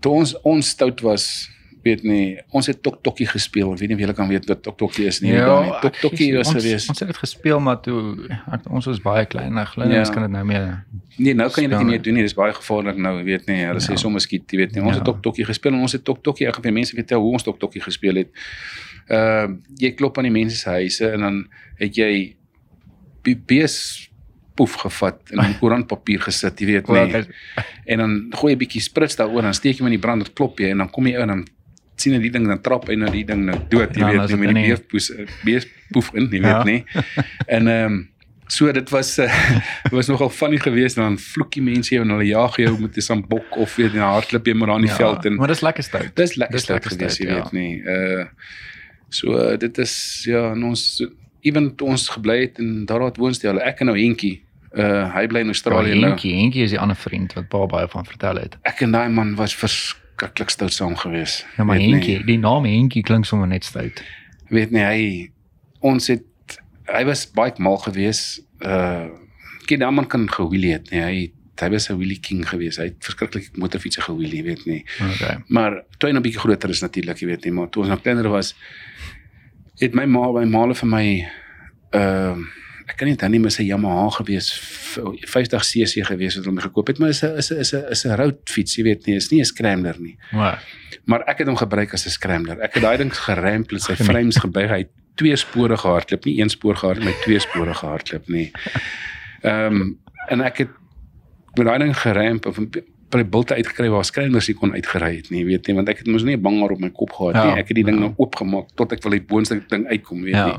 toe 0.00 0.12
ons 0.12 0.34
ons 0.42 0.68
stout 0.68 1.00
was 1.00 1.48
weet 1.84 2.02
nie, 2.02 2.38
ons 2.50 2.66
het 2.66 2.82
tok 2.82 3.02
tokkie 3.02 3.26
gespeel. 3.26 3.72
Ek 3.72 3.78
weet 3.80 3.88
nie 3.88 3.94
of 3.96 4.00
julle 4.00 4.14
kan 4.14 4.28
weet 4.28 4.46
wat 4.48 4.62
tok 4.62 4.76
tokkie 4.78 5.06
is 5.06 5.20
nie. 5.20 5.32
weet 5.32 5.46
nie. 5.64 5.80
tok 5.82 5.96
tokkie 6.00 6.36
was 6.36 6.46
ons, 6.52 6.56
geweest. 6.64 6.88
Ons 6.88 6.98
het 7.00 7.08
dit 7.08 7.16
gespeel 7.16 7.60
maar 7.60 7.80
toe 7.80 8.28
ek, 8.52 8.70
ons 8.70 8.86
was 8.86 9.00
baie 9.00 9.26
klein. 9.26 9.58
Ek 9.58 9.68
glo 9.68 9.84
Ja. 9.88 9.98
ons 10.00 10.10
kan 10.10 10.22
dit 10.22 10.30
nou 10.30 10.44
meer. 10.44 10.84
Nee, 11.18 11.34
nou 11.34 11.50
kan 11.50 11.64
jy 11.64 11.68
dit 11.70 11.78
nie 11.78 11.86
meer 11.86 12.02
doen 12.02 12.14
nie. 12.14 12.22
Dis 12.22 12.34
baie 12.34 12.52
gevaarlik 12.52 12.96
nou, 12.96 13.24
weet 13.24 13.46
nie. 13.46 13.64
Hulle 13.64 13.80
sê 13.80 13.90
Ja. 13.92 13.96
sommer 13.96 14.20
skiet, 14.20 14.50
jy 14.52 14.58
weet 14.58 14.72
nie. 14.74 14.82
Ons 14.82 14.90
Ja. 14.92 14.96
het 14.96 15.04
tok 15.04 15.22
tokkie 15.22 15.44
gespeel 15.44 15.72
en 15.74 15.80
ons 15.80 15.92
het 15.92 16.04
tok 16.04 16.22
tokkie, 16.22 16.46
ek 16.48 16.54
gaan 16.54 16.62
vir 16.62 16.72
mense 16.72 16.94
vertel 16.94 17.20
hoe 17.20 17.32
ons 17.32 17.42
tok 17.42 17.58
tokkie 17.58 17.82
gespeel 17.82 18.14
het. 18.16 18.28
Ehm 19.08 19.50
uh, 19.52 19.56
jy 19.78 19.90
klop 19.92 20.18
aan 20.18 20.24
die 20.24 20.32
mense 20.32 20.56
se 20.56 20.68
huise 20.70 21.10
en 21.12 21.20
dan 21.20 21.48
het 21.78 21.94
jy 21.96 22.36
be- 23.22 23.36
bees 23.46 24.08
poef 24.54 24.74
gevat 24.74 25.18
en 25.32 25.44
in 25.44 25.54
koerantpapier 25.58 26.20
gesit, 26.20 26.60
jy 26.60 26.66
weet 26.66 26.88
nie. 26.88 27.24
En 27.86 27.98
dan 27.98 28.28
gooi 28.36 28.52
jy 28.52 28.56
'n 28.56 28.58
bietjie 28.58 28.80
sprits 28.82 29.16
daaroor 29.16 29.44
en 29.44 29.54
steek 29.54 29.74
jy 29.76 29.78
hom 29.78 29.86
in 29.86 29.98
die 29.98 30.06
brand, 30.06 30.22
dit 30.24 30.34
klop 30.34 30.58
jy 30.60 30.70
en 30.70 30.78
dan 30.78 30.90
kom 30.90 31.06
jy 31.06 31.14
in 31.14 31.20
en 31.20 31.28
dan 31.28 31.46
sien 32.02 32.16
jy 32.16 32.22
die 32.26 32.32
ding 32.34 32.46
dan 32.50 32.60
trap 32.64 32.88
hy 32.90 32.96
nou 33.00 33.10
die 33.14 33.24
ding 33.28 33.44
nou 33.48 33.58
dood, 33.72 33.94
jy 33.96 34.02
Ja, 34.02 34.10
weet 34.10 34.20
nie 34.20 34.26
dit 34.28 34.38
met 34.38 34.54
die 34.54 34.68
beespoes 34.68 35.10
beespoef 35.46 36.10
in, 36.18 36.28
jy 36.32 36.40
weet 36.40 36.50
Ja. 36.50 36.64
nie. 36.64 36.82
En 37.46 37.68
ehm 37.68 37.92
um, 37.92 38.00
so 38.52 38.68
dit 38.72 38.90
was 38.92 39.14
uh, 39.18 39.30
was 39.96 40.08
nogal 40.10 40.28
funny 40.28 40.58
geweest 40.60 40.98
en 40.98 41.02
dan 41.06 41.14
vloek 41.18 41.54
die 41.56 41.62
mense 41.64 41.94
jou 41.94 42.02
en 42.04 42.10
hulle 42.12 42.26
jaag 42.28 42.56
jou 42.60 42.74
met 42.80 42.96
'n 42.96 43.00
sambok 43.00 43.56
of 43.56 43.76
weet 43.80 43.94
jy 43.96 44.02
hardloop 44.04 44.46
jy 44.46 44.54
maar 44.54 44.68
daar 44.68 44.76
in 44.82 44.82
die 44.88 44.90
ja, 44.92 44.96
veld 45.00 45.24
en 45.24 45.34
maar 45.40 45.48
dis 45.48 45.62
lekker 45.64 45.82
stout. 45.82 46.10
dis 46.16 46.34
lekker 46.36 46.58
stout 46.60 46.84
geweest, 46.86 47.18
jy 47.18 47.26
stout, 47.30 47.50
weet 47.50 47.52
nie. 47.52 47.80
Uh 47.86 48.24
so 49.08 49.32
uh, 49.32 49.56
dit 49.58 49.78
is 49.78 50.24
ja, 50.28 50.50
en 50.52 50.62
ons 50.64 50.82
ewen 51.42 51.72
ons 51.82 52.08
gebly 52.08 52.40
het 52.40 52.58
in 52.58 52.84
daar 52.86 53.00
woonstel, 53.18 53.58
ek 53.60 53.80
en 53.80 53.86
nou 53.86 53.96
Henkie, 53.98 54.42
uh 54.76 55.08
hy 55.14 55.26
bly 55.26 55.40
in 55.40 55.52
Australië 55.52 55.94
nou. 55.94 56.10
Henkie, 56.12 56.34
Henkie 56.36 56.62
is 56.64 56.70
die 56.70 56.78
ander 56.80 56.96
vriend 56.96 57.32
wat 57.36 57.48
baie 57.48 57.66
baie 57.66 57.88
van 57.88 58.04
vertel 58.04 58.36
het. 58.40 58.56
Ek 58.68 58.80
en 58.82 58.92
daai 58.92 59.08
man 59.08 59.34
was 59.36 59.54
verskriklik 60.16 60.50
stout 60.50 60.72
saam 60.72 60.96
geweest. 60.96 61.46
Ja, 61.56 61.64
maar. 61.64 61.78
Henkie, 61.80 62.24
die 62.24 62.38
naam 62.38 62.64
Henkie 62.64 63.02
klink 63.02 63.24
sommer 63.24 63.48
net 63.48 63.64
stout. 63.64 64.02
weet 64.52 64.70
nie 64.70 64.84
hy 64.84 65.04
ons 65.80 66.06
het 66.12 66.58
hy 66.92 67.04
was 67.08 67.26
baie 67.34 67.52
mal 67.58 67.78
geweest. 67.82 68.42
Uh 68.60 69.08
ken 69.62 69.78
die 69.78 69.90
man 69.94 70.08
kan 70.10 70.26
gewielie 70.26 70.72
het, 70.74 70.90
nee, 70.90 71.02
hy 71.02 71.18
hy 71.62 71.68
was 71.70 71.88
'n 71.88 71.96
wheelie 71.96 72.18
king 72.18 72.42
geweest. 72.48 72.78
Hy 72.78 72.90
het 72.90 72.98
verskriklik 72.98 73.56
motorfietsse 73.56 74.02
gewielie, 74.02 74.42
weet 74.42 74.64
nie. 74.66 74.84
Okay. 74.98 75.36
Maar 75.46 75.84
toe 75.98 76.08
hy 76.08 76.12
nou 76.12 76.22
bietjie 76.22 76.40
groter 76.40 76.70
is 76.70 76.82
natuurlik, 76.82 77.20
jy 77.20 77.26
weet 77.26 77.44
nie, 77.44 77.52
maar 77.52 77.68
toe 77.70 77.82
ons 77.82 77.90
nog 77.90 78.02
kleiner 78.02 78.28
was, 78.28 78.54
het 79.78 79.94
my 79.94 80.04
ma 80.04 80.32
my 80.32 80.44
ma 80.44 80.74
vir 80.74 80.88
my 80.88 81.06
ehm 81.90 82.40
uh, 82.40 82.61
ek 82.86 82.96
kan 82.96 83.08
nie 83.08 83.16
dan 83.16 83.30
nie 83.30 83.40
mis 83.40 83.58
'n 83.58 83.66
Yamaha 83.66 84.10
gewees 84.18 84.52
50 85.26 85.62
cc 85.62 86.06
gewees 86.06 86.36
wat 86.36 86.46
hom 86.46 86.58
gekoop 86.58 86.86
het 86.86 86.98
maar 86.98 87.08
is 87.08 87.22
'n 87.22 87.36
is 87.38 87.50
'n 87.50 87.60
is 87.60 87.72
'n 87.72 87.84
is 87.90 88.04
'n 88.04 88.16
roadfiets 88.16 88.76
jy 88.76 88.84
weet 88.84 89.06
nie 89.06 89.16
is 89.16 89.30
nie 89.30 89.40
'n 89.40 89.44
scrambler 89.44 89.96
nie. 89.98 90.16
Maar 90.32 90.62
maar 91.04 91.22
ek 91.26 91.38
het 91.38 91.46
hom 91.46 91.56
gebruik 91.56 91.92
as 91.92 92.06
'n 92.06 92.10
scrambler. 92.10 92.60
Ek 92.60 92.74
het 92.74 92.82
daai 92.82 92.96
ding 92.96 93.12
gerempel 93.12 93.78
sy 93.78 93.96
frames 93.96 94.36
gebuig 94.36 94.70
hy 94.70 94.78
het 94.78 94.90
twee 95.14 95.36
spore 95.36 95.76
gehardloop 95.76 96.24
nie 96.24 96.40
een 96.40 96.48
spoor 96.48 96.76
gehardloop 96.76 97.04
maar 97.04 97.22
twee 97.24 97.38
spore 97.38 97.74
gehardloop 97.74 98.28
nie 98.28 98.50
ehm 99.42 99.80
um, 99.80 99.98
en 100.28 100.40
ek 100.40 100.58
het 100.58 100.70
met 101.54 101.66
daai 101.66 101.78
ding 101.78 101.96
geremp 101.96 102.46
of 102.46 102.58
by 103.12 103.20
die 103.20 103.28
bulte 103.28 103.54
uitgekry 103.54 103.88
waar 103.92 104.04
skryners 104.08 104.46
nie 104.48 104.54
kon 104.56 104.72
uitgery 104.72 105.16
het 105.18 105.28
nie, 105.30 105.44
weet 105.44 105.66
jy, 105.68 105.74
want 105.76 105.88
ek 105.92 105.98
het 106.02 106.06
mos 106.08 106.22
nie 106.24 106.36
'n 106.36 106.42
banger 106.42 106.72
op 106.72 106.80
my 106.80 106.88
kop 106.90 107.10
gehad 107.12 107.34
Ja, 107.34 107.44
nie. 107.44 107.60
Ek 107.60 107.68
het 107.68 107.76
die 107.76 107.84
ding 107.84 107.98
ja. 107.98 108.06
nou 108.06 108.14
oopgemaak 108.16 108.72
tot 108.74 108.92
ek 108.92 109.02
wil 109.02 109.12
die 109.12 109.20
boonste 109.20 109.60
ding 109.68 109.86
uitkom, 109.86 110.22
weet 110.22 110.34
Ja. 110.34 110.46
jy. 110.46 110.58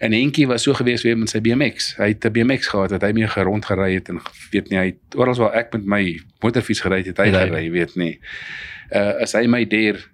En 0.00 0.12
Henkie 0.12 0.46
was 0.46 0.62
so 0.62 0.74
gewees 0.74 1.02
weer 1.02 1.16
met 1.18 1.30
sy 1.30 1.40
BMX. 1.40 1.96
Hy 1.96 2.08
het 2.08 2.24
'n 2.24 2.32
BMX 2.32 2.66
gehad 2.68 2.90
wat 2.90 3.02
hy 3.02 3.12
mee 3.12 3.26
gerond 3.28 3.64
gery 3.64 3.94
het 3.94 4.08
en 4.08 4.20
weet 4.52 4.68
nie, 4.70 4.78
hy 4.78 4.86
het 4.86 5.14
oral 5.16 5.34
waar 5.34 5.54
ek 5.54 5.72
met 5.72 5.84
my 5.86 6.20
motorfiets 6.42 6.80
gery 6.80 6.96
het, 6.98 7.06
het 7.06 7.18
hy 7.18 7.30
gery, 7.32 7.70
weet 7.70 7.96
nie. 7.96 8.18
Uh 8.92 9.22
as 9.22 9.32
hy 9.32 9.46
my 9.46 9.64
deer 9.64 10.10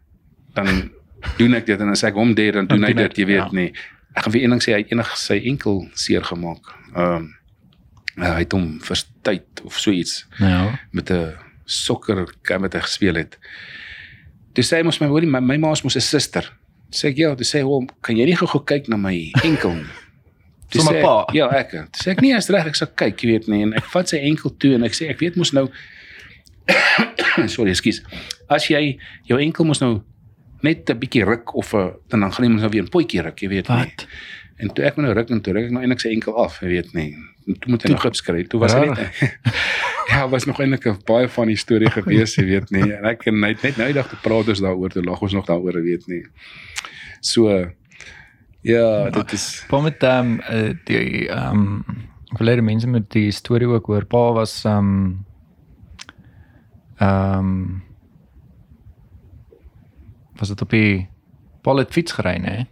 dan 0.55 0.90
doen 1.38 1.55
ek 1.55 1.66
dit 1.66 1.81
en 1.81 1.88
as 1.90 2.02
ek 2.05 2.14
hom 2.14 2.35
deer 2.35 2.52
dan 2.52 2.66
doen 2.66 2.81
Dan 2.81 2.88
hy 2.88 2.94
doen 2.94 3.02
hy 3.02 3.09
dit, 3.09 3.16
jy 3.18 3.26
weet 3.26 3.37
ja. 3.37 3.48
nie. 3.52 3.72
Ek 4.14 4.22
gaan 4.22 4.33
vir 4.33 4.42
een 4.42 4.50
ding 4.50 4.62
sê 4.62 4.72
hy 4.72 4.79
het 4.83 4.92
enig 4.92 5.16
sy 5.16 5.42
enkel 5.44 5.88
seer 5.94 6.22
gemaak. 6.24 6.62
Ehm 6.94 7.14
um, 7.16 7.33
hy 8.18 8.38
het 8.38 8.52
hom 8.52 8.79
verstuit 8.81 9.61
of 9.64 9.79
so 9.79 9.90
iets 9.90 10.26
ja. 10.38 10.79
met 10.92 11.11
'n 11.11 11.33
sokker 11.66 12.24
met 12.61 12.74
hy 12.74 12.81
gespeel 12.81 13.20
het. 13.20 13.38
Toe 14.55 14.64
sê 14.64 14.81
hy 14.81 14.87
mos 14.87 15.00
my 15.02 15.11
hoorie 15.11 15.29
my, 15.29 15.42
my 15.44 15.59
ma 15.61 15.72
is 15.72 15.85
mos 15.85 15.96
'n 15.96 16.00
suster. 16.00 16.48
Toe 16.90 16.98
sê 16.98 17.09
ek 17.11 17.18
ja, 17.18 17.35
toe 17.35 17.44
sê 17.44 17.62
hom, 17.62 17.88
kan 18.00 18.16
jy 18.16 18.24
nie 18.24 18.37
gou-gou 18.37 18.64
kyk 18.64 18.88
na 18.88 18.96
my 18.96 19.33
enkel 19.44 19.74
nie? 19.74 19.87
Toe 20.70 20.83
sê 20.83 21.02
pa. 21.02 21.26
Ja, 21.35 21.46
ek. 21.55 21.70
Toe 21.70 22.02
sê 22.02 22.11
ek 22.14 22.22
nee, 22.24 22.35
is 22.35 22.48
reg, 22.50 22.66
ek 22.66 22.74
sal 22.79 22.88
kyk, 22.94 23.22
jy 23.22 23.29
weet 23.31 23.48
nie 23.48 23.62
en 23.62 23.74
ek 23.79 23.87
vat 23.92 24.09
sy 24.09 24.18
enkel 24.18 24.50
toe 24.59 24.74
en 24.74 24.87
ek 24.87 24.94
sê 24.98 25.11
ek 25.12 25.20
weet 25.22 25.37
mos 25.37 25.52
nou 25.55 25.68
sorry, 27.55 27.70
ekskuus. 27.70 28.02
As 28.50 28.66
jy 28.70 28.98
jou 29.29 29.38
enkel 29.38 29.68
mos 29.68 29.83
nou 29.83 30.02
net 30.66 30.90
'n 30.90 30.98
bietjie 30.98 31.24
ruk 31.26 31.55
of 31.55 31.74
'n 31.74 31.94
dan 32.11 32.20
dan 32.20 32.33
gaan 32.33 32.50
mos 32.52 32.62
nou 32.62 32.70
weer 32.70 32.83
'n 32.83 32.90
potjie 32.90 33.22
ruk, 33.22 33.38
jy 33.38 33.48
weet 33.48 33.68
nie. 33.68 33.76
Wat? 33.76 34.07
En 34.59 34.72
toe 34.72 34.85
ek 34.85 34.96
my 34.96 35.05
nou 35.05 35.14
ruk 35.14 35.31
en 35.31 35.40
toe 35.40 35.52
ruk 35.55 35.64
ek 35.68 35.70
nou 35.70 35.83
eintlik 35.83 36.00
sy 36.00 36.11
enkel 36.11 36.35
af, 36.35 36.61
jy 36.62 36.68
weet 36.68 36.94
nie. 36.94 37.14
En 37.46 37.59
toe 37.59 37.70
moet 37.70 37.83
hy 37.83 37.90
nog 37.92 38.02
gips 38.02 38.22
kry. 38.22 38.42
Toe 38.44 38.61
was 38.61 38.72
hy 38.74 38.87
net 38.87 38.98
Ja, 40.16 40.29
was 40.29 40.44
nog 40.44 40.61
eintlik 40.61 40.87
'n 40.88 41.00
baie 41.05 41.29
van 41.29 41.46
die 41.46 41.57
storie 41.57 41.90
gewees, 41.90 42.35
jy 42.35 42.44
weet 42.44 42.70
nie. 42.70 42.92
En 42.92 43.05
ek 43.05 43.26
en 43.26 43.42
het 43.42 43.62
net 43.62 43.76
nou 43.76 43.87
die 43.87 43.94
dag 43.94 44.09
te 44.09 44.16
praat 44.16 44.48
ons 44.48 44.61
daaroor, 44.61 44.88
toe 44.88 45.02
lag 45.05 45.20
ons 45.20 45.33
nog 45.33 45.44
daaroor, 45.44 45.76
jy 45.76 45.83
weet 45.83 46.07
nie. 46.07 46.24
So 47.20 47.70
ja, 48.61 49.11
dit 49.11 49.33
is 49.33 49.64
Pa 49.68 49.81
met 49.81 50.02
ehm 50.02 50.40
um, 50.50 50.81
die 50.85 51.29
ehm 51.29 51.61
um, 51.61 51.85
verlede 52.37 52.62
mense 52.62 52.88
met 52.88 53.11
die 53.12 53.31
storie 53.31 53.68
ook 53.68 53.87
hoor. 53.87 54.05
Pa 54.05 54.33
was 54.33 54.64
ehm 54.64 54.79
um, 54.79 55.26
ehm 56.96 57.38
um, 57.38 57.83
was 60.37 60.48
dit 60.48 60.61
op 60.61 60.70
die 60.70 61.09
Paul 61.62 61.76
het 61.76 61.92
fiets 61.92 62.12
gery, 62.12 62.38
né? 62.38 62.66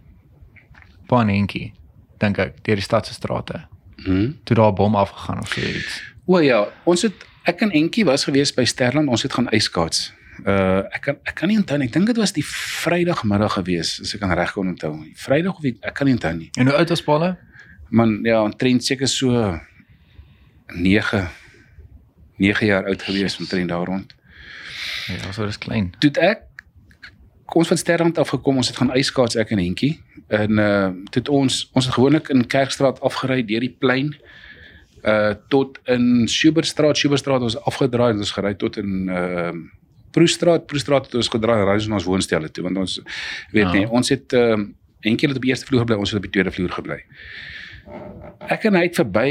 Pa 1.05 1.21
en 1.21 1.27
Henkie, 1.27 1.73
dink 2.17 2.37
ek, 2.37 2.63
deur 2.63 2.75
die 2.75 2.83
stad 2.83 3.05
se 3.05 3.13
strate. 3.13 3.67
hm. 3.95 4.31
Toe 4.43 4.55
daar 4.55 4.71
'n 4.71 4.75
bom 4.75 4.95
afgegaan 4.95 5.39
of 5.39 5.47
so 5.47 5.61
iets. 5.61 6.13
O 6.25 6.39
ja, 6.39 6.67
ons 6.83 7.01
het 7.01 7.25
ek 7.45 7.61
en 7.61 7.71
Entjie 7.71 8.05
was 8.05 8.25
gewees 8.25 8.53
by 8.55 8.65
Sterland, 8.67 9.09
ons 9.11 9.23
het 9.25 9.33
gaan 9.33 9.47
yskaats. 9.53 10.09
Uh 10.43 10.83
ek 10.91 11.01
kan 11.05 11.19
ek 11.23 11.35
kan 11.39 11.51
nie 11.51 11.57
onthou 11.61 11.77
nie. 11.79 11.87
Ek 11.87 11.93
dink 11.95 12.09
dit 12.09 12.19
was 12.19 12.33
die 12.35 12.43
Vrydagmiddag 12.45 13.55
gewees, 13.59 13.95
as 14.03 14.15
ek 14.17 14.23
kan 14.23 14.33
reg 14.35 14.51
kon 14.55 14.73
onthou. 14.73 14.91
Vrydag 15.21 15.61
of 15.61 15.63
die, 15.63 15.75
ek 15.85 15.95
kan 15.95 16.09
nie 16.09 16.17
onthou 16.17 16.33
nie. 16.35 16.49
En 16.59 16.71
hoe 16.71 16.75
oud 16.81 16.91
was 16.91 17.03
Paul? 17.05 17.29
Man, 17.95 18.17
ja, 18.25 18.41
omtrent 18.43 18.83
seker 18.83 19.07
so 19.07 19.53
9 20.73 21.21
9 22.41 22.67
jaar 22.67 22.89
oud 22.89 23.05
gewees 23.07 23.37
omtrent 23.39 23.71
daar 23.71 23.87
rond. 23.87 24.15
Ja, 25.07 25.31
so 25.31 25.45
dis 25.45 25.61
klein. 25.61 25.93
Toe 26.03 26.11
ek 26.19 26.43
ons 27.55 27.69
van 27.71 27.79
Sterland 27.79 28.17
af 28.19 28.33
gekom, 28.33 28.57
ons 28.59 28.67
het 28.67 28.75
gaan 28.81 28.91
yskaats 28.97 29.37
ek 29.39 29.53
en 29.55 29.61
Henkie. 29.61 29.93
En 30.33 30.59
uh 30.59 30.89
toe 31.13 31.23
ons 31.29 31.61
ons 31.71 31.85
het 31.85 31.93
gewoonlik 31.93 32.33
in 32.33 32.43
Kerkstraat 32.43 32.99
afgery 33.05 33.45
deur 33.45 33.63
die 33.63 33.75
plein 33.79 34.11
uh 34.11 34.34
tot 35.51 35.77
in 35.91 36.27
Schubertstraat, 36.27 36.97
Schubertstraat 36.97 37.41
ons 37.45 37.57
afgedraai 37.69 38.11
en 38.15 38.23
ons 38.23 38.31
gery 38.37 38.53
tot 38.57 38.77
in 38.81 39.09
uh 39.09 39.51
Proestraat, 40.15 40.63
Proestraat 40.71 41.05
het 41.09 41.15
ons 41.19 41.27
gedraai 41.27 41.57
en 41.59 41.67
ry 41.67 41.73
ons 41.75 41.87
na 41.91 41.97
ons 41.99 42.05
woonstelle 42.07 42.47
toe 42.49 42.63
want 42.63 42.77
ons 42.77 42.99
weet 43.51 43.65
Ja. 43.67 43.71
nie, 43.73 43.87
ons 43.89 44.09
het 44.09 44.33
uh 44.33 44.55
Henkie 45.05 45.27
het 45.29 45.37
op 45.37 45.43
die 45.43 45.51
eerste 45.51 45.67
vloer 45.67 45.83
gebly, 45.83 45.95
ons 46.01 46.09
het 46.09 46.17
op 46.17 46.23
die 46.25 46.31
tweede 46.33 46.51
vloer 46.51 46.71
gebly. 46.73 46.95
Ek 48.49 48.63
en 48.65 48.73
hy 48.73 48.87
het 48.87 48.95
verby 48.97 49.27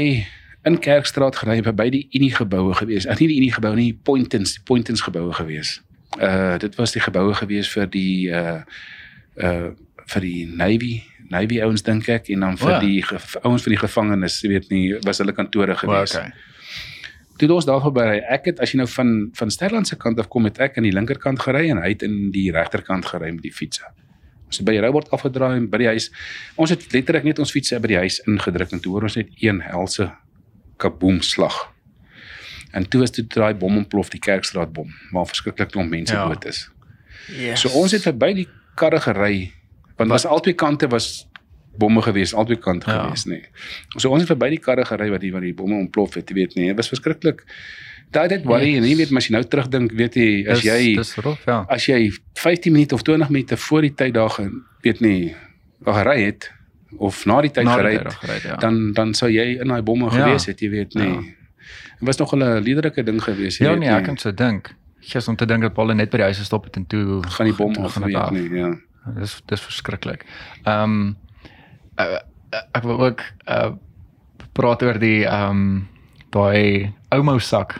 in 0.65 0.77
Kerkstraat 0.79 1.35
gery 1.41 1.57
verby 1.65 1.89
die 1.91 2.03
Unie 2.15 2.31
geboue 2.33 2.73
gewees. 2.79 3.07
Ag 3.11 3.19
nie 3.19 3.27
die 3.27 3.37
Unie 3.41 3.51
gebou 3.53 3.73
nie, 3.75 3.89
Pointens, 3.93 4.53
die 4.55 4.63
Pointens 4.65 5.03
geboue 5.03 5.33
gewees. 5.35 5.81
Uh 6.15 6.55
dit 6.61 6.75
was 6.79 6.93
die 6.95 7.01
geboue 7.03 7.33
gewees 7.35 7.67
vir 7.73 7.89
die 7.91 8.29
uh 8.31 8.61
uh 9.35 9.73
vir 10.05 10.21
die 10.21 10.45
Navy 10.45 11.01
Navy 11.29 11.59
ouens 11.61 11.81
dink 11.83 12.07
ek 12.09 12.29
en 12.29 12.39
dan 12.45 12.57
vir 12.57 12.67
O 12.67 12.71
ja. 12.75 12.79
die 12.79 13.03
ouens 13.43 13.63
van 13.65 13.71
die 13.73 13.79
gevangenes, 13.81 14.41
jy 14.43 14.49
weet 14.49 14.69
nie, 14.69 14.83
was 15.05 15.17
hulle 15.23 15.33
kantore 15.33 15.75
gewees. 15.75 16.15
Okay. 16.15 16.31
Toe 17.37 17.47
het 17.47 17.51
ons 17.55 17.65
daar 17.67 17.81
verby 17.83 18.03
ry. 18.07 18.17
Ek 18.31 18.45
het 18.45 18.59
as 18.63 18.71
jy 18.71 18.77
nou 18.79 18.87
van 18.87 19.09
van 19.35 19.51
Sterland 19.51 19.87
se 19.89 19.97
kant 19.99 20.19
af 20.19 20.27
kom 20.31 20.45
het 20.47 20.59
ek 20.59 20.77
aan 20.77 20.83
die 20.87 20.93
linkerkant 20.95 21.39
gery 21.43 21.69
en 21.73 21.81
hy 21.83 21.89
het 21.95 22.03
in 22.07 22.31
die 22.31 22.51
regterkant 22.55 23.05
gery 23.09 23.31
met 23.35 23.43
die 23.43 23.51
fietsse. 23.51 23.83
Ons 24.45 24.59
het 24.61 24.65
by 24.67 24.75
die 24.77 24.81
Roubort 24.85 25.09
afgedraai 25.11 25.57
en 25.57 25.69
by 25.69 25.77
die 25.81 25.87
huis. 25.89 26.11
Ons 26.55 26.69
het 26.75 26.85
letterlik 26.93 27.23
net 27.27 27.39
ons 27.39 27.51
fietsse 27.51 27.79
by 27.81 27.87
die 27.91 27.97
huis 28.05 28.21
ingedruk 28.27 28.71
en 28.71 28.79
toe 28.79 28.93
hoor 28.93 29.07
ons 29.09 29.17
net 29.17 29.33
een 29.41 29.59
helse 29.65 30.11
kaboom 30.77 31.19
slag. 31.25 31.57
En 32.75 32.85
toe 32.87 33.01
was 33.01 33.11
dit 33.15 33.27
daai 33.33 33.53
bom 33.55 33.77
ontplof, 33.79 34.09
die 34.11 34.19
Kerkstraat 34.19 34.71
bom, 34.75 34.89
waar 35.15 35.25
verskriklik 35.27 35.71
klomp 35.71 35.89
mense 35.89 36.13
Ja. 36.13 36.27
dood 36.27 36.45
is. 36.45 36.69
Yes. 37.35 37.61
So 37.61 37.69
ons 37.69 37.91
het 37.91 38.03
verby 38.03 38.33
die 38.33 38.47
karre 38.75 38.99
gery 38.99 39.51
want 39.97 40.09
was 40.09 40.25
albei 40.25 40.53
kante 40.53 40.87
was 40.87 41.27
bomme 41.77 42.01
gewees, 42.01 42.33
albei 42.33 42.57
kante 42.57 42.89
Ja. 42.91 43.03
gewees, 43.03 43.25
nê. 43.25 43.29
Nee. 43.29 43.49
So 43.97 44.09
ons 44.09 44.21
het 44.21 44.29
verby 44.29 44.49
die 44.49 44.59
karre 44.59 44.85
gery 44.85 45.09
wat 45.09 45.21
die 45.21 45.31
wat 45.31 45.41
die 45.41 45.53
bomme 45.53 45.75
ontplof 45.75 46.13
het, 46.13 46.29
jy 46.29 46.35
weet 46.35 46.55
nie. 46.55 46.67
Dit 46.67 46.75
was 46.75 46.87
verskriklik. 46.87 47.43
Daai 48.11 48.27
dit 48.27 48.43
worry 48.45 48.75
en 48.77 48.83
jy 48.83 48.95
weet 48.95 49.09
maar 49.09 49.17
as 49.21 49.27
jy 49.27 49.33
nou 49.35 49.43
terugdink, 49.43 49.91
weet 49.91 50.13
jy, 50.15 50.45
as 50.47 50.61
Dis- 50.61 50.63
jy 50.71 50.95
dis 50.95 51.15
rof, 51.15 51.41
ja. 51.45 51.65
as 51.69 51.85
jy 51.85 52.11
15 52.33 52.71
minute 52.71 52.93
of 52.95 53.01
20 53.01 53.29
minute 53.29 53.57
voor 53.57 53.81
die 53.81 53.93
tyd 53.93 54.13
daar 54.13 54.29
ge- 54.29 54.61
weet 54.81 54.99
nie 55.01 55.35
gery 55.83 56.23
het 56.25 56.51
of 56.97 57.25
na 57.25 57.41
die 57.41 57.51
tyd 57.51 57.67
gery 57.67 57.97
het, 57.97 58.43
ja. 58.43 58.55
dan 58.55 58.93
dan 58.93 59.13
sou 59.13 59.29
jy 59.31 59.59
in 59.61 59.67
daai 59.67 59.81
bomme 59.81 60.05
Ja. 60.05 60.11
gewees 60.11 60.45
het, 60.45 60.59
jy 60.59 60.69
weet 60.69 60.93
nie. 60.93 61.07
Ja. 61.09 61.19
Dit 61.99 62.07
was 62.07 62.17
nog 62.17 62.33
'n 62.35 62.61
liderlike 62.61 63.03
ding 63.03 63.21
gewees, 63.23 63.57
jy 63.57 63.65
Ja 63.65 63.71
weet 63.71 63.79
nee, 63.79 63.89
nie. 63.89 63.97
ek 63.97 64.03
kan 64.05 64.17
so 64.17 64.31
dink. 64.33 64.75
Gies 65.01 65.27
om 65.27 65.35
te 65.35 65.45
dink 65.45 65.61
dat 65.61 65.73
Paul 65.73 65.93
net 65.93 66.09
by 66.09 66.17
die 66.17 66.23
huis 66.25 66.37
gestop 66.37 66.63
het 66.63 66.75
en 66.75 66.85
toe 66.87 67.21
gaan 67.27 67.45
die 67.45 67.55
bom 67.55 67.75
af, 67.75 67.93
gaan 67.93 68.03
weet 68.03 68.31
nie, 68.31 68.59
ja. 68.59 68.75
Dis 69.13 69.41
dis 69.45 69.61
verskriklik. 69.61 70.25
Ehm 70.63 70.83
um, 70.83 71.17
uh, 72.01 72.21
ek 72.71 72.83
wil 72.83 72.99
ook 73.09 73.25
uh 73.49 73.73
praat 74.55 74.83
oor 74.83 74.99
die 74.99 75.25
ehm 75.25 75.51
um, 75.51 75.87
daai 76.35 76.93
ouma 77.15 77.37
sak 77.39 77.77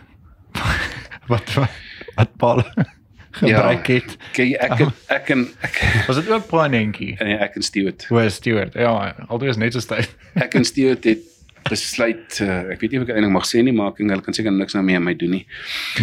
wat 1.32 1.54
wat, 1.56 2.32
Paul 2.38 2.64
gebruik 3.40 3.88
het. 3.88 4.18
Kyk 4.36 4.56
ek 4.60 4.80
ek 4.80 4.92
ek 5.12 5.32
en 5.36 5.48
ek 5.66 5.80
Was 6.08 6.20
dit 6.20 6.30
ook 6.32 6.48
paanentjie? 6.52 7.16
nee, 7.20 7.38
ek 7.40 7.56
en 7.60 7.66
Stewart. 7.66 8.06
Hoe 8.08 8.26
is 8.26 8.40
Stewart? 8.40 8.74
Ja, 8.74 9.16
altyd 9.28 9.56
is 9.56 9.62
net 9.62 9.74
so 9.76 9.84
styf. 9.84 10.14
Ek 10.36 10.56
en 10.56 10.68
Stewart 10.68 11.04
het 11.04 11.24
besluit 11.70 12.40
uh, 12.42 12.70
ek 12.74 12.82
weet 12.82 12.92
nie 12.94 13.00
of 13.02 13.08
ek 13.08 13.16
eintlik 13.16 13.32
mag 13.34 13.46
sê 13.50 13.62
nie, 13.66 13.74
maar 13.74 13.92
ek 13.94 14.00
en 14.04 14.10
hulle 14.14 14.22
kan 14.26 14.34
seker 14.38 14.54
niks 14.54 14.76
nou 14.78 14.84
meer 14.86 15.00
aan 15.00 15.08
my 15.08 15.14
doen 15.18 15.32
nie. 15.38 15.46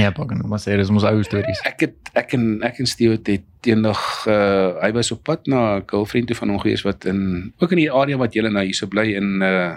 Ja, 0.01 0.11
pak 0.11 0.31
en 0.35 0.41
maar 0.51 0.59
sê 0.63 0.75
dis 0.77 0.91
ons 0.91 1.05
ou 1.07 1.23
stories. 1.23 1.61
Ek 1.69 1.81
het 1.87 2.11
ek 2.19 2.35
en 2.39 2.63
ek 2.67 2.81
en 2.83 2.87
Stewart 2.91 3.27
het 3.31 3.47
eendag 3.71 4.01
uh, 4.27 4.81
hy 4.83 4.91
was 4.97 5.13
op 5.15 5.23
pad 5.25 5.47
na 5.47 5.77
'n 5.79 5.85
girlfriend 5.87 6.27
toe 6.27 6.37
van 6.37 6.49
hom 6.51 6.59
gewees 6.59 6.83
wat 6.83 7.05
in 7.07 7.53
ook 7.59 7.73
in 7.73 7.79
die 7.85 7.93
area 7.93 8.17
wat 8.19 8.35
julle 8.35 8.51
nou 8.51 8.65
hierso 8.65 8.87
bly 8.91 9.07
in 9.15 9.43
uh 9.43 9.77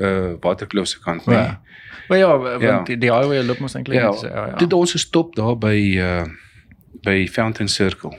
uh 0.00 0.34
Waterkloof 0.40 0.88
se 0.88 0.98
kant, 1.04 1.26
nee. 1.26 1.36
Ja. 1.36 1.60
Maar 2.08 2.18
ja, 2.18 2.38
want 2.38 2.62
Ja. 2.62 2.82
die, 2.82 2.96
die 2.98 3.12
highway 3.12 3.42
loop 3.42 3.58
mos 3.60 3.74
eintlik 3.74 3.98
Ja, 4.00 4.10
net 4.10 4.18
so, 4.18 4.26
ja, 4.26 4.46
ja. 4.46 4.54
Het 4.58 4.72
ons 4.72 4.92
gestop 4.92 5.36
daar 5.36 5.56
by 5.58 5.76
uh 6.00 6.24
by 7.04 7.26
Fountain 7.28 7.68
Circle. 7.68 8.18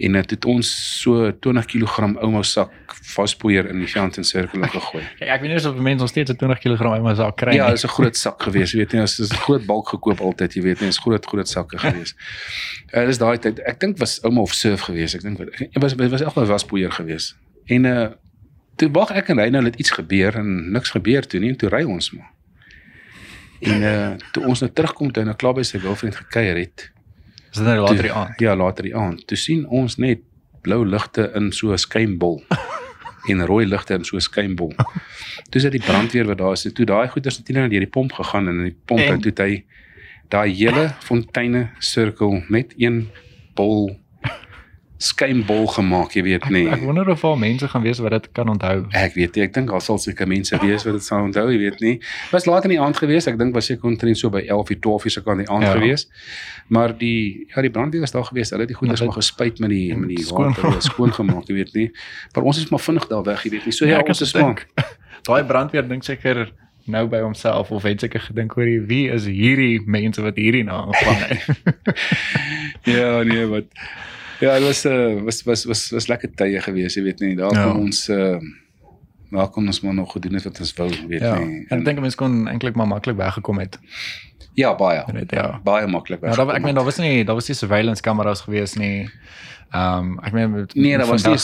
En 0.00 0.12
dit 0.16 0.30
het 0.30 0.44
ons 0.48 0.68
so 1.02 1.30
20 1.44 1.64
kg 1.66 1.98
ouma 2.22 2.42
sak 2.42 2.70
vaspoeier 3.12 3.66
in 3.68 3.78
die 3.82 3.88
Fountain 3.88 4.24
Circle 4.24 4.68
gegooi. 4.76 5.02
Ja, 5.18 5.34
ek 5.34 5.40
weet 5.44 5.50
nie 5.52 5.68
of 5.68 5.76
mense 5.76 6.00
nog 6.04 6.08
steeds 6.08 6.30
'n 6.32 6.36
20 6.36 6.58
kg 6.58 7.02
my 7.02 7.14
sak 7.14 7.36
kry 7.36 7.52
Ja, 7.54 7.66
nie. 7.66 7.74
dit 7.74 7.78
is 7.78 7.84
'n 7.84 7.88
groot 7.96 8.16
sak 8.16 8.42
gewees, 8.42 8.72
jy 8.72 8.78
weet 8.78 8.92
nie, 8.92 9.00
dit 9.00 9.18
is 9.18 9.30
'n 9.32 9.36
groot 9.44 9.66
balk 9.66 9.88
gekoop 9.88 10.20
altyd, 10.20 10.54
jy 10.54 10.62
weet 10.62 10.80
nie, 10.80 10.88
is 10.88 10.98
groot 10.98 11.26
groot 11.26 11.48
sakke 11.48 11.78
gewees. 11.78 12.14
Uh, 12.94 13.04
dis 13.10 13.18
daai 13.18 13.38
tyd. 13.38 13.58
Ek 13.66 13.80
dink 13.80 13.98
was 13.98 14.20
ouma 14.24 14.40
of 14.40 14.52
surf 14.54 14.80
gewees. 14.80 15.14
Ek 15.14 15.20
dink 15.22 15.38
wat- 15.38 15.52
dit 15.58 15.82
was 15.82 15.94
was 15.94 16.20
echt 16.22 16.36
'n 16.36 16.46
waspoeier 16.46 16.92
gewees. 16.92 17.36
En 17.66 17.84
uh 17.84 18.08
toe 18.76 18.88
wag 18.90 19.10
ek 19.10 19.28
en 19.28 19.38
hy 19.38 19.48
nou 19.50 19.64
het 19.64 19.76
iets 19.76 19.90
gebeur 19.90 20.34
en 20.36 20.72
niks 20.72 20.90
gebeur 20.90 21.26
toe 21.26 21.40
nie 21.40 21.50
en 21.50 21.56
toe 21.56 21.68
ry 21.68 21.82
ons 21.84 22.10
maar. 22.12 22.30
En 23.60 23.82
uh 23.82 24.16
toe 24.32 24.46
ons 24.46 24.60
nou 24.60 24.72
terugkom 24.72 25.12
toe 25.12 25.22
hy 25.22 25.26
nou 25.28 25.36
klaar 25.36 25.54
by 25.54 25.62
sy 25.62 25.78
girlfriend 25.78 26.16
gekuier 26.16 26.56
het. 26.56 26.90
Is 27.50 27.58
dit 27.58 27.66
nou 27.66 27.78
later 27.80 28.02
die 28.02 28.12
aand? 28.12 28.40
Ja, 28.40 28.56
later 28.56 28.86
die 28.86 28.96
aand. 28.96 29.26
Toe 29.26 29.36
sien 29.38 29.66
ons 29.68 29.96
net 29.96 30.22
blou 30.62 30.84
ligte 30.86 31.30
in 31.34 31.52
so 31.52 31.72
'n 31.72 31.78
skuimbol 31.78 32.42
en 33.30 33.46
rooi 33.46 33.66
ligte 33.66 33.94
in 33.94 34.04
so 34.04 34.16
'n 34.16 34.20
skuimbol. 34.20 34.72
Toe 35.50 35.60
sit 35.60 35.72
die 35.72 35.82
brandweer 35.82 36.26
wat 36.26 36.38
daar 36.38 36.52
is. 36.52 36.62
Toe 36.62 36.86
daai 36.86 37.08
goeders 37.08 37.38
natuurlik 37.38 37.70
deur 37.70 37.86
die 37.86 37.94
pomp 37.98 38.12
gegaan 38.12 38.48
en 38.48 38.58
in 38.58 38.64
die 38.70 38.78
pomp 38.84 39.00
En? 39.00 39.20
toe 39.20 39.30
het 39.30 39.38
hy 39.38 39.64
daai 40.28 40.54
hele 40.54 40.94
fonteine 41.02 41.70
sirkel 41.78 42.42
met 42.48 42.74
een 42.78 43.08
bol 43.54 43.98
skuimbol 45.00 45.64
gemaak, 45.72 46.12
jy 46.12 46.22
weet 46.26 46.44
nie. 46.52 46.66
Ek 46.68 46.82
wonder 46.84 47.08
of 47.08 47.22
al 47.24 47.38
mense 47.40 47.64
gaan 47.72 47.82
wees 47.86 47.98
wat 48.04 48.12
dit 48.12 48.26
kan 48.36 48.50
onthou. 48.52 48.82
Ek 48.92 49.14
weet 49.16 49.34
nie, 49.38 49.44
ek 49.46 49.54
dink 49.56 49.70
daar 49.72 49.80
sal 49.80 49.96
seker 50.02 50.28
mense 50.28 50.58
wees 50.60 50.84
wat 50.84 50.98
dit 50.98 51.04
sal 51.06 51.22
onthou, 51.24 51.46
jy 51.48 51.56
weet 51.62 51.80
nie. 51.80 51.94
Was 52.34 52.44
laat 52.50 52.66
in 52.68 52.74
die 52.74 52.80
aand 52.84 52.98
gewees, 53.00 53.26
ek 53.30 53.38
dink 53.40 53.54
was 53.56 53.70
seker 53.70 53.88
omtrent 53.88 54.18
so 54.20 54.28
by 54.34 54.42
11:00, 54.44 54.76
12:00 54.84 55.14
se 55.16 55.22
kant 55.24 55.40
die 55.40 55.48
aand 55.48 55.64
Ja. 55.64 55.72
ja. 55.72 55.78
gewees. 55.80 56.04
Maar 56.68 56.92
die 56.98 57.46
ja, 57.54 57.62
die 57.64 57.70
brandweer 57.72 58.00
was 58.04 58.12
daar 58.12 58.24
gewees. 58.28 58.50
Hulle 58.52 58.62
het 58.66 58.68
die 58.74 58.76
goeders 58.76 59.00
Maar 59.00 59.16
gespuit 59.16 59.58
met 59.58 59.70
die 59.70 59.96
met 59.96 60.08
die 60.12 60.22
skoon- 60.24 60.52
water, 60.54 60.82
skoon 60.82 61.12
gemaak, 61.12 61.48
jy 61.48 61.54
weet 61.54 61.74
nie. 61.74 61.90
Maar 62.34 62.44
ons 62.44 62.58
is 62.58 62.68
maar 62.70 62.80
vinnig 62.80 63.06
daar 63.08 63.22
weg, 63.24 63.42
jy 63.44 63.50
weet 63.56 63.64
nie. 63.64 63.72
So 63.72 63.86
ja, 63.86 63.98
ek 64.04 64.08
ons 64.08 64.20
is 64.20 64.34
maar 64.34 64.66
Daai 65.28 65.44
brandweer 65.44 65.88
dink 65.88 66.04
seker 66.04 66.52
nou 66.86 67.06
by 67.08 67.20
homself 67.20 67.70
of 67.70 67.82
het 67.84 68.00
seker 68.00 68.20
gedink 68.20 68.56
oor 68.56 68.68
wie 68.88 69.08
is 69.12 69.24
hierdie 69.28 69.80
mense 69.86 70.22
wat 70.22 70.36
hierdie 70.36 70.64
na 70.64 70.84
aangevang 70.84 71.20
het. 71.28 71.40
Ja, 72.84 73.22
nee, 73.22 73.44
wat 73.46 73.64
Ja, 74.40 74.54
dit 74.58 74.64
was 74.66 74.84
uh, 74.88 75.20
was 75.22 75.42
was 75.44 75.64
was 75.68 75.82
was 75.90 76.06
lekker 76.08 76.30
tye 76.34 76.60
gewees, 76.64 76.94
jy 76.96 77.02
weet 77.02 77.20
nie. 77.20 77.34
Daar 77.36 77.52
Ja. 77.54 77.64
kom 77.70 77.80
ons 77.86 78.08
uh 78.08 78.38
daar 79.30 79.46
kom 79.54 79.66
ons 79.70 79.80
maar 79.80 79.94
nog 79.94 80.12
gedoen 80.12 80.34
het 80.34 80.44
wat 80.44 80.58
ons 80.60 80.72
wou, 80.74 80.88
weet 81.08 81.20
ja. 81.22 81.36
nie. 81.38 81.60
En 81.68 81.78
ek 81.78 81.84
dink 81.84 82.00
mense 82.02 82.16
kon 82.18 82.48
eintlik 82.50 82.74
maar 82.74 82.86
maklik 82.90 83.16
weggekom 83.16 83.58
het. 83.62 83.78
ja, 84.58 84.74
baie. 84.74 85.04
Net 85.12 85.30
ja. 85.30 85.60
Baie 85.64 85.86
maklik 85.86 86.20
Ja, 86.20 86.26
weg. 86.28 86.36
daar 86.36 86.54
ek 86.56 86.62
meen 86.62 86.74
daar 86.74 86.84
was 86.84 86.98
nie 86.98 87.24
daar 87.24 87.34
was 87.38 87.48
nie 87.48 87.54
surveillance 87.56 88.02
kameras 88.02 88.40
gewees 88.40 88.74
nie. 88.74 89.08
Ehm 89.70 89.98
um, 89.98 90.18
ek 90.22 90.32
meen 90.32 90.66
Nee, 90.74 90.98
daar 90.98 91.06
was 91.06 91.22
nie 91.22 91.38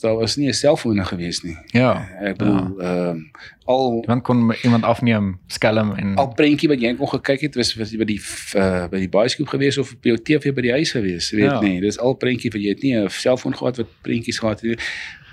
daar 0.00 0.16
was 0.16 0.36
nie 0.36 0.48
'n 0.48 0.52
selfone 0.54 1.04
gewees 1.04 1.42
nie. 1.42 1.56
Ja. 1.66 2.08
Ek 2.20 2.36
bedoel 2.36 2.80
ehm 2.80 3.18
al 3.64 4.00
Iemand 4.00 4.22
kon 4.22 4.54
iemand 4.62 4.84
afneem, 4.84 5.38
skelm 5.46 5.92
en 5.94 6.14
al 6.16 6.32
prentjie 6.34 6.68
wat 6.68 6.80
jy 6.80 6.94
kon 6.94 7.08
gekyk 7.08 7.40
het 7.40 7.54
was 7.54 7.74
was 7.74 7.90
by 7.96 8.04
die 8.04 8.20
uh, 8.56 8.86
by 8.88 8.98
die 8.98 9.08
bioskoop 9.08 9.48
gewees 9.48 9.78
of 9.78 9.92
op 9.92 10.04
jou 10.04 10.16
TV 10.16 10.54
by 10.54 10.60
die 10.60 10.70
huis 10.70 10.90
gewees, 10.90 11.30
weet 11.30 11.44
Ja. 11.44 11.52
ja. 11.52 11.60
nie. 11.60 11.80
Dis 11.80 11.98
al 11.98 12.14
prentjie 12.14 12.50
wat 12.50 12.60
jy 12.62 12.68
het 12.68 12.82
nie 12.82 12.96
'n 12.96 13.08
selfoon 13.10 13.56
gehad 13.56 13.76
wat 13.76 13.86
prentjies 14.02 14.38
gehad 14.38 14.60
het 14.60 14.70
nie. 14.70 14.78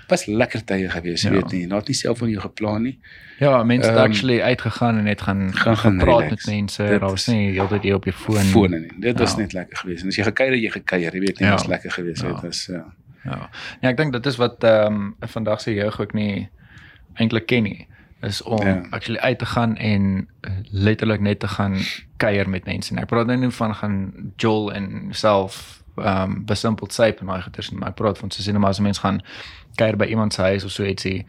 Was 0.08 0.26
lekker 0.26 0.64
tye 0.64 0.88
gewees, 0.90 1.22
Ja. 1.22 1.30
weet 1.30 1.50
nie. 1.52 1.66
Daar 1.68 1.78
het 1.78 1.86
nie 1.88 1.96
selfoon 1.96 2.28
jou 2.30 2.40
geplan 2.40 2.82
nie. 2.82 2.98
ja, 3.38 3.62
mense 3.62 3.88
het 3.88 3.96
Ehm, 3.98 4.04
actually 4.06 4.40
uitgegaan 4.40 4.98
en 4.98 5.06
het 5.06 5.20
gaan 5.22 5.54
gaan- 5.54 5.76
gaan 5.76 5.96
praat 5.98 6.20
relax. 6.20 6.30
met 6.30 6.54
mense. 6.54 6.82
Daar 6.82 6.98
was 7.00 7.26
nie 7.26 7.50
heeltyd 7.52 7.82
jy 7.82 7.92
op 7.92 8.04
jou 8.04 8.16
foon. 8.16 8.36
Fone 8.44 8.78
nie. 8.78 8.92
Dit 9.00 9.18
was 9.18 9.30
Ja. 9.32 9.36
net 9.38 9.52
lekker 9.52 9.76
gewees. 9.76 10.02
En 10.02 10.08
as 10.08 10.16
jy 10.16 10.22
gekuier 10.24 10.52
het, 10.52 10.60
jy 10.62 10.70
gekuier, 10.70 11.12
jy 11.12 11.20
weet 11.20 11.38
nie, 11.40 11.48
Ja. 11.48 11.54
was 11.54 11.66
lekker 11.66 11.90
gewees. 11.90 12.20
Ja. 12.20 12.28
Dit 12.32 12.40
was 12.42 12.66
ja. 12.66 12.84
Ja. 13.24 13.50
Ja, 13.80 13.88
ek 13.88 13.96
dink 13.96 14.12
dit 14.12 14.26
is 14.26 14.36
wat 14.36 14.64
ehm 14.64 14.92
um, 14.94 15.14
vandag 15.20 15.60
se 15.60 15.74
jeug 15.74 16.00
ook 16.00 16.12
nie 16.14 16.48
eintlik 17.14 17.46
ken 17.46 17.62
nie 17.62 17.86
is 18.22 18.42
om 18.42 18.66
Ja. 18.66 18.82
actually 18.90 19.20
uit 19.20 19.38
te 19.38 19.46
gaan 19.46 19.76
en 19.76 20.28
letterlik 20.70 21.20
net 21.20 21.40
te 21.40 21.48
gaan 21.48 21.76
kuier 22.16 22.48
met 22.48 22.64
mense. 22.64 22.92
En 22.94 22.98
ek 22.98 23.06
praat 23.06 23.26
nou 23.26 23.38
nie 23.38 23.50
van 23.50 23.74
gaan 23.74 24.12
jol 24.36 24.72
en 24.72 25.06
self 25.10 25.82
ehm 25.96 26.22
um, 26.22 26.44
besimpeld 26.44 26.92
syp 26.92 27.20
en 27.20 27.26
daai 27.26 27.42
goeters 27.42 27.70
nie, 27.70 27.78
maar 27.78 27.88
ek 27.88 28.00
praat 28.00 28.18
van 28.18 28.30
so 28.30 28.42
sien 28.42 28.60
maar 28.60 28.70
as 28.70 28.78
'n 28.78 28.82
mens 28.82 28.98
gaan 28.98 29.20
kuier 29.76 29.96
by 29.96 30.04
iemand 30.04 30.34
se 30.34 30.42
huis 30.42 30.64
of 30.64 30.70
so 30.70 30.84
ietsie 30.84 31.26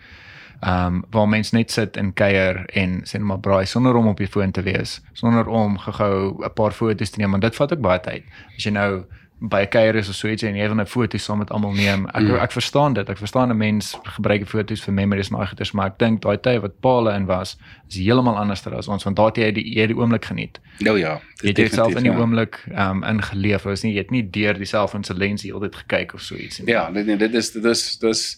ehm 0.60 0.86
um, 0.86 1.04
waar 1.12 1.28
mense 1.30 1.56
net 1.56 1.72
sit 1.72 1.98
en 1.98 2.14
kuier 2.14 2.66
en 2.74 3.02
sê 3.06 3.20
net 3.20 3.28
maar 3.28 3.40
braai 3.40 3.66
sonder 3.66 3.96
om 3.96 4.08
op 4.08 4.18
die 4.18 4.28
foon 4.28 4.52
te 4.52 4.62
wees, 4.62 5.02
sonder 5.14 5.48
om 5.48 5.78
gou-gou 5.78 6.44
'n 6.46 6.54
paar 6.54 6.72
foto's 6.72 7.10
te 7.10 7.20
neem 7.20 7.32
want 7.32 7.44
dit 7.44 7.56
vat 7.56 7.74
ook 7.74 7.82
baie 7.82 8.00
tyd. 8.00 8.24
As 8.56 8.64
jy 8.64 8.72
nou 8.72 9.06
by 9.40 9.62
'n 9.62 9.70
kuier 9.70 9.96
is 9.96 10.10
of 10.10 10.16
so 10.16 10.28
ietsie 10.28 10.48
en 10.50 10.56
jy 10.56 10.68
wil 10.68 10.80
'n 10.82 10.86
foto 10.88 11.18
saam 11.18 11.38
met 11.38 11.52
almal 11.52 11.72
neem. 11.74 12.08
Ek 12.08 12.22
Mm. 12.24 12.36
ek 12.42 12.52
verstaan 12.52 12.94
dit. 12.94 13.10
Ek 13.10 13.18
verstaan 13.18 13.50
'n 13.52 13.58
mens 13.58 13.96
gebruik 14.04 14.40
die 14.40 14.46
foto's 14.50 14.82
vir 14.82 14.94
memories 14.94 15.30
en 15.30 15.36
daai 15.38 15.48
goeters, 15.48 15.72
maar 15.74 15.88
ek 15.88 15.98
dink 16.00 16.22
daai 16.22 16.38
tyd 16.42 16.62
wat 16.62 16.80
Paul 16.82 17.08
in 17.10 17.26
was, 17.26 17.58
is 17.90 17.96
heeltemal 17.98 18.36
anders 18.38 18.66
as 18.68 18.88
ons 18.88 19.04
want 19.04 19.16
daar 19.18 19.26
het 19.28 19.36
jy 19.38 19.52
die 19.52 19.76
jy 19.76 19.88
die 19.88 19.96
oomblik 19.96 20.26
geniet. 20.26 20.60
Nou 20.80 20.98
ja, 21.00 21.20
Jy 21.44 21.48
het 21.50 21.58
jouself 21.58 21.96
in 21.96 22.04
die 22.04 22.12
ja. 22.12 22.18
oomblik 22.18 22.64
ehm 22.72 23.04
um, 23.04 23.04
ingeleef. 23.04 23.64
Dit 23.64 23.72
is 23.74 23.84
nie 23.84 23.94
jy 23.94 24.00
het 24.00 24.12
nie 24.12 24.24
deur 24.30 24.54
die 24.58 24.66
selfoon 24.66 25.04
se 25.04 25.14
lens 25.14 25.44
heeltyd 25.44 25.76
gekyk 25.76 26.14
of 26.14 26.22
so 26.22 26.36
iets 26.36 26.60
nie. 26.60 26.74
Ja, 26.74 26.90
dit 26.92 27.06
nee, 27.06 27.18
dit 27.18 27.34
is 27.36 27.52
dit 27.52 27.66
is 27.66 27.98
dis 27.98 28.38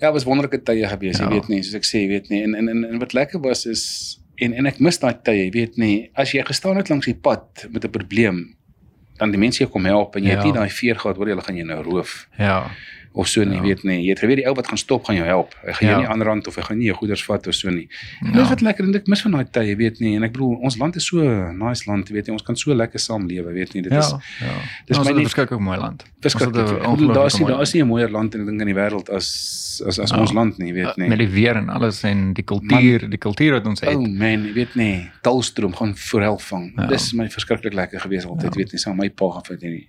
ja, 0.00 0.12
was 0.12 0.24
wonderlike 0.24 0.62
tye 0.62 0.86
gewees, 0.88 1.18
jy 1.18 1.24
Ja. 1.24 1.30
weet 1.30 1.48
nie, 1.48 1.62
soos 1.62 1.74
ek 1.74 1.84
sê, 1.84 1.98
jy 2.00 2.08
weet 2.08 2.28
nie. 2.30 2.42
En 2.42 2.54
en 2.54 2.68
en, 2.68 2.84
en 2.92 2.98
wat 2.98 3.12
lekker 3.14 3.40
was 3.40 3.66
is 3.66 4.18
en 4.36 4.52
en 4.54 4.66
ek 4.66 4.80
mis 4.80 4.98
daai 4.98 5.14
tye, 5.22 5.44
jy 5.46 5.50
weet 5.50 5.76
nie, 5.76 6.10
as 6.14 6.32
jy 6.32 6.42
gestaan 6.42 6.76
het 6.76 6.88
langs 6.88 7.06
die 7.06 7.14
pad 7.14 7.66
met 7.70 7.84
'n 7.84 7.90
probleem, 7.90 8.54
dan 9.20 9.30
die 9.30 9.38
mense 9.40 9.58
jou 9.62 9.70
kom 9.70 9.84
help 9.84 10.16
en 10.16 10.22
jy 10.24 10.30
Ja. 10.30 10.36
het 10.36 10.44
nie 10.44 10.52
daai 10.56 10.68
veer 10.70 10.96
gehad 10.98 11.16
hoor 11.16 11.26
hulle 11.28 11.42
gaan 11.42 11.56
jou 11.56 11.66
nou 11.66 11.82
roof 11.84 12.26
Ja. 12.38 12.70
of 13.12 13.26
so 13.28 13.42
nie, 13.44 13.50
Ja. 13.56 13.56
ja. 13.56 13.62
weet 13.62 13.82
nie. 13.84 14.02
Jy 14.04 14.10
het 14.10 14.18
geweet 14.22 14.36
die 14.36 14.46
ou 14.46 14.54
wat 14.54 14.68
gaan 14.68 14.78
stop 14.78 15.04
gaan 15.04 15.16
jou 15.16 15.26
help. 15.26 15.54
Hy 15.66 15.72
gaan 15.72 15.88
Ja. 15.88 15.92
jou 15.94 16.00
nie 16.02 16.08
aanrand 16.14 16.46
of 16.46 16.54
hy 16.56 16.62
gaan 16.62 16.78
nie 16.78 16.86
jou 16.86 16.96
goederes 16.96 17.24
vat 17.24 17.46
of 17.46 17.54
so 17.54 17.68
nie. 17.70 17.88
Ja. 18.22 18.28
Ja. 18.30 18.38
Dis 18.38 18.48
wat 18.48 18.60
lekker 18.60 18.84
en 18.84 18.94
ek 18.94 19.06
mis 19.08 19.22
van 19.22 19.32
daai 19.32 19.46
tye, 19.50 19.76
weet 19.76 20.00
nie. 20.00 20.14
En 20.16 20.22
ek 20.22 20.32
bedoel 20.32 20.54
ons 20.62 20.76
land 20.78 20.96
is 20.96 21.06
so 21.06 21.18
nice 21.52 21.86
land, 21.90 22.08
jy 22.08 22.14
weet 22.14 22.26
jy, 22.26 22.32
ons 22.32 22.42
kan 22.42 22.56
so 22.56 22.72
lekker 22.74 22.98
saamlewe, 23.00 23.52
weet 23.52 23.74
nie. 23.74 23.82
Dit 23.82 23.92
Ja. 23.92 23.98
is 23.98 24.10
ja. 24.10 24.46
dis 24.86 24.96
Ons 24.98 25.06
my 25.06 25.12
het 25.12 25.20
'n 25.20 25.28
verskeie 25.28 25.58
mooi 25.60 25.78
land. 25.78 26.04
het 26.44 26.54
'n 26.54 27.12
Daar 27.14 27.26
is 27.26 27.38
nie 27.38 27.46
daar 27.48 27.62
is 27.62 27.74
nie 27.74 27.82
'n 27.82 27.86
mooier 27.88 28.10
land 28.10 28.34
in 28.34 28.40
ek 28.42 28.46
dink 28.46 28.60
in 28.60 28.66
die 28.66 28.74
wêreld 28.76 29.10
as 29.10 29.69
as 29.82 29.98
as 29.98 30.10
Ja. 30.10 30.18
ons 30.20 30.32
land 30.32 30.58
nie, 30.58 30.72
weet 30.72 30.96
nie. 30.96 31.08
met 31.08 31.18
die 31.18 31.28
weer 31.28 31.56
en 31.56 31.68
alles 31.68 32.02
en 32.02 32.32
die 32.32 32.44
kultuur, 32.44 33.08
die 33.10 33.18
kultuur 33.18 33.52
wat 33.52 33.66
ons 33.66 33.80
het. 33.80 33.94
Oh 33.96 34.06
man, 34.06 34.44
jy 34.46 34.52
weet 34.52 34.74
nie, 34.74 35.10
Talstroom 35.22 35.74
gaan 35.74 35.96
voorhelp 35.96 36.40
vang. 36.40 36.72
Ja. 36.76 36.82
Ja. 36.82 36.88
Dis 36.88 37.12
my 37.12 37.28
verskriklik 37.30 37.72
lekker 37.74 38.00
gewees 38.00 38.24
altyd, 38.26 38.42
Ja. 38.42 38.48
ja. 38.52 38.56
weet 38.56 38.72
nie, 38.72 38.78
saam 38.80 38.96
my 38.96 39.08
pa 39.10 39.30
gaan 39.30 39.44
vat 39.44 39.60
nie. 39.62 39.88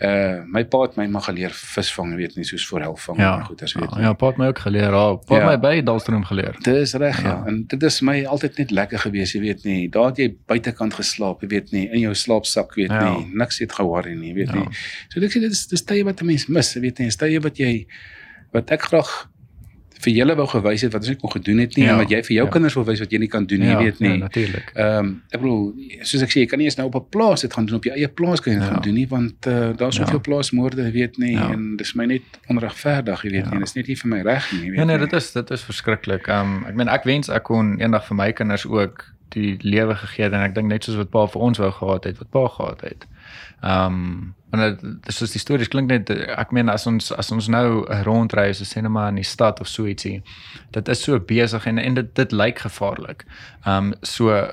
Uh 0.00 0.42
my 0.46 0.64
pa 0.64 0.82
het 0.82 0.96
my 0.96 1.06
maar 1.06 1.22
geleer 1.22 1.50
visvang, 1.50 2.14
weet 2.16 2.36
nie, 2.36 2.44
soos 2.44 2.66
voorhelp 2.66 2.98
vang 2.98 3.18
Ja. 3.18 3.38
en 3.38 3.44
goed 3.44 3.62
as 3.62 3.72
weet. 3.74 3.90
Nie. 3.94 4.02
ja, 4.02 4.12
pa 4.12 4.26
het 4.26 4.36
my 4.38 4.46
ook 4.46 4.58
geleer. 4.58 4.90
Ja, 4.92 5.14
pa 5.16 5.34
het 5.34 5.42
Ja. 5.44 5.48
my 5.50 5.58
by 5.58 5.82
Dalstroom 5.82 6.24
geleer. 6.24 6.56
Dis 6.62 6.94
reg 6.94 7.22
ja. 7.22 7.28
Ja. 7.28 7.44
En 7.46 7.64
dit 7.66 7.82
is 7.82 8.00
my 8.00 8.24
altyd 8.24 8.58
net 8.58 8.70
lekker 8.70 8.98
gewees, 8.98 9.32
jy 9.32 9.40
weet 9.40 9.64
nie. 9.64 9.88
Daar 9.88 10.06
het 10.06 10.16
jy 10.18 10.34
buitekant 10.46 10.94
geslaap, 10.94 11.40
jy 11.42 11.48
weet 11.48 11.70
nie, 11.72 11.88
in 11.92 12.00
jou 12.00 12.14
slaapsak, 12.14 12.74
weet 12.74 12.90
Ja. 12.90 13.16
nie. 13.16 13.30
Niks 13.34 13.58
het 13.58 13.72
ge-worry 13.72 14.14
nie, 14.14 14.34
weet 14.34 14.48
Ja. 14.48 14.54
nie. 14.54 14.68
So 15.08 15.20
ek 15.20 15.30
sê 15.30 15.40
dit 15.40 15.50
is 15.52 15.66
dis 15.66 15.82
tye 15.84 16.04
wat 16.04 16.20
'n 16.22 16.26
mens 16.26 16.46
mis, 16.48 16.74
weet 16.74 16.98
nie. 16.98 17.06
Dis 17.06 17.16
tye 17.16 17.40
wat 17.40 17.56
jy 17.58 17.86
wat 18.52 18.70
ek 18.70 18.82
graag 18.82 19.29
vir 20.04 20.12
julle 20.14 20.34
wou 20.36 20.46
gewys 20.46 20.82
het 20.82 20.92
wat 20.92 21.02
ons 21.02 21.08
nie 21.08 21.16
kon 21.20 21.30
gedoen 21.30 21.58
het 21.58 21.76
nie 21.76 21.84
Ja. 21.84 21.92
en 21.92 21.98
wat 21.98 22.08
jy 22.10 22.22
vir 22.22 22.34
jou 22.36 22.46
Ja. 22.46 22.50
kinders 22.52 22.74
wil 22.74 22.84
wys 22.84 23.00
wat 23.00 23.10
jy 23.12 23.18
nie 23.18 23.28
kan 23.28 23.46
doen 23.46 23.60
nie, 23.60 23.68
jy 23.68 23.76
weet 23.76 24.00
nie. 24.00 24.08
Ja, 24.10 24.16
natuurlik. 24.16 24.70
Ehm 24.74 24.98
um, 24.98 25.22
ek 25.30 25.40
bedoel 25.40 25.74
soos 26.02 26.22
ek 26.22 26.30
sê 26.30 26.40
jy 26.40 26.46
kan 26.46 26.58
nie 26.58 26.64
eens 26.66 26.76
nou 26.76 26.86
op 26.88 26.94
'n 26.96 27.08
plaas 27.10 27.40
dit 27.40 27.52
gaan 27.52 27.66
doen 27.66 27.76
op 27.76 27.84
jou 27.84 27.94
eie 27.96 28.08
plaas 28.08 28.40
kan 28.40 28.52
jy 28.52 28.58
dit 28.58 28.68
Ja. 28.68 28.74
gaan 28.74 28.82
doen 28.82 28.94
nie 28.94 29.06
want 29.08 29.46
uh, 29.46 29.76
daar's 29.76 29.96
Ja. 29.96 30.04
soveel 30.06 30.20
plaasmoorde 30.20 30.82
jy 30.82 30.92
weet 30.92 31.18
nie 31.18 31.32
Ja. 31.32 31.50
en 31.52 31.76
dis 31.76 31.94
my 31.94 32.06
net 32.06 32.22
onregverdig 32.48 33.22
jy 33.24 33.30
weet 33.30 33.44
Ja. 33.44 33.50
nie 33.50 33.60
dis 33.60 33.74
net 33.74 33.86
nie 33.88 33.96
vir 33.96 34.08
my 34.10 34.22
reg 34.22 34.52
nie 34.52 34.60
jy 34.60 34.70
weet 34.70 34.78
Ja 34.78 34.84
nee, 34.84 34.96
nie. 34.98 35.06
dit 35.06 35.12
is 35.12 35.32
dit 35.32 35.50
is 35.50 35.62
verskriklik. 35.62 36.28
Um 36.28 36.64
ek 36.68 36.74
meen 36.74 36.88
ek 36.88 37.04
wens 37.04 37.28
ek 37.28 37.42
kon 37.44 37.78
eendag 37.80 38.04
vir 38.06 38.16
my 38.16 38.32
kinders 38.32 38.66
ook 38.66 39.04
die 39.34 39.56
lewe 39.62 39.94
gegee 39.94 40.24
het 40.24 40.34
en 40.36 40.44
ek 40.44 40.54
dink 40.54 40.70
net 40.70 40.84
soos 40.84 40.98
wat 41.00 41.10
pa 41.14 41.26
vir 41.30 41.46
ons 41.48 41.58
wou 41.62 41.70
gehad 41.72 42.06
het, 42.08 42.20
wat 42.22 42.30
pa 42.34 42.44
gehad 42.56 42.84
het. 42.86 43.08
Um 43.62 44.34
want 44.50 44.80
dit 44.82 45.14
soos 45.14 45.30
die 45.30 45.38
stories 45.38 45.68
klink 45.70 45.86
net 45.92 46.08
ek 46.10 46.50
meen 46.50 46.68
as 46.72 46.82
ons 46.90 47.12
as 47.14 47.28
ons 47.30 47.46
nou 47.52 47.84
rondry 48.02 48.48
so 48.50 48.66
sê 48.66 48.80
net 48.82 48.90
maar 48.90 49.12
in 49.12 49.20
die 49.20 49.26
stad 49.26 49.60
of 49.62 49.68
so 49.70 49.86
ietsie. 49.86 50.24
Dit 50.74 50.88
is 50.90 51.04
so 51.06 51.20
besig 51.22 51.68
en 51.70 51.78
en 51.78 51.94
dit 52.00 52.08
dit 52.18 52.32
lyk 52.32 52.64
gevaarlik. 52.64 53.22
Um 53.66 53.92
so 54.02 54.34
uh, 54.34 54.48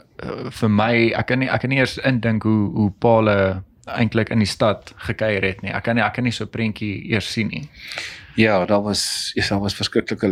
vir 0.59 0.69
my 0.69 0.91
ek 1.17 1.31
kan 1.31 1.41
nie 1.41 1.49
ek 1.49 1.65
kan 1.65 1.73
nie 1.73 1.81
eers 1.81 1.97
indink 2.05 2.45
hoe 2.45 2.69
hoe 2.75 2.91
Paul 2.99 3.31
eintlik 3.87 4.29
in 4.29 4.43
die 4.43 4.49
stad 4.49 4.93
gekuier 5.07 5.43
het 5.49 5.63
nie. 5.65 5.73
Ek 5.73 5.87
kan 5.87 5.97
nie 5.97 6.05
ek 6.05 6.19
kan 6.19 6.27
nie 6.27 6.35
so 6.35 6.45
'n 6.45 6.53
prentjie 6.53 7.09
eers 7.09 7.31
sien 7.33 7.47
nie. 7.47 7.65
Ja, 8.35 8.65
daar 8.65 8.83
was 8.83 9.31
ja, 9.35 9.47
daar 9.49 9.59
was 9.59 9.75
verskriklike 9.75 10.29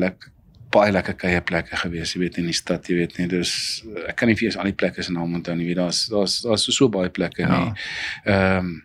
baie 0.75 0.91
lekker 0.91 1.15
kuierplekke 1.21 1.77
gewees, 1.81 2.13
jy 2.15 2.19
weet 2.25 2.37
in 2.41 2.45
die 2.51 2.57
stad, 2.57 2.87
jy 2.91 2.95
weet 2.99 3.17
nie. 3.19 3.27
Dus 3.31 3.51
ek 4.07 4.15
kan 4.19 4.27
nie 4.29 4.35
vir 4.37 4.49
eens 4.49 4.57
al 4.59 4.67
die 4.69 4.75
plekke 4.77 5.03
se 5.03 5.13
name 5.15 5.39
onthou 5.39 5.55
nie. 5.55 5.65
Weet 5.71 5.79
daar's 5.81 6.05
daar's 6.11 6.41
daar's 6.45 6.65
so, 6.67 6.71
so 6.75 6.89
baie 6.89 7.09
plekke 7.09 7.41
Ja. 7.47 7.59
nie. 7.63 7.73
Ehm 8.25 8.57
um, 8.65 8.75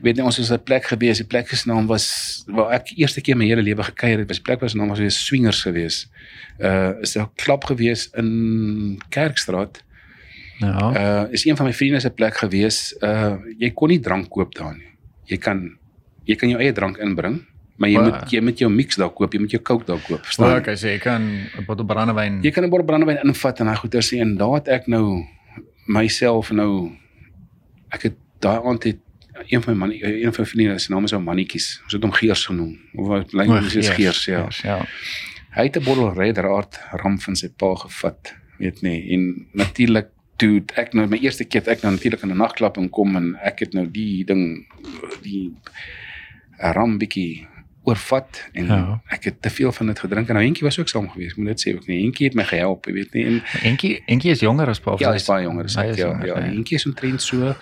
weet 0.00 0.14
nie 0.16 0.22
ons 0.24 0.38
is 0.38 0.50
'n 0.54 0.62
plek 0.62 0.84
gewees, 0.86 1.18
die 1.18 1.26
plek 1.26 1.48
se 1.50 1.66
naam 1.68 1.86
was 1.90 2.44
waar 2.46 2.70
ek 2.76 2.92
eerste 2.96 3.20
keer 3.20 3.36
my 3.36 3.46
hele 3.50 3.62
lewe 3.62 3.82
gekuier 3.82 4.18
het, 4.22 4.28
was 4.28 4.38
die 4.38 4.44
plek 4.46 4.60
was 4.60 4.74
naam 4.74 4.88
was 4.88 4.98
weer 4.98 5.10
Swingers 5.10 5.62
gewees. 5.62 6.06
Uh 6.60 6.92
is 7.02 7.16
'n 7.16 7.26
klub 7.36 7.64
gewees 7.64 8.08
in 8.16 8.98
Kerkstraat. 9.10 9.82
Ja. 10.60 11.24
Uh 11.26 11.32
is 11.32 11.44
een 11.46 11.56
van 11.56 11.66
my 11.66 11.72
vriende 11.72 12.00
se 12.00 12.10
plek 12.10 12.36
gewees. 12.36 12.94
Uh 13.02 13.36
jy 13.58 13.70
kon 13.74 13.88
nie 13.88 14.00
drank 14.00 14.28
koop 14.30 14.54
daar 14.54 14.74
nie. 14.76 14.86
Jy 15.26 15.36
kan 15.38 15.76
jy 16.26 16.34
kan 16.36 16.48
jou 16.48 16.60
eie 16.60 16.72
drank 16.72 16.96
inbring, 16.98 17.42
maar 17.78 17.90
jy 17.92 18.02
moet 18.02 18.32
jy 18.34 18.40
moet 18.42 18.58
jou 18.58 18.68
mix 18.70 18.98
daar 18.98 19.10
koop, 19.14 19.34
jy 19.34 19.40
moet 19.40 19.54
jou 19.54 19.62
coke 19.62 19.86
daar 19.86 20.00
koop, 20.02 20.24
verstaan? 20.26 20.56
Okay, 20.58 20.76
so 20.76 20.88
jy 20.90 20.98
kan 20.98 21.22
'n 21.22 21.64
bottel 21.66 21.86
brandewyn. 21.86 22.40
Jy 22.42 22.50
kan 22.50 22.64
'n 22.64 22.70
bottel 22.70 22.86
brandewyn 22.86 23.22
invat 23.24 23.60
en 23.60 23.66
daai 23.66 23.76
goeie 23.76 24.02
sê 24.02 24.20
en 24.20 24.36
daar 24.36 24.54
het 24.58 24.68
ek 24.68 24.88
nou 24.88 25.24
myself 25.86 26.50
nou 26.50 26.92
ek 27.90 28.02
het 28.02 28.16
daai 28.40 28.58
aand 28.64 28.84
het 28.84 28.98
een 29.46 29.62
van 29.62 29.72
my 29.72 29.78
man 29.78 29.92
een 29.92 30.32
van 30.34 30.44
my 30.44 30.50
vriende 30.50 30.78
se 30.78 30.92
naam 30.92 31.04
is 31.04 31.12
ou 31.12 31.22
mannetjies. 31.22 31.80
Ons 31.84 31.92
het 31.92 32.02
hom 32.02 32.12
Geers 32.12 32.44
genoem. 32.46 32.78
Of 32.94 33.06
wat 33.06 33.34
ons 33.34 33.74
is 33.74 33.88
Geers, 33.88 34.24
ja. 34.24 34.42
Geers, 34.42 34.60
ja. 34.60 34.86
hy 35.54 35.62
het 35.62 35.76
'n 35.76 35.84
bottel 35.84 36.12
Red 36.12 36.38
Raad 36.38 36.80
ram 36.90 37.20
van 37.20 37.36
sy 37.36 37.48
pa 37.48 37.74
gevat, 37.74 38.34
weet 38.58 38.82
nie. 38.82 39.10
En 39.14 39.46
natuurlik 39.52 40.08
toe 40.36 40.62
ek 40.74 40.92
nou 40.94 41.06
my 41.10 41.18
eerste 41.18 41.44
keer 41.44 41.66
ek 41.66 41.82
nou 41.82 41.92
natuurlik 41.92 42.22
in 42.22 42.30
'n 42.30 42.36
nagklub 42.36 42.76
inkom 42.76 43.16
en 43.16 43.36
ek 43.42 43.58
het 43.58 43.72
nou 43.74 43.86
die 43.90 44.24
ding 44.24 44.66
die 45.22 45.54
ram 46.58 46.98
bietjie 46.98 47.46
oorvat 47.88 48.42
en 48.52 48.66
Ja. 48.66 49.00
ek 49.10 49.24
het 49.30 49.42
te 49.42 49.50
veel 49.50 49.72
van 49.72 49.86
dit 49.92 49.98
gedrink 50.04 50.28
en 50.28 50.34
nou 50.38 50.44
Henkie 50.44 50.64
was 50.68 50.78
ook 50.78 50.88
saam 50.88 51.08
gewees. 51.10 51.34
Moet 51.36 51.46
net 51.46 51.64
sê 51.66 51.74
ook 51.74 51.86
nie. 51.88 52.02
Henkie 52.02 52.26
het 52.28 52.34
my 52.38 52.44
gehelp, 52.44 52.86
jy 52.86 52.92
weet 52.92 53.12
nie. 53.14 53.24
En 53.26 53.42
Enkie 53.62 54.02
Enkie 54.06 54.30
is 54.30 54.40
jonger 54.40 54.68
as 54.68 54.80
Paul. 54.80 54.96
ja, 55.00 55.10
hy 55.10 55.16
is 55.16 55.26
baie 55.26 55.44
jonger 55.48 55.64
as 55.64 55.76
ek. 55.76 55.94
Ja, 55.96 56.06
jonger, 56.08 56.26
ja. 56.26 56.38
ja. 56.38 56.46
Henkie 56.52 56.76
is 56.76 56.86
omtrent 56.86 57.22
so 57.22 57.54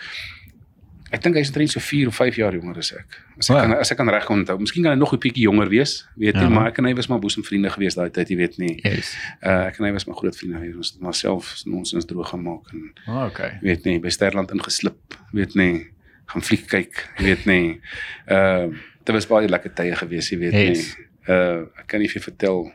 Ek 1.15 1.23
dink 1.23 1.37
hy's 1.39 1.49
omtrent 1.53 1.71
so 1.71 1.79
4 1.81 2.09
of 2.11 2.17
5 2.19 2.35
jaar 2.41 2.53
jonger 2.57 2.81
as 2.83 2.89
ek. 2.93 3.21
As 3.39 3.47
ek 3.49 3.55
ja. 3.57 3.61
kan 3.63 3.75
as 3.79 3.91
ek 3.95 3.97
kan 4.01 4.09
reg 4.11 4.27
onthou. 4.35 4.57
Miskien 4.59 4.83
kan 4.83 4.93
hy 4.93 4.99
nog 4.99 5.13
'n 5.15 5.21
bietjie 5.23 5.45
jonger 5.47 5.69
wees, 5.71 5.93
weet 6.19 6.35
jy, 6.35 6.41
Ja. 6.43 6.49
maar 6.49 6.67
ek 6.73 6.79
en 6.79 6.85
hy 6.85 6.95
was 6.99 7.07
maar 7.07 7.21
boesemvriende 7.23 7.71
gewees 7.71 7.95
daai 7.95 8.11
tyd, 8.11 8.29
jy 8.29 8.37
weet 8.37 8.59
nie. 8.59 8.81
Yes. 8.83 9.15
Uh 9.41 9.67
ek 9.71 9.79
en 9.79 9.85
hy 9.87 9.93
was 9.93 10.05
maar 10.07 10.17
groot 10.17 10.37
vriende 10.37 10.59
gewees. 10.59 10.77
Ons 10.77 10.93
het 10.93 11.01
maar 11.01 11.15
self 11.15 11.63
nonsens 11.65 12.05
droog 12.05 12.29
gemaak 12.29 12.73
en 12.73 12.93
Oh, 13.07 13.25
okay. 13.31 13.59
weet 13.63 13.85
nie 13.85 14.01
by 14.01 14.09
Sterland 14.11 14.51
ingeslip, 14.51 14.99
weet 15.33 15.55
nie, 15.55 15.87
gaan 16.27 16.43
fliek 16.43 16.67
kyk, 16.67 17.09
weet 17.19 17.47
nie. 17.47 17.81
Uh 18.29 18.75
dit 19.07 19.15
was 19.15 19.27
baie 19.31 19.49
lekker 19.49 19.73
tye 19.79 19.95
gewees, 19.97 20.29
jy 20.33 20.39
weet 20.43 20.53
Yes. 20.53 20.83
nie. 20.97 21.07
Uh 21.29 21.63
ek 21.81 21.87
kan 21.87 22.01
nie 22.03 22.09
vir 22.11 22.23
vertel 22.23 22.67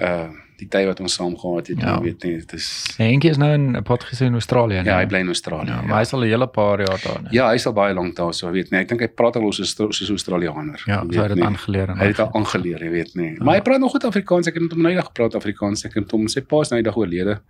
uh 0.00 0.30
die 0.62 0.68
tyd 0.70 0.86
wat 0.86 1.00
ons 1.02 1.14
saam 1.18 1.32
gehad 1.34 1.66
het, 1.72 1.80
Ja. 1.82 1.96
jy 1.96 2.02
weet 2.04 2.22
nie, 2.22 2.36
dit 2.38 2.52
is 2.54 2.66
Enkie 3.02 3.30
is 3.30 3.36
nou 3.40 3.48
in 3.52 3.82
Potgieter 3.82 4.26
in 4.26 4.32
Australië. 4.38 4.82
ja, 4.84 4.98
hy 5.00 5.06
bly 5.10 5.18
in 5.24 5.26
Australië. 5.26 5.66
Ja, 5.72 5.80
maar 5.82 5.98
hy's 5.98 6.12
al 6.14 6.20
'n 6.22 6.28
hele 6.28 6.46
paar 6.46 6.78
jaar 6.78 7.00
daar. 7.02 7.20
nee. 7.22 7.32
Ja, 7.32 7.48
hy 7.48 7.54
is 7.54 7.66
al 7.66 7.72
baie 7.72 7.94
lank 7.94 8.14
daar, 8.16 8.32
so 8.34 8.50
weet 8.50 8.70
nie. 8.70 8.78
Ek 8.80 8.88
dink 8.88 9.00
hy 9.00 9.08
praat 9.08 9.36
al 9.36 9.52
soos 9.52 9.74
soos 9.74 10.08
Australianer. 10.10 10.80
Ja, 10.86 11.00
so 11.02 11.08
hy 11.08 11.16
het 11.18 11.28
dit 11.28 11.36
nie. 11.36 11.44
aangeleer 11.46 11.88
en 11.88 11.98
Hy 11.98 12.06
het 12.06 12.16
dit 12.16 12.32
aangeleer, 12.34 12.78
jy 12.84 12.90
weet 12.90 13.14
nie. 13.14 13.36
Maar 13.40 13.54
hy 13.54 13.60
praat 13.62 13.80
nog 13.80 13.90
goed 13.90 14.04
Afrikaans. 14.04 14.46
Ek 14.46 14.54
het 14.54 14.62
met 14.62 14.72
hom 14.72 14.82
nou 14.82 14.90
eendag 14.92 15.06
gepraat 15.06 15.34
Afrikaans. 15.34 15.84
Ek 15.84 15.94
het 15.94 16.10
hom 16.10 16.28
sy 16.28 16.40
pa 16.42 16.60
is 16.60 16.68
nou 16.70 16.78
eendag 16.80 16.96
oorlede. 16.96 17.40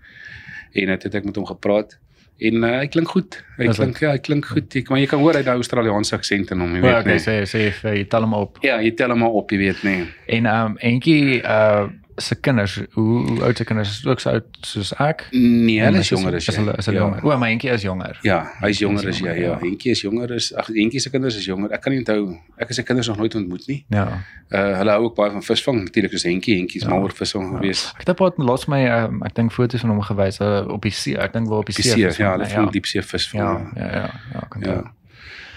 En 0.73 0.89
het, 0.89 1.03
het 1.03 1.15
ek 1.15 1.25
met 1.25 1.37
hom 1.37 1.45
gepraat. 1.47 1.99
En 2.41 2.55
uh, 2.65 2.79
hy 2.81 2.87
klink 2.89 3.09
goed. 3.09 3.45
Hy 3.57 3.69
Is 3.69 3.77
klink 3.77 3.99
ja, 4.01 4.11
hy 4.11 4.19
klink 4.19 4.47
goed. 4.47 4.75
Ek, 4.77 4.89
maar 4.91 4.99
jy 4.99 5.07
kan 5.07 5.21
hoor 5.21 5.33
hy 5.35 5.39
het 5.45 5.47
'n 5.47 5.61
Australiese 5.61 6.15
aksent 6.17 6.51
in 6.51 6.61
hom, 6.61 6.73
jy 6.75 6.81
Ja, 6.83 6.83
weet 6.83 7.01
okay, 7.01 7.13
nie. 7.13 7.21
sê 7.21 7.35
sê 7.47 7.71
vir 7.73 7.95
jy 7.95 8.05
tel 8.09 8.21
hom 8.23 8.35
op. 8.35 8.59
Ja, 8.63 8.81
jy 8.81 8.91
tel 8.97 9.11
hom 9.11 9.23
op, 9.23 9.51
jy 9.51 9.59
weet 9.59 9.83
nie. 9.85 10.09
En 10.27 10.47
ehm 10.47 10.67
um, 10.67 10.77
Enkie 10.79 11.43
uh 11.43 11.87
se 12.27 12.35
kinders, 12.41 12.75
hoe, 12.93 13.29
hoe 13.29 13.43
oud 13.45 13.57
se 13.57 13.65
kinders 13.65 13.89
is 13.99 14.07
ook 14.07 14.21
so 14.21 14.31
oud 14.31 14.45
soos 14.61 14.93
ek? 14.99 15.27
Nee, 15.33 15.81
hulle 15.83 15.99
is 15.99 16.07
Is- 16.07 16.09
jonger 16.15 16.35
as 16.37 16.47
Is 16.49 16.55
jy. 16.55 16.61
hulle 16.63 16.75
is 16.79 16.87
hulle 16.87 16.99
ja. 16.99 17.05
jonger? 17.05 17.25
O, 17.25 17.39
maar 17.39 17.49
Enkie 17.49 17.71
is 17.71 17.83
jonger. 17.83 18.19
Ja, 18.23 18.39
hy's 18.61 18.79
jonger 18.79 19.09
is 19.09 19.15
as 19.15 19.19
jy. 19.21 19.27
jonger, 19.27 19.41
Ja, 19.43 19.49
ja. 19.51 19.59
Henkie 19.59 19.91
is 19.91 20.01
jonger 20.03 20.33
as 20.35 20.51
ag 20.55 20.67
Henkie 20.67 21.01
se 21.01 21.11
kinders 21.11 21.37
is 21.37 21.45
jonger. 21.45 21.73
Ek 21.73 21.81
kan 21.83 21.93
nie 21.93 21.99
onthou. 22.05 22.37
Ek 22.59 22.69
het 22.69 22.77
sy 22.77 22.83
kinders 22.83 23.09
nog 23.09 23.17
nooit 23.23 23.35
ontmoet 23.35 23.67
nie. 23.69 23.85
Ja. 23.89 24.07
Uh 24.53 24.77
hulle 24.79 24.91
hou 24.97 25.05
ook 25.05 25.15
baie 25.17 25.31
van 25.31 25.43
visvang. 25.43 25.83
Natuurlik 25.85 26.13
soos 26.13 26.23
Henkie, 26.29 26.57
Henkie 26.57 26.81
is 26.81 26.87
Ja. 26.87 26.91
mal 26.95 27.03
oor 27.03 27.13
visvang 27.13 27.51
gewees. 27.57 27.87
Ek 27.99 28.07
het 28.07 28.21
op 28.21 28.39
laas 28.39 28.67
my 28.69 28.83
um, 28.89 29.23
ek 29.25 29.35
dink 29.35 29.53
foto's 29.53 29.81
van 29.81 29.91
hom 29.91 30.03
gewys 30.03 30.41
uh, 30.41 30.65
op 30.69 30.83
die 30.83 30.91
see. 30.93 31.17
Ek 31.17 31.33
dink 31.33 31.49
wel 31.49 31.59
op 31.59 31.67
die 31.67 31.75
Die 31.75 31.85
see. 31.85 32.07
is 32.07 32.17
ja, 32.17 32.31
hom, 32.33 32.39
hulle 32.41 32.47
nee, 32.49 32.55
vang 32.57 32.71
diepsee 32.73 33.03
visvang. 33.03 33.73
Ja, 33.77 33.83
ja, 33.87 33.93
ja, 33.93 34.11
ja, 34.35 34.47
kan 34.51 34.61
Ja. 34.63 34.73
ja. 34.73 34.93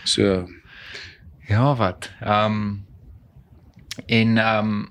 So 0.03 0.47
Ja, 1.47 1.75
wat? 1.75 2.09
Ehm 2.21 2.45
um, 2.51 2.85
en 4.05 4.37
ehm 4.37 4.67
um, 4.67 4.89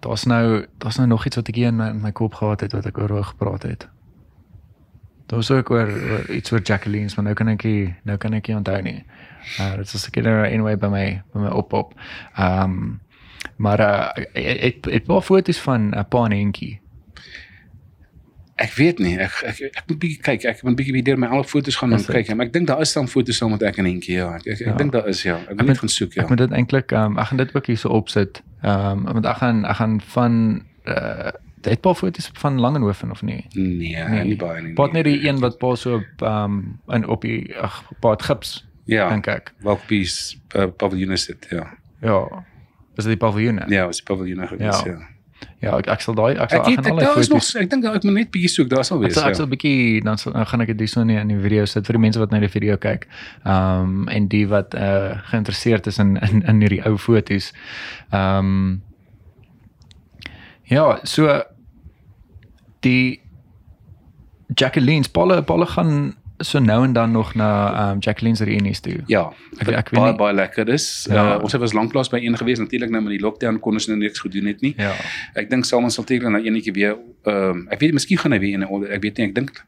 daar's 0.00 0.24
nou 0.24 0.66
daar's 0.78 0.96
nou 0.96 1.08
nog 1.08 1.26
iets 1.26 1.36
wat 1.36 1.48
ek 1.48 1.54
hier 1.54 1.66
in 1.66 1.76
my, 1.76 1.88
in 1.88 2.00
my 2.00 2.12
kop 2.12 2.34
gehad 2.34 2.60
het 2.60 2.72
wat 2.72 2.86
ek 2.86 2.98
oor 2.98 3.24
gepraat 3.24 3.62
het. 3.62 3.88
Daar 5.28 5.38
was 5.38 5.50
ook 5.50 5.70
oor, 5.70 5.88
oor 5.88 6.30
iets 6.30 6.52
oor 6.52 6.62
Jacqueline's, 6.62 7.14
maar 7.14 7.24
nou 7.24 7.34
kan 7.36 7.48
ek 7.48 7.62
nie 7.62 7.94
nou 8.02 8.16
kan 8.16 8.32
ek 8.32 8.48
nie 8.48 8.56
onthou 8.56 8.80
nie. 8.82 9.04
Uh 9.60 9.74
dit 9.76 9.94
is 9.94 10.02
seker 10.02 10.24
nou 10.24 10.38
anyway 10.46 10.76
by 10.76 10.88
my 10.92 11.04
by 11.32 11.44
my 11.44 11.52
op 11.52 11.72
op. 11.72 11.94
Ehm 12.34 12.62
um, 12.62 13.00
maar 13.56 13.80
uh 13.80 14.24
het 14.32 14.84
het 14.84 15.04
paar 15.04 15.22
foto's 15.22 15.60
van 15.60 15.90
'n 15.90 16.08
pa 16.08 16.24
en 16.24 16.32
Enkie. 16.32 16.80
Ek 18.58 18.72
weet 18.78 18.98
nie. 18.98 19.14
Ek 19.22 19.32
ek, 19.46 19.60
ek 19.70 19.84
moet 19.88 19.98
bietjie 20.02 20.20
kyk. 20.22 20.44
Ek 20.50 20.62
moet 20.66 20.76
bietjie 20.78 20.92
weer 20.96 21.04
deur 21.06 21.18
my 21.22 21.26
al 21.38 21.44
foto's 21.46 21.76
gaan 21.78 21.92
Is 21.96 22.06
kyk. 22.06 22.30
Maar 22.36 22.46
ek 22.48 22.52
dink 22.52 22.66
daar 22.70 22.80
is 22.84 22.92
dan 22.92 23.08
foto's 23.08 23.36
saam 23.40 23.50
met 23.54 23.62
ek 23.62 23.78
en 23.78 23.84
Henkie. 23.88 24.14
Ja, 24.18 24.32
ek 24.36 24.46
ek, 24.46 24.60
ek 24.60 24.66
Ja. 24.66 24.76
dink 24.76 24.92
daar 24.92 25.08
is 25.08 25.22
ja. 25.22 25.36
Ek 25.36 25.48
moet- 25.48 25.56
moet 25.58 25.66
net 25.66 25.78
gaan 25.78 25.88
soek 25.94 26.12
ja. 26.18 26.22
Ek 26.22 26.28
moet 26.28 26.38
dit 26.38 26.50
eintlik 26.52 26.92
ehm 26.92 27.12
um, 27.12 27.18
ek 27.18 27.26
gaan 27.32 27.36
dit 27.42 27.54
ook 27.56 27.66
hierso 27.66 27.88
opsit. 27.88 28.42
Ehm 28.62 29.06
um, 29.06 29.12
want 29.14 29.26
ek 29.26 29.36
gaan 29.36 29.64
ek 29.64 29.76
gaan 29.76 30.00
van 30.00 30.62
uh 30.86 31.30
het 31.68 31.80
paar 31.82 31.94
foto's 31.94 32.30
van 32.38 32.58
Langenhoven 32.60 33.10
of 33.10 33.22
nie? 33.22 33.44
Nee, 33.52 33.96
nee, 34.08 34.24
nie 34.24 34.36
baie 34.36 34.62
nie. 34.62 34.72
Pat 34.74 34.92
net 34.92 35.04
die 35.04 35.26
een 35.28 35.38
wat 35.42 35.58
pa 35.58 35.74
so 35.74 35.98
ehm 36.22 36.44
um, 36.44 36.80
in 36.88 37.06
op 37.08 37.22
die 37.22 37.50
ag 37.56 37.82
paad 38.00 38.22
gips 38.22 38.64
Ja. 38.86 39.08
dink 39.10 39.26
ek. 39.26 39.52
Welke 39.60 39.84
piece 39.86 40.36
uh, 40.56 40.66
paviljoen 40.76 41.10
is 41.12 41.26
dit? 41.26 41.46
Ja. 41.50 41.66
Ja. 42.00 42.44
Is 42.96 43.04
dit 43.04 43.18
die 43.18 43.26
paviljoene? 43.26 43.64
Ja, 43.68 43.84
was 43.86 43.96
die 44.00 44.06
paviljoen 44.14 44.48
gewees, 44.48 44.80
Ja. 44.82 44.90
ja. 44.92 44.98
Ja, 45.60 45.76
ek, 45.78 45.86
ek 45.88 46.00
sal 46.00 46.14
daai 46.14 46.36
ek 46.38 46.50
sal 46.50 46.60
Ek 46.60 46.66
ek 46.66 46.76
het 46.76 46.84
gaan 46.84 46.86
ek, 46.86 46.92
al 46.92 46.98
daar 46.98 47.14
die 47.14 47.20
is 47.20 47.28
nog 47.28 47.38
foto's 47.42 47.54
ek 47.62 47.70
dink 47.70 47.84
ek 47.84 48.04
moet 48.04 48.14
net 48.14 48.30
bietjie 48.30 48.48
soek. 48.50 48.68
Daar 48.70 48.84
sal 48.84 48.98
Ek 48.98 49.04
wees. 49.04 49.14
sal 49.14 49.22
ek 49.24 49.28
Ja. 49.28 49.34
sal 49.34 49.46
'n 49.46 49.50
bietjie 49.50 50.02
dan 50.04 50.18
sal 50.18 50.32
gaan 50.44 50.60
ek 50.60 50.66
dit 50.68 50.78
hierso 50.80 51.00
in 51.00 51.08
die, 51.08 51.16
in 51.18 51.28
die 51.28 51.38
video 51.40 51.64
sit 51.64 51.86
vir 51.86 51.94
die 51.94 52.00
mense 52.06 52.18
wat 52.18 52.30
na 52.30 52.38
die 52.40 52.48
video 52.48 52.76
kyk. 52.76 53.06
Ehm 53.44 53.82
um, 53.82 54.08
en 54.08 54.28
die 54.28 54.46
wat 54.48 54.74
uh 54.74 55.18
geïnteresseerd 55.30 55.86
is 55.86 55.98
in 55.98 56.16
in 56.16 56.42
in 56.46 56.60
hierdie 56.60 56.82
ou 56.86 56.96
foto's. 56.98 57.52
Ehm 58.12 58.38
um, 58.38 58.82
Ja, 60.70 60.98
so 61.04 61.42
die 62.80 63.20
Jacqueline's 64.56 65.08
Paul 65.08 65.42
Paul 65.42 65.66
gaan 65.66 66.14
so 66.38 66.58
nou 66.58 66.84
en 66.84 66.92
dan 66.92 67.10
nog 67.10 67.34
na 67.34 67.48
ehm 67.74 67.90
um, 67.92 67.98
Jacqueline's 67.98 68.40
reunies 68.40 68.80
toe. 68.80 69.00
Ja, 69.06 69.32
Ek- 69.58 69.68
ek, 69.68 69.88
weet 69.90 70.00
baie 70.00 70.10
nie- 70.12 70.18
baie 70.18 70.34
lekker 70.34 70.68
is. 70.68 71.06
Ja. 71.10 71.36
Uh, 71.36 71.42
ons 71.42 71.52
het 71.52 71.60
was 71.60 71.72
lanklaas 71.72 72.08
by 72.08 72.18
een 72.22 72.36
gewees 72.36 72.58
natuurlik 72.58 72.90
nou 72.90 73.02
met 73.02 73.10
die 73.16 73.20
lockdown 73.20 73.58
kon 73.58 73.72
ons 73.72 73.86
nou 73.86 73.98
niks 73.98 74.20
gedoen 74.20 74.46
het 74.46 74.60
nie. 74.60 74.74
Ja. 74.76 74.92
Ek 75.34 75.50
dink 75.50 75.64
Salman 75.64 75.90
sal 75.90 76.04
teker 76.04 76.30
nou 76.30 76.42
enetjie 76.44 76.72
weer 76.72 76.96
ehm 77.24 77.34
um, 77.50 77.66
ek 77.70 77.80
weet 77.80 77.92
miskien 77.92 78.18
gaan 78.18 78.32
hy 78.32 78.38
weer 78.38 78.54
een 78.54 78.90
ek 78.92 79.02
weet 79.02 79.16
nie 79.18 79.26
ek 79.26 79.34
dink 79.34 79.64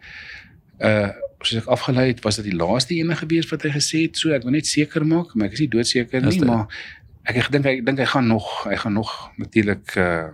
uh 0.81 1.09
soos 1.43 1.63
ek 1.63 1.67
afgelei 1.73 2.07
het 2.13 2.21
was 2.25 2.37
dit 2.37 2.45
die 2.51 2.57
laaste 2.57 2.95
ene 2.95 3.15
gewees 3.17 3.49
wat 3.51 3.63
hy 3.65 3.71
gesê 3.73 4.03
het 4.05 4.17
so 4.17 4.29
ek 4.37 4.43
wil 4.45 4.53
net 4.53 4.67
seker 4.69 5.07
maak 5.07 5.35
maar 5.35 5.47
ek 5.49 5.53
is 5.57 5.61
nie 5.65 5.69
doodseker 5.73 6.21
nie 6.21 6.41
maar 6.45 6.67
ek 7.25 7.37
ek 7.37 7.49
dink 7.55 7.67
ek 7.67 7.81
dink 7.87 7.99
hy 7.99 8.05
gaan 8.05 8.27
nog 8.29 8.65
hy 8.69 8.77
gaan 8.77 8.93
nog 8.93 9.11
natuurlik 9.41 9.97
uh 9.97 10.29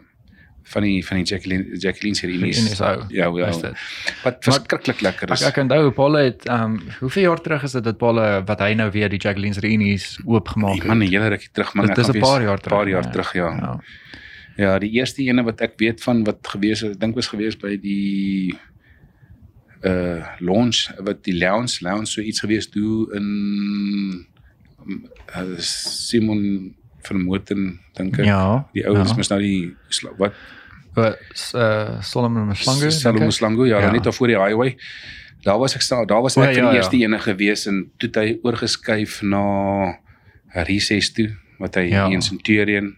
van 0.66 0.82
die 0.82 0.98
van 1.06 1.16
die 1.20 1.24
Jacqueline 1.30 1.76
Jacqueline 1.78 2.16
se 2.18 2.26
reunies. 2.26 2.58
Reunies 2.58 2.80
ou. 2.80 3.04
Ja, 3.14 3.28
ja. 3.38 3.48
Is 3.52 3.60
dit? 3.62 3.82
Wat 4.24 4.36
verskriklik 4.44 5.00
lekker 5.06 5.30
Ek 5.30 5.38
is. 5.38 5.44
ek 5.46 5.56
onthou 5.62 5.90
Paul 5.94 6.18
het 6.18 6.46
ehm 6.50 6.74
um, 6.76 6.80
hoeveel 7.00 7.22
jaar 7.28 7.40
terug 7.40 7.62
is 7.68 7.72
dit 7.78 7.84
dat 7.84 7.98
Paul 7.98 8.18
eh, 8.22 8.40
wat 8.46 8.60
hy 8.64 8.72
nou 8.74 8.90
weer 8.90 9.08
die 9.12 9.18
Jacqueline's 9.22 9.58
reunies 9.62 10.08
oopgemaak 10.24 10.72
Nee, 10.74 10.80
het? 10.82 10.88
man, 10.90 10.98
'n 10.98 11.10
hele 11.12 11.28
rukkie 11.28 11.52
terug 11.52 11.74
man. 11.74 11.88
Ek 11.90 11.94
dis 11.96 12.06
gaan 12.06 12.16
'n 12.16 12.20
paar 12.20 12.42
jaar 12.42 12.58
terug, 12.60 12.78
Paar 12.78 12.88
jaar 12.88 13.04
ja. 13.04 13.10
terug, 13.10 13.32
ja. 13.32 13.50
Ja. 13.56 13.80
Ja, 14.56 14.78
die 14.78 14.90
eerste 14.90 15.22
ene 15.22 15.42
wat 15.44 15.60
ek 15.60 15.74
weet 15.76 16.02
van 16.02 16.24
wat 16.24 16.38
gewees 16.48 16.80
het, 16.80 16.92
ek 16.96 17.00
dink 17.00 17.14
was 17.14 17.28
gewees 17.28 17.56
by 17.56 17.76
die 17.76 18.54
uh 19.84 20.24
launch 20.40 20.88
wat 21.04 21.22
die 21.24 21.34
lounge 21.38 21.76
lounge 21.84 22.06
so 22.06 22.20
iets 22.20 22.40
gewees 22.40 22.66
toe 22.72 23.06
in 23.14 24.26
uh, 25.36 25.58
Simon 25.58 26.74
van 27.06 27.22
Moten 27.22 27.80
dink 27.96 28.18
ek. 28.18 28.24
Ja. 28.28 28.66
Die 28.74 28.84
ouens 28.88 29.10
ja. 29.10 29.16
mos 29.16 29.28
nou 29.32 29.40
die 29.40 29.76
wat 30.18 30.32
Wat 30.96 31.18
uh, 31.54 32.00
Solomon 32.00 32.46
Mslangu? 32.48 32.90
Salomon 32.90 33.32
Slango, 33.32 33.66
ja, 33.66 33.78
Ja. 33.78 33.84
ja. 33.86 33.90
net 33.92 34.04
daar 34.04 34.14
voor 34.16 34.26
die 34.32 34.38
highway. 34.40 34.76
Daar 35.44 35.58
was 35.58 35.74
ek 35.76 35.82
staan, 35.84 36.06
daar 36.06 36.22
was 36.24 36.36
ek 36.36 36.42
vir 36.42 36.52
ja, 36.52 36.60
die 36.60 36.70
ja. 36.70 36.76
eerste 36.80 36.96
ene 36.96 37.18
gewees 37.20 37.66
en 37.66 37.90
toe 38.00 38.08
het 38.08 38.16
hy 38.16 38.38
oorgeskuif 38.42 39.20
na 39.22 39.42
Recess 40.66 41.12
toe 41.12 41.28
wat 41.58 41.74
hy 41.76 41.82
Ja. 41.90 42.06
ja. 42.06 42.12
in 42.14 42.22
Centurion 42.22 42.96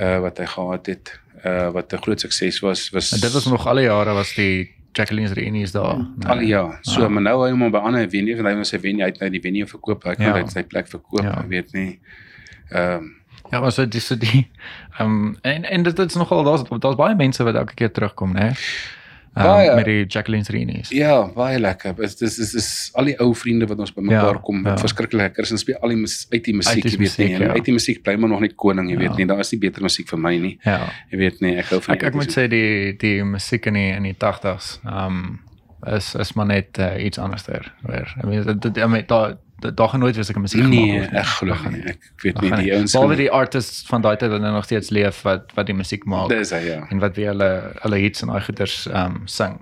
uh 0.00 0.18
wat 0.20 0.38
hy 0.38 0.46
gehad 0.46 0.86
het 0.86 1.20
uh 1.44 1.70
wat 1.72 1.92
'n 1.92 2.02
groot 2.02 2.20
sukses 2.20 2.60
was 2.60 2.90
was 2.90 3.12
En 3.12 3.20
dit 3.20 3.32
was 3.32 3.46
nog 3.46 3.66
alle 3.66 3.82
jare 3.82 4.12
was 4.12 4.34
die 4.34 4.74
Jacqueline's 4.92 5.32
reunies 5.32 5.72
daar. 5.72 5.96
Nee. 5.96 6.28
al 6.28 6.40
ja 6.40 6.78
so 6.82 7.00
Ja. 7.00 7.08
maar 7.08 7.22
nou 7.22 7.44
hy 7.44 7.50
hom 7.50 7.70
by 7.70 7.78
ander 7.78 8.08
venue 8.10 8.34
want 8.36 8.48
hy 8.48 8.54
moet 8.54 8.66
sy 8.66 8.78
venue 8.78 9.02
uit 9.04 9.18
nou 9.20 9.30
die 9.30 9.40
venue 9.40 9.66
verkoop 9.66 10.04
hy 10.04 10.14
kan 10.14 10.26
Ja. 10.26 10.34
uit 10.34 10.50
sy 10.50 10.62
plek 10.62 10.88
verkoop 10.88 11.22
Ja. 11.22 11.30
ja. 11.40 11.46
weet 11.48 11.72
nie 11.72 11.98
ehm 12.70 12.96
um, 13.02 13.14
Ja, 13.54 13.60
maar 13.62 13.72
so 13.72 13.86
dis 13.86 14.06
so 14.10 14.16
die 14.18 14.48
ehm 14.98 15.06
um, 15.06 15.36
en 15.46 15.64
en 15.64 15.82
dit 15.86 15.98
is 16.04 16.14
nogal 16.18 16.42
daar's 16.44 16.66
daar's 16.82 16.96
baie 16.98 17.14
mense 17.14 17.44
wat 17.46 17.54
elke 17.62 17.74
keer 17.78 17.90
terugkom, 17.94 18.34
né? 18.34 18.50
Um, 19.36 19.42
Baie. 19.42 19.70
met 19.74 19.84
die 19.88 20.04
Jacqueline's 20.06 20.48
reunies. 20.54 20.90
ja 20.94 21.14
baie 21.34 21.58
lekker 21.58 21.94
dis 21.98 22.14
dis 22.20 22.36
dis 22.38 22.52
is 22.54 22.68
al 22.94 23.08
die 23.10 23.16
ou 23.18 23.32
vriende 23.34 23.66
wat 23.66 23.78
ons 23.82 23.90
bymekaar 23.96 24.36
Ja, 24.36 24.40
kom 24.46 24.60
ja. 24.62 24.68
wat 24.70 24.80
verskriklik 24.84 25.18
lekker 25.20 25.42
is 25.42 25.50
en 25.50 25.58
speel 25.58 25.80
al 25.82 25.88
die 25.90 25.98
mus, 25.98 26.14
uit 26.30 26.44
die 26.46 26.54
musiek 26.54 26.84
jy 26.84 26.98
weet 27.00 27.18
nie 27.18 27.30
ja. 27.48 27.48
uit 27.56 27.64
die 27.66 27.74
musiek 27.74 27.98
bly 28.06 28.14
maar 28.14 28.30
nog 28.30 28.40
net 28.46 28.54
koning 28.54 28.90
jy 28.92 28.94
Ja. 28.94 29.00
weet 29.08 29.16
nie 29.18 29.26
daar 29.26 29.40
is 29.42 29.50
nie 29.50 29.58
beter 29.64 29.82
musiek 29.82 30.06
vir 30.08 30.18
my 30.22 30.36
nie 30.38 30.52
Ja. 30.64 30.78
jy 31.10 31.18
weet 31.18 31.40
nie 31.42 31.56
ek 31.58 31.66
hou 31.74 31.80
van 31.82 31.96
Ek 31.96 32.04
ek 32.12 32.14
moet 32.14 32.30
sê 32.36 32.46
die 32.48 32.92
die 33.02 33.24
musiek 33.24 33.66
in 33.66 33.74
die 33.80 33.90
in 33.96 34.06
die 34.06 34.14
80s 34.14 34.78
ehm 34.86 35.06
um, 35.18 35.40
is 35.98 36.14
is 36.14 36.32
maar 36.38 36.46
net 36.46 36.78
uh, 36.78 36.94
iets 37.04 37.18
anderster. 37.18 37.72
Weer. 37.82 38.14
I 38.22 38.26
mean 38.26 38.46
dit 38.46 38.62
dit- 38.62 38.78
I 38.78 38.86
mean 38.86 39.04
daar 39.06 39.34
daar 39.72 39.88
gaan 39.88 40.00
nooit 40.00 40.14
weer 40.14 40.24
sulke 40.24 40.40
musiek 40.40 40.62
nee 40.62 40.70
gemaak 40.70 41.00
word 41.00 41.12
nie. 41.12 41.18
ek 41.20 41.26
glo 41.26 41.54
gaan 41.54 41.72
nie 41.72 41.82
ek 41.92 42.22
weet 42.22 42.40
nie 42.40 42.50
die 42.50 42.72
ouens 42.74 42.92
Behalwe 42.92 43.14
gaan- 43.14 43.22
die 43.22 43.30
artists 43.30 43.86
van 43.88 44.00
daai 44.02 44.16
tyd 44.16 44.30
wat 44.30 44.40
nou 44.40 44.52
nog 44.52 44.64
steeds 44.64 44.90
leef 44.90 45.22
wat 45.22 45.52
wat 45.54 45.66
die 45.66 45.74
musiek 45.74 46.04
maak. 46.04 46.28
dis 46.28 46.50
hy 46.50 46.60
ja 46.66 46.86
en 46.90 46.98
wat 46.98 47.16
weer 47.16 47.28
hulle 47.32 47.50
hulle 47.82 47.96
hits 47.98 48.22
en 48.22 48.28
daai 48.28 48.40
goeters 48.40 48.86
ehm 48.86 49.14
um, 49.16 49.22
sing. 49.26 49.56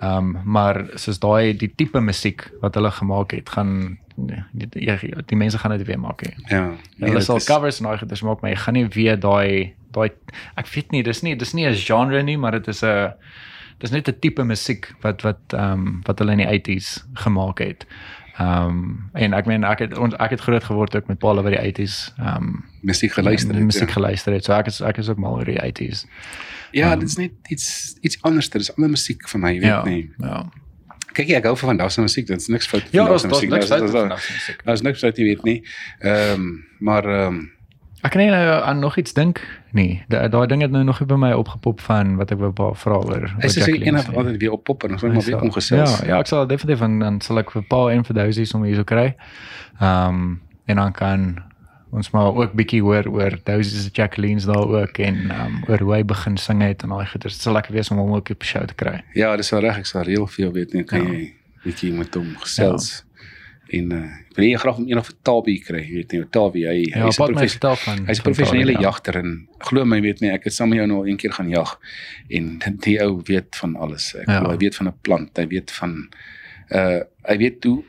Ehm 0.00 0.16
um, 0.16 0.42
maar 0.44 0.84
soos 0.94 1.18
daai 1.18 1.56
die 1.56 1.72
tipe 1.76 2.00
musiek 2.00 2.50
wat 2.60 2.74
hulle 2.74 2.90
gemaak 2.90 3.30
het 3.32 3.48
gaan 3.48 3.98
die, 4.16 4.66
die, 4.72 5.14
die 5.26 5.36
mense 5.36 5.58
gaan 5.58 5.70
dit 5.78 5.86
weer 5.86 5.98
maak 6.00 6.22
nie. 6.26 6.34
Ja. 6.50 6.72
Hulle 6.98 7.14
dit 7.14 7.24
sal 7.24 7.36
is- 7.36 7.46
covers 7.46 7.78
en 7.80 7.86
daai 7.86 7.98
goeders 7.98 8.22
maak, 8.22 8.40
maar 8.42 8.50
jy 8.50 8.56
gaan 8.56 8.74
nie 8.74 8.86
weer 8.88 9.16
daai 9.20 9.74
daai 9.92 10.10
ek 10.56 10.66
weet 10.74 10.90
nie, 10.92 11.02
dis 11.02 11.22
nie 11.22 11.36
dis 11.36 11.54
nie 11.54 11.66
'n 11.66 11.74
genre 11.74 12.22
nie, 12.22 12.36
maar 12.36 12.52
dit 12.52 12.68
is 12.68 12.82
'n 12.82 13.12
dis 13.78 13.90
net 13.90 14.08
'n 14.08 14.18
tipe 14.20 14.42
musiek 14.44 14.90
wat 15.02 15.22
wat 15.22 15.38
ehm 15.54 15.72
um, 15.72 16.00
wat 16.04 16.18
hulle 16.18 16.32
in 16.32 16.38
die 16.38 16.46
80s 16.50 17.04
gemaak 17.14 17.58
het. 17.58 17.86
Ehm 18.38 18.66
um, 18.68 19.10
en 19.12 19.32
ek 19.34 19.46
meen 19.46 19.64
ek 19.64 19.78
het 19.78 19.98
ons 19.98 20.14
ek 20.14 20.30
het 20.30 20.40
groot 20.40 20.64
geword 20.64 20.94
ook 20.96 21.06
met 21.10 21.18
Paul 21.18 21.38
oor 21.42 21.50
die 21.50 21.58
80s. 21.72 22.12
Ehm 22.18 22.36
um, 22.36 22.64
musiek 22.82 23.12
geluister 23.12 23.54
het. 23.54 23.64
musiek 23.64 23.88
ja. 23.88 23.92
geluister 23.94 24.32
het. 24.32 24.44
So 24.44 24.52
ek 24.52 24.66
is 24.66 24.80
ek 24.80 24.96
is 25.02 25.08
ook 25.08 25.18
mal 25.18 25.34
oor 25.40 25.44
die 25.44 25.58
80s. 25.58 26.04
Ja, 26.72 26.96
dit 26.96 27.08
is 27.08 27.16
net 27.16 27.32
iets 27.48 27.96
iets 28.00 28.22
anders. 28.22 28.48
Dit 28.50 28.60
is 28.60 28.74
ander 28.76 28.90
musiek 28.90 29.28
vir 29.28 29.40
my, 29.40 29.52
weet 29.58 29.62
Ja. 29.62 29.84
nie. 29.84 30.10
Ja. 30.18 30.44
Kyk 31.12 31.28
ek 31.34 31.44
hou 31.44 31.56
van 31.56 31.68
vandag 31.68 31.90
se 31.92 32.00
musiek. 32.00 32.26
Dit 32.26 32.40
is 32.40 32.46
niks 32.48 32.66
fout 32.66 32.82
met 32.82 32.92
Ja, 32.92 33.04
daar's 33.08 33.20
se 33.22 33.28
daar's 33.28 33.40
musiek. 33.42 33.54
niks 33.56 33.68
Daar's- 33.68 33.82
fout 33.90 33.92
met 34.02 34.10
daar's- 34.10 34.26
se 34.26 34.32
musiek. 34.32 34.64
Daar's 34.64 34.80
niks 34.82 34.98
fout, 35.00 35.16
jy 35.16 35.24
weet 35.24 35.42
nie. 35.44 35.64
Ehm, 35.98 36.42
maar 36.78 37.04
ehm 37.04 37.42
Ek 38.02 38.12
kan 38.14 38.20
nie 38.22 38.30
nou 38.30 38.62
aan 38.62 38.78
nog 38.78 38.96
iets 38.96 39.12
dink 39.12 39.40
nie. 39.72 40.02
Da- 40.08 40.28
Daai 40.28 40.46
ding 40.46 40.62
het 40.62 40.70
nou 40.70 40.84
nog 40.84 41.00
by 41.06 41.14
my 41.18 41.32
opgepop 41.32 41.80
van 41.80 42.16
wat 42.16 42.30
ek 42.30 42.38
wou 42.38 42.74
vra 42.74 42.92
oor. 42.94 43.06
oor 43.10 43.28
Hy 43.40 43.48
sê 43.48 43.58
Jacqueline 43.64 43.96
een 43.98 44.02
se. 44.04 44.10
of 44.10 44.16
altyd 44.16 44.40
weer 44.40 44.52
op 44.52 44.64
pop 44.64 44.84
en 44.84 44.92
ons 44.92 45.02
moet 45.02 45.12
maar 45.12 45.22
weer 45.24 45.36
kom 45.38 45.50
gesels. 45.52 45.98
Ja, 46.00 46.06
ja, 46.06 46.18
ek 46.18 46.26
sal 46.26 46.46
definitief 46.46 46.80
en 46.86 46.98
dan 46.98 47.20
sal 47.20 47.38
ek 47.38 47.50
vir 47.50 47.62
Paul 47.68 47.90
en 47.90 48.04
vir 48.04 48.14
Dousie 48.14 48.44
sommer 48.44 48.68
hierso 48.68 48.84
kry. 48.84 49.14
Ehm 49.80 50.08
um, 50.14 50.40
en 50.66 50.76
dan 50.76 50.92
kan 50.92 51.42
ons 51.90 52.10
maar 52.10 52.34
ook 52.36 52.52
bietjie 52.52 52.82
hoor 52.82 53.06
oor 53.08 53.38
Dousie 53.44 53.80
se 53.80 53.88
Jacqueline's 53.92 54.44
daar 54.44 54.68
ook 54.68 54.98
en 54.98 55.30
ehm 55.30 55.46
um, 55.46 55.64
oor 55.68 55.78
hoe 55.78 55.94
hy 55.94 56.02
begin 56.04 56.36
sing 56.36 56.62
het 56.62 56.82
en 56.82 56.90
al 56.90 56.98
die 56.98 57.06
goeie. 57.06 57.22
Dit 57.22 57.32
sal 57.32 57.52
lekker 57.52 57.72
wees 57.72 57.90
om 57.90 57.96
hom 57.98 58.12
ook 58.14 58.30
op 58.30 58.38
die 58.40 58.48
show 58.48 58.64
te 58.64 58.74
kry. 58.74 59.02
Ja, 59.14 59.36
dis 59.36 59.50
reg. 59.50 59.78
Ek 59.78 59.86
sal 59.86 60.02
reël 60.02 60.26
vir 60.26 60.44
jou 60.44 60.52
weet 60.54 60.72
nie 60.72 60.84
kan 60.84 61.02
Ja. 61.02 61.12
jy 61.12 61.32
bietjie 61.64 61.92
met 61.92 62.14
hom 62.14 62.36
gesels. 62.38 63.04
En 63.70 63.92
uh, 63.92 63.98
ek 64.30 64.36
wil 64.36 64.56
graag 64.58 64.76
om 64.78 64.84
een 64.88 64.98
of 64.98 65.08
'n 65.10 65.16
Tabi 65.22 65.58
kry, 65.60 65.80
jy 65.82 65.94
weet 65.94 66.12
nie, 66.12 66.24
Tabi, 66.30 66.64
hy 66.66 66.78
Ja, 66.94 67.04
hy's 67.04 67.16
'n 67.18 67.20
Pat 67.20 67.28
my 67.28 67.34
profes- 67.34 67.52
vertel 67.52 67.76
van 67.76 68.06
hy's 68.06 68.18
'n 68.18 68.22
professionele 68.22 68.72
ja. 68.72 68.80
jagter 68.80 69.16
en 69.16 69.48
glo 69.58 69.84
my 69.84 70.00
weet 70.00 70.20
nie, 70.20 70.30
ek 70.30 70.44
het 70.44 70.52
saam 70.54 70.68
met 70.68 70.78
jou 70.78 70.86
nou 70.88 70.98
al 71.00 71.06
een 71.08 71.16
keer 71.16 71.32
gaan 71.32 71.48
jag 71.50 71.78
en 72.30 72.58
die 72.84 73.00
ou 73.02 73.20
weet 73.24 73.56
van 73.56 73.76
alles. 73.76 74.14
Ek 74.14 74.26
Ja. 74.28 74.40
glo 74.40 74.50
hy 74.50 74.56
weet 74.56 74.74
van 74.76 74.86
'n 74.88 74.94
plant, 75.02 75.36
hy 75.36 75.46
weet 75.46 75.70
van 75.70 76.08
uh 76.70 77.00
hy 77.28 77.36
weet 77.36 77.64
hoe 77.64 77.82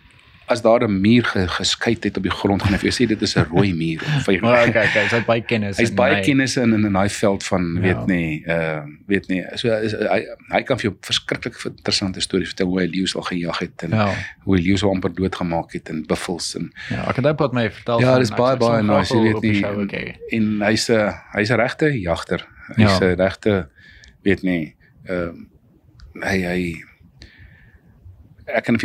as 0.50 0.62
daar 0.62 0.82
'n 0.88 1.02
muur 1.02 1.24
ge, 1.24 1.47
geskei 1.47 1.93
het 2.02 2.18
op 2.18 2.24
die 2.24 2.32
grond 2.32 2.62
gaan 2.64 2.74
hy 2.74 2.78
vir 2.80 2.89
jou 2.91 3.06
sê 3.06 3.08
dit 3.08 3.22
is 3.22 3.36
'n 3.38 3.45
rooi 3.54 3.74
muur 3.74 4.02
of 4.18 4.26
hy 4.26 4.39
Maar 4.41 4.68
okay, 4.68 4.88
okay, 4.88 5.08
so 5.08 5.16
hy 5.16 5.20
het 5.22 5.26
baie 5.26 5.41
kennis. 5.41 5.78
Hy's 5.78 5.93
baie 5.93 6.16
hy- 6.16 6.22
kennis 6.24 6.58
in 6.58 6.74
in 6.74 6.86
in 6.86 6.93
daai 6.93 7.10
veld 7.10 7.43
van 7.43 7.64
Ja. 7.76 7.82
weet 7.82 8.08
nie, 8.08 8.43
uh 8.47 8.82
weet 9.08 9.28
nie. 9.28 9.43
So 9.56 9.68
is, 9.74 9.91
hy 9.93 10.26
hy 10.50 10.62
kan 10.64 10.78
vir 10.80 10.89
jou 10.89 10.95
verskriklik 11.02 11.56
interessante 11.66 12.20
stories 12.22 12.47
vertel 12.47 12.68
hoe 12.68 12.80
hy 12.82 12.88
leeu's 12.88 13.16
al 13.16 13.22
gejag 13.22 13.60
het 13.60 13.84
en 13.84 13.89
Ja. 13.91 14.14
hoe 14.43 14.56
hy 14.58 14.62
leeu's 14.64 14.84
amper 14.84 15.14
doodgemaak 15.14 15.72
het 15.74 15.89
en 15.89 16.04
buffels 16.08 16.56
en 16.56 16.72
Ja, 16.89 17.08
ek 17.10 17.16
het 17.16 17.24
daai 17.24 17.36
Pat 17.36 17.54
my 17.54 17.70
vertel 17.70 18.00
Ja, 18.02 18.18
dis 18.20 18.30
baie 18.32 18.58
baie 18.58 18.84
nice, 18.84 19.14
jy 19.14 19.22
weet 19.34 19.41
nie. 19.41 19.54
show 19.62 19.86
hê. 19.88 20.16
en 20.32 20.62
hy's 20.62 20.89
'n 20.89 21.14
hy's 21.36 21.50
'n 21.52 21.58
regte 21.58 22.00
jagter. 22.02 22.45
Hy's 22.76 23.00
Ja. 23.00 23.06
'n 23.06 23.16
regte 23.18 23.68
weet 24.24 24.43
nie, 24.43 24.76
ehm 25.08 25.47
hy 26.24 26.38
hy 26.43 26.84
ek 28.56 28.64
kan 28.66 28.76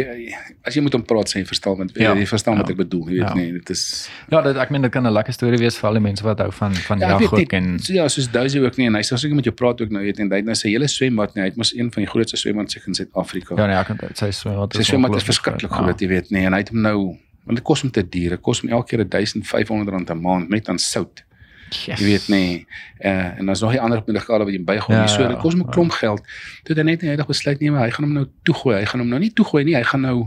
as 0.64 0.74
jy 0.74 0.82
moet 0.82 0.92
hom 0.92 1.02
praat 1.04 1.28
sê 1.32 1.42
verstaan 1.46 1.76
wat 1.78 1.90
Ja. 1.96 2.14
jy 2.14 2.26
verstaan 2.26 2.56
wat 2.58 2.68
Ja. 2.68 2.72
ek 2.72 2.76
bedoel, 2.78 3.08
jy 3.08 3.14
weet 3.20 3.28
Ja. 3.28 3.34
nie, 3.34 3.52
dit 3.52 3.70
is 3.70 4.08
Ja, 4.30 4.40
dit 4.42 4.56
ek 4.56 4.70
meen 4.70 4.82
dit 4.82 4.92
kan 4.92 5.06
'n 5.06 5.12
lekker 5.12 5.32
storie 5.32 5.58
wees 5.58 5.76
vir 5.78 5.88
al 5.88 5.94
die 5.94 6.00
mense 6.02 6.22
wat 6.24 6.38
hou 6.38 6.50
van 6.52 6.74
van 6.74 6.98
Ja, 6.98 7.18
jag 7.20 7.32
ook 7.32 7.52
en 7.52 7.78
so, 7.78 7.92
ja, 7.92 8.08
soos 8.08 8.28
Dousie 8.30 8.60
ook 8.64 8.76
nie 8.76 8.86
en 8.86 8.94
hy 8.94 9.00
sê 9.02 9.16
seker 9.18 9.34
met 9.34 9.44
jou 9.44 9.54
praat 9.54 9.80
ook 9.80 9.90
nou 9.90 10.02
weet 10.02 10.18
en 10.20 10.30
hy 10.30 10.36
het 10.36 10.44
nou 10.44 10.54
sy 10.54 10.68
hele 10.70 10.88
swembad 10.88 11.34
nie, 11.34 11.42
hy 11.42 11.48
het 11.48 11.56
mos 11.56 11.72
een 11.74 11.90
van 11.92 12.02
die 12.02 12.10
grootste 12.10 12.36
swembads 12.36 12.76
in 12.86 12.94
Suid-Afrika. 12.94 13.54
ja 13.56 13.66
nee, 13.66 13.76
ek 13.76 13.86
kan 13.86 13.96
sê 14.14 14.54
wat 14.56 14.74
sy 14.74 14.82
swembad 14.82 15.16
is 15.16 15.22
verskriklik 15.24 15.70
groot, 15.70 16.00
jy 16.00 16.08
weet 16.08 16.30
nie 16.30 16.44
en 16.46 16.52
hy 16.52 16.58
het 16.58 16.68
hom 16.70 16.80
nou 16.82 17.18
want 17.46 17.56
dit 17.58 17.62
kos 17.64 17.82
hom 17.82 17.90
te 17.90 18.02
duur, 18.08 18.30
dit 18.30 18.40
kos 18.40 18.60
hom 18.62 18.70
elke 18.70 18.96
keer 18.96 19.04
1500 19.04 19.88
rand 19.88 20.10
'n 20.10 20.20
maand 20.20 20.48
net 20.48 20.68
aan 20.68 20.78
sout. 20.78 21.22
Ja. 21.86 21.96
Jy 21.96 22.04
weet 22.04 22.28
nie. 22.28 22.66
Uh, 23.00 23.38
en 23.38 23.46
daar's 23.46 23.60
nog 23.60 23.70
die 23.70 23.80
ander 23.80 24.02
munikale 24.06 24.44
wat 24.44 24.52
jy 24.52 24.64
bygooi. 24.64 24.96
Ja, 24.98 25.06
so 25.06 25.26
dit 25.28 25.38
kos 25.38 25.54
'n 25.54 25.58
ja. 25.58 25.70
klomp 25.70 25.90
geld. 25.90 26.22
Toe 26.62 26.74
het 26.74 26.76
hy 26.76 26.82
net 26.82 27.02
eendag 27.02 27.26
besluit 27.26 27.60
nee, 27.60 27.70
maar 27.70 27.84
hy 27.84 27.90
gaan 27.90 28.04
hom 28.04 28.12
nou 28.14 28.26
toegooi. 28.42 28.76
Hy 28.78 28.84
gaan 28.84 29.00
hom 29.00 29.08
nou 29.08 29.20
nie 29.20 29.32
toegooi 29.32 29.64
nie, 29.64 29.74
hy 29.74 29.82
gaan 29.82 30.00
nou 30.00 30.18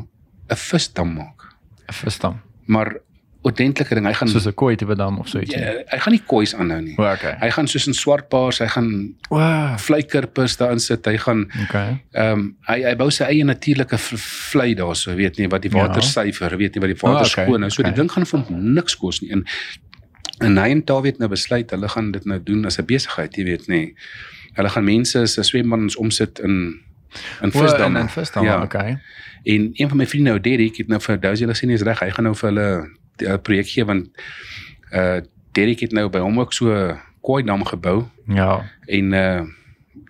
'n 0.49 0.55
visdam 0.55 1.13
maak. 1.13 1.55
verstaan. 1.87 2.41
Maar 2.65 2.97
ordentlike 3.41 3.93
ding, 3.95 4.05
hy 4.05 4.13
gaan 4.13 4.27
Soos 4.27 4.45
'n 4.47 4.53
kooi 4.53 4.75
tipe 4.75 4.95
dam 4.95 5.19
of 5.19 5.27
so 5.29 5.39
iets. 5.39 5.53
ja, 5.53 5.59
hy 5.87 5.97
gaan 5.99 6.11
nie 6.13 6.21
koeis 6.25 6.53
aanhou 6.55 6.81
nie. 6.81 6.95
O, 6.97 7.03
okay. 7.11 7.35
Hy 7.39 7.49
gaan 7.49 7.67
soos 7.67 7.87
in 7.87 7.93
swartpaars, 7.93 8.59
hy 8.59 8.67
gaan 8.67 9.15
Wow. 9.29 9.77
vleikerpers 9.77 10.57
daarin 10.57 10.79
sit. 10.79 11.05
Hy 11.05 11.17
gaan 11.17 11.47
Okay. 11.63 12.03
ehm 12.11 12.31
um, 12.39 12.55
hy 12.67 12.83
hy 12.83 12.95
bou 12.95 13.09
sy 13.09 13.23
eie 13.23 13.43
natuurlike 13.43 13.97
vlei 13.97 14.75
daarso, 14.75 15.15
weet 15.15 15.37
nie 15.37 15.47
wat 15.47 15.61
die 15.61 15.71
water 15.71 16.01
Ja. 16.01 16.07
suiwer, 16.07 16.57
weet 16.57 16.75
nie 16.75 16.81
wat 16.81 16.89
die 16.89 16.99
water 17.07 17.25
oh, 17.25 17.31
okay, 17.31 17.45
skoon 17.45 17.61
hou. 17.61 17.69
So 17.69 17.81
okay. 17.81 17.93
die 17.93 18.01
ding 18.01 18.11
gaan 18.11 18.25
vir 18.25 18.45
niks 18.49 18.95
kos 18.97 19.21
nie. 19.21 19.31
En 19.31 19.45
en 20.39 20.57
hy 20.57 20.69
en 20.69 20.81
Dawie 20.85 21.11
het 21.11 21.19
nou 21.19 21.29
besluit 21.29 21.69
hulle 21.71 21.89
gaan 21.89 22.11
dit 22.11 22.25
nou 22.25 22.39
doen 22.43 22.65
as 22.65 22.77
'n 22.79 22.85
besigheid, 22.85 23.35
jy 23.35 23.43
weet 23.43 23.67
nie. 23.67 23.95
Hulle 24.53 24.69
gaan 24.69 24.83
mense 24.83 25.25
se 25.27 25.43
swembaddens 25.43 25.95
omsit 25.95 26.39
in 26.39 26.79
in 27.41 27.51
visdamme. 27.51 27.97
en 27.99 28.03
en 28.03 28.09
visdam, 28.09 28.43
Ja. 28.43 28.61
okay. 28.61 28.97
En 29.43 29.69
een 29.73 29.87
van 29.87 29.97
my 29.97 30.05
vriende 30.07 30.29
nou 30.29 30.39
Derek 30.41 30.77
het 30.77 30.87
nou 30.87 31.01
vir 31.01 31.19
Dousie 31.19 31.45
hulle 31.45 31.55
sien 31.57 31.69
is 31.69 31.81
reg, 31.81 31.99
hy 31.99 32.09
gaan 32.09 32.23
nou 32.23 32.35
vir 32.35 32.49
hulle 32.49 32.89
'n 33.19 33.41
projek 33.41 33.67
gee 33.67 33.85
want 33.85 34.07
uh 34.93 35.19
Derek 35.51 35.79
het 35.79 35.91
nou 35.91 36.09
by 36.09 36.19
hom 36.19 36.39
ook 36.39 36.53
so 36.53 36.69
'n 36.73 36.97
koi 37.21 37.43
dam 37.43 37.63
gebou 37.65 38.03
Ja. 38.27 38.63
en 38.85 39.13
uh 39.13 39.41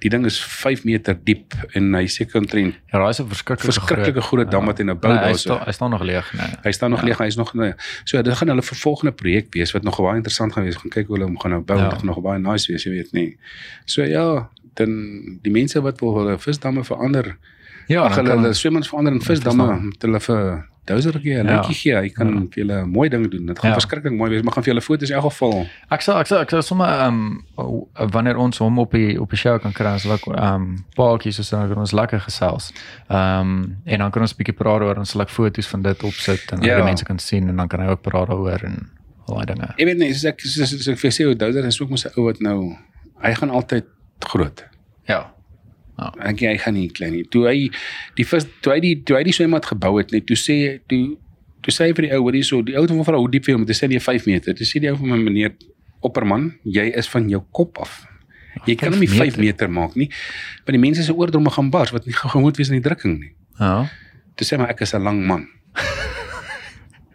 die 0.02 0.10
ding 0.10 0.26
is 0.26 0.38
5 0.44 0.84
meter 0.86 1.18
diep 1.24 1.54
en 1.74 1.94
hy 1.96 2.06
seker 2.08 2.40
omtrent 2.42 2.76
Ja, 2.94 3.00
daai 3.00 3.10
is 3.10 3.20
'n 3.20 3.28
verskriklike 3.28 3.72
verskriklike 3.72 4.22
groot 4.22 4.52
dam 4.52 4.66
wat 4.66 4.78
hy 4.78 4.84
nou 4.84 4.96
bou 4.96 5.14
Nee, 5.14 5.24
hy 5.24 5.34
staan 5.34 5.64
hy 5.66 5.72
staan 5.72 5.90
nog 5.92 6.04
leeg, 6.04 6.34
nee. 6.34 6.48
Hy 6.64 6.72
staan 6.72 6.90
nog 6.92 7.00
Ja. 7.02 7.06
leeg, 7.08 7.18
hy 7.18 7.26
is 7.26 7.36
nog 7.38 7.54
nee. 7.54 7.74
So 8.06 8.22
dit 8.22 8.34
gaan 8.34 8.48
hulle 8.48 8.62
vervolgende 8.62 9.12
projek 9.12 9.48
wees 9.54 9.72
wat 9.74 9.84
nog 9.84 9.98
baie 9.98 10.16
interessant 10.16 10.54
gaan 10.54 10.64
wees. 10.64 10.76
Gaan 10.76 10.90
kyk 10.92 11.08
hoe 11.08 11.16
hulle 11.18 11.28
hom 11.28 11.40
gaan 11.40 11.52
nou 11.52 11.62
bou. 11.64 11.78
Ja. 11.78 11.84
Ja. 11.84 11.90
Dit 11.90 11.98
gaan 12.00 12.08
nog 12.08 12.22
baie 12.22 12.40
nice 12.40 12.72
wees, 12.72 12.84
jy 12.84 12.92
weet 12.92 13.12
nie. 13.14 13.38
So 13.86 14.04
ja, 14.04 14.50
dan 14.76 15.40
die 15.42 15.52
mense 15.52 15.82
wat 15.82 16.00
wil 16.00 16.14
hulle 16.18 16.38
visdamme 16.38 16.84
verander. 16.84 17.38
Ja, 17.88 18.08
hulle 18.14 18.30
hulle 18.36 18.54
swemmers 18.54 18.88
verander 18.90 19.14
in 19.14 19.22
visdamme 19.22 19.64
visdamme. 19.64 19.86
met 19.86 20.02
hulle 20.02 20.20
vir 20.20 20.68
dousertjie, 20.88 21.34
'n 21.38 21.46
Ja. 21.48 21.56
liedjie 21.60 21.76
gee. 21.76 21.96
Hy 21.96 22.10
kan 22.10 22.28
Ja. 22.28 22.40
vir 22.40 22.64
julle 22.66 22.86
mooi 22.86 23.10
dinge 23.10 23.28
doen. 23.30 23.46
Dit 23.46 23.60
gaan 23.60 23.72
Ja. 23.72 23.78
verskriklik 23.80 24.14
mooi 24.18 24.30
wees, 24.30 24.42
maar 24.44 24.54
gaan 24.54 24.64
vir 24.64 24.74
julle 24.74 24.82
foto's 24.82 25.10
in 25.10 25.16
elk 25.16 25.24
geval. 25.32 25.66
Ek 25.92 26.02
sal 26.02 26.20
ek 26.20 26.28
sal 26.28 26.40
ek 26.40 26.50
sal 26.50 26.62
sommer 26.62 26.88
ehm 26.88 27.42
um, 27.58 27.86
wanneer 28.12 28.38
ons 28.38 28.58
hom 28.58 28.80
op 28.80 28.92
die 28.92 29.20
op 29.22 29.30
die 29.30 29.38
show 29.38 29.60
kan 29.62 29.72
kry, 29.74 29.98
sal 29.98 30.14
ek 30.14 30.26
ehm 30.28 30.54
um, 30.56 30.86
paadjies 30.96 31.36
so 31.46 31.58
dan 31.58 31.68
kan 31.70 31.78
ons 31.78 31.92
lekker 31.92 32.20
gesels. 32.20 32.72
Ehm 33.10 33.40
um, 33.40 33.78
en 33.86 34.00
dan 34.00 34.12
kan 34.12 34.22
ons 34.22 34.34
'n 34.34 34.38
bietjie 34.38 34.56
praat 34.56 34.82
oor 34.82 34.98
en 34.98 35.06
sal 35.06 35.22
ek 35.22 35.30
foto's 35.30 35.68
van 35.68 35.82
dit 35.82 36.04
opsit 36.04 36.52
en 36.52 36.62
Ja. 36.62 36.68
ja. 36.68 36.76
die 36.76 36.84
mense 36.86 37.04
kan 37.06 37.20
sien 37.20 37.50
en 37.50 37.56
dan 37.58 37.68
kan 37.68 37.80
hy 37.80 37.88
ook 37.88 38.02
praat 38.02 38.28
daaroor 38.28 38.64
en 38.64 38.90
al 39.28 39.36
daai 39.36 39.46
dinge. 39.46 39.74
Jy 39.78 39.86
weet 39.86 39.98
nie, 39.98 40.14
soos 40.14 40.26
ek 40.26 40.40
soos, 40.42 40.70
soos 40.70 40.88
ek 40.88 40.98
vir 40.98 41.12
sê, 41.12 41.26
ou 41.28 41.36
douser 41.36 41.66
is 41.66 41.82
ook 41.82 41.90
mos 41.90 42.06
'n 42.06 42.12
ou 42.18 42.26
wat 42.26 42.40
nou 42.42 42.76
hy 43.22 43.34
gaan 43.34 43.50
altyd 43.50 43.84
groot. 44.20 44.64
Ja. 45.08 45.32
Ek 45.98 46.44
hy 46.46 46.58
gaan 46.62 46.76
nie 46.78 46.90
klein 46.94 47.16
nie. 47.16 47.24
Toe 47.34 47.48
hy 47.50 47.70
die 48.18 48.26
vis 48.28 48.46
toe 48.62 48.76
hy 48.76 48.82
die 48.84 48.96
toe 49.02 49.18
hy 49.18 49.24
die 49.28 49.34
swembad 49.34 49.66
gebou 49.66 49.96
het 49.98 50.14
net 50.14 50.28
toe 50.30 50.38
sê 50.38 50.58
toe 50.90 51.18
toe 51.66 51.74
sê 51.74 51.90
hy 51.90 51.96
vir 51.98 52.08
die 52.08 52.14
ou 52.16 52.22
hoorie 52.28 52.44
so 52.46 52.62
die 52.66 52.78
ou 52.78 52.84
het 52.86 52.94
hom 52.94 53.02
vra 53.08 53.18
hoe 53.20 53.32
diep 53.34 53.50
jy 53.50 53.58
hom, 53.58 53.66
toe 53.68 53.76
sê 53.76 53.90
hy 53.90 54.00
5 54.00 54.30
meter. 54.30 54.56
Toe 54.58 54.68
sê 54.68 54.82
die 54.84 54.92
ou 54.92 55.00
vir 55.00 55.10
my 55.10 55.18
meneer 55.24 55.58
opperman, 56.06 56.52
jy 56.64 56.86
is 57.02 57.10
van 57.12 57.30
jou 57.32 57.42
kop 57.52 57.82
af. 57.84 58.04
Jy 58.66 58.78
kan 58.80 58.94
hom 58.94 59.02
nie 59.02 59.10
5 59.10 59.20
meter? 59.20 59.42
meter 59.44 59.74
maak 59.74 59.98
nie. 60.00 60.10
Want 60.66 60.78
die 60.78 60.84
mense 60.86 61.04
se 61.06 61.14
oordromme 61.14 61.54
gaan 61.54 61.74
bars 61.74 61.94
wat 61.96 62.06
nie 62.06 62.16
gemoed 62.18 62.58
wees 62.58 62.72
aan 62.72 62.80
die 62.80 62.86
drukking 62.86 63.18
nie. 63.20 63.34
Ja. 63.60 63.88
Toe 64.38 64.48
sê 64.48 64.62
maar 64.62 64.70
ek 64.74 64.86
is 64.86 64.94
'n 64.94 65.04
lang 65.04 65.26
man. 65.26 65.50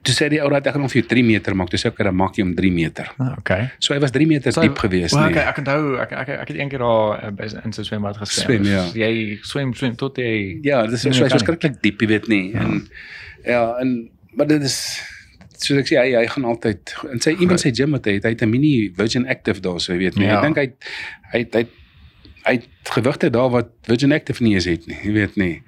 toe 0.02 0.14
sê 0.14 0.28
die 0.32 0.40
ou 0.42 0.48
dat 0.50 0.66
ek 0.66 0.74
gaan 0.74 0.82
hom 0.82 0.90
vir 0.90 1.00
jou 1.02 1.08
3 1.08 1.22
meter 1.24 1.54
maak. 1.54 1.70
Toe 1.70 1.78
sê 1.78 1.86
ek 1.92 1.96
dan 2.02 2.16
maak 2.18 2.34
jy 2.36 2.42
hom 2.44 2.54
3 2.58 2.70
meter. 2.74 3.10
Ah, 3.18 3.34
okay. 3.38 3.70
So 3.78 3.94
hy 3.94 4.00
was 4.02 4.10
3 4.10 4.26
meter 4.26 4.52
So, 4.52 4.60
diep 4.60 4.78
gewees 4.78 5.12
Well, 5.14 5.28
nie. 5.28 5.36
okay, 5.36 5.44
ek 5.48 5.58
onthou 5.62 6.00
ek 6.02 6.12
ek 6.12 6.28
ek 6.28 6.48
het 6.48 6.58
een 6.58 6.68
keer 6.72 6.82
daar 6.84 7.32
by 7.38 7.48
in 7.64 7.72
sy 7.72 7.82
swembad 7.86 8.16
geswem. 8.18 8.64
Swem, 8.64 8.64
ja. 8.72 8.82
Dus 8.90 8.94
Jy 8.98 9.38
swem 9.42 9.74
swem 9.74 9.96
tot 9.96 10.16
jy 10.18 10.60
Ja, 10.66 10.82
dit 10.86 10.98
is 10.98 11.02
so 11.16 11.28
verskriklik 11.30 11.80
diep, 11.82 12.00
jy 12.02 12.08
weet 12.08 12.28
nie. 12.28 12.52
En 12.54 12.88
ja, 13.44 13.62
en 13.80 14.10
maar 14.34 14.46
dit 14.46 14.62
is 14.62 14.78
soos 15.62 15.78
ek 15.78 15.86
sê 15.86 15.98
hy 16.00 16.16
hy 16.18 16.26
gaan 16.26 16.44
altyd 16.50 16.94
in 17.12 17.20
sy 17.22 17.36
iemand 17.38 17.60
sy 17.62 17.70
gym 17.70 17.94
het 17.94 18.06
hy 18.10 18.16
hy 18.18 18.32
het 18.34 18.42
'n 18.42 18.50
mini 18.50 18.90
Virgin 18.96 19.26
Active 19.28 19.60
daar 19.62 19.78
so, 19.80 19.92
jy 19.92 19.98
weet 19.98 20.16
nie. 20.18 20.26
Ja. 20.26 20.40
Ek 20.40 20.48
dink 20.50 20.56
hy 20.58 20.66
hy 21.32 21.46
hy 21.52 21.66
hy 22.42 22.52
het 22.58 22.90
gewigte 22.90 23.30
daar 23.30 23.50
wat 23.50 23.70
Virgin 23.86 24.12
Active 24.12 24.42
nie 24.42 24.54
eens 24.54 24.64
het 24.66 24.86
nie, 24.86 24.98
jy 25.04 25.12
weet 25.12 25.36
nie. 25.36 25.62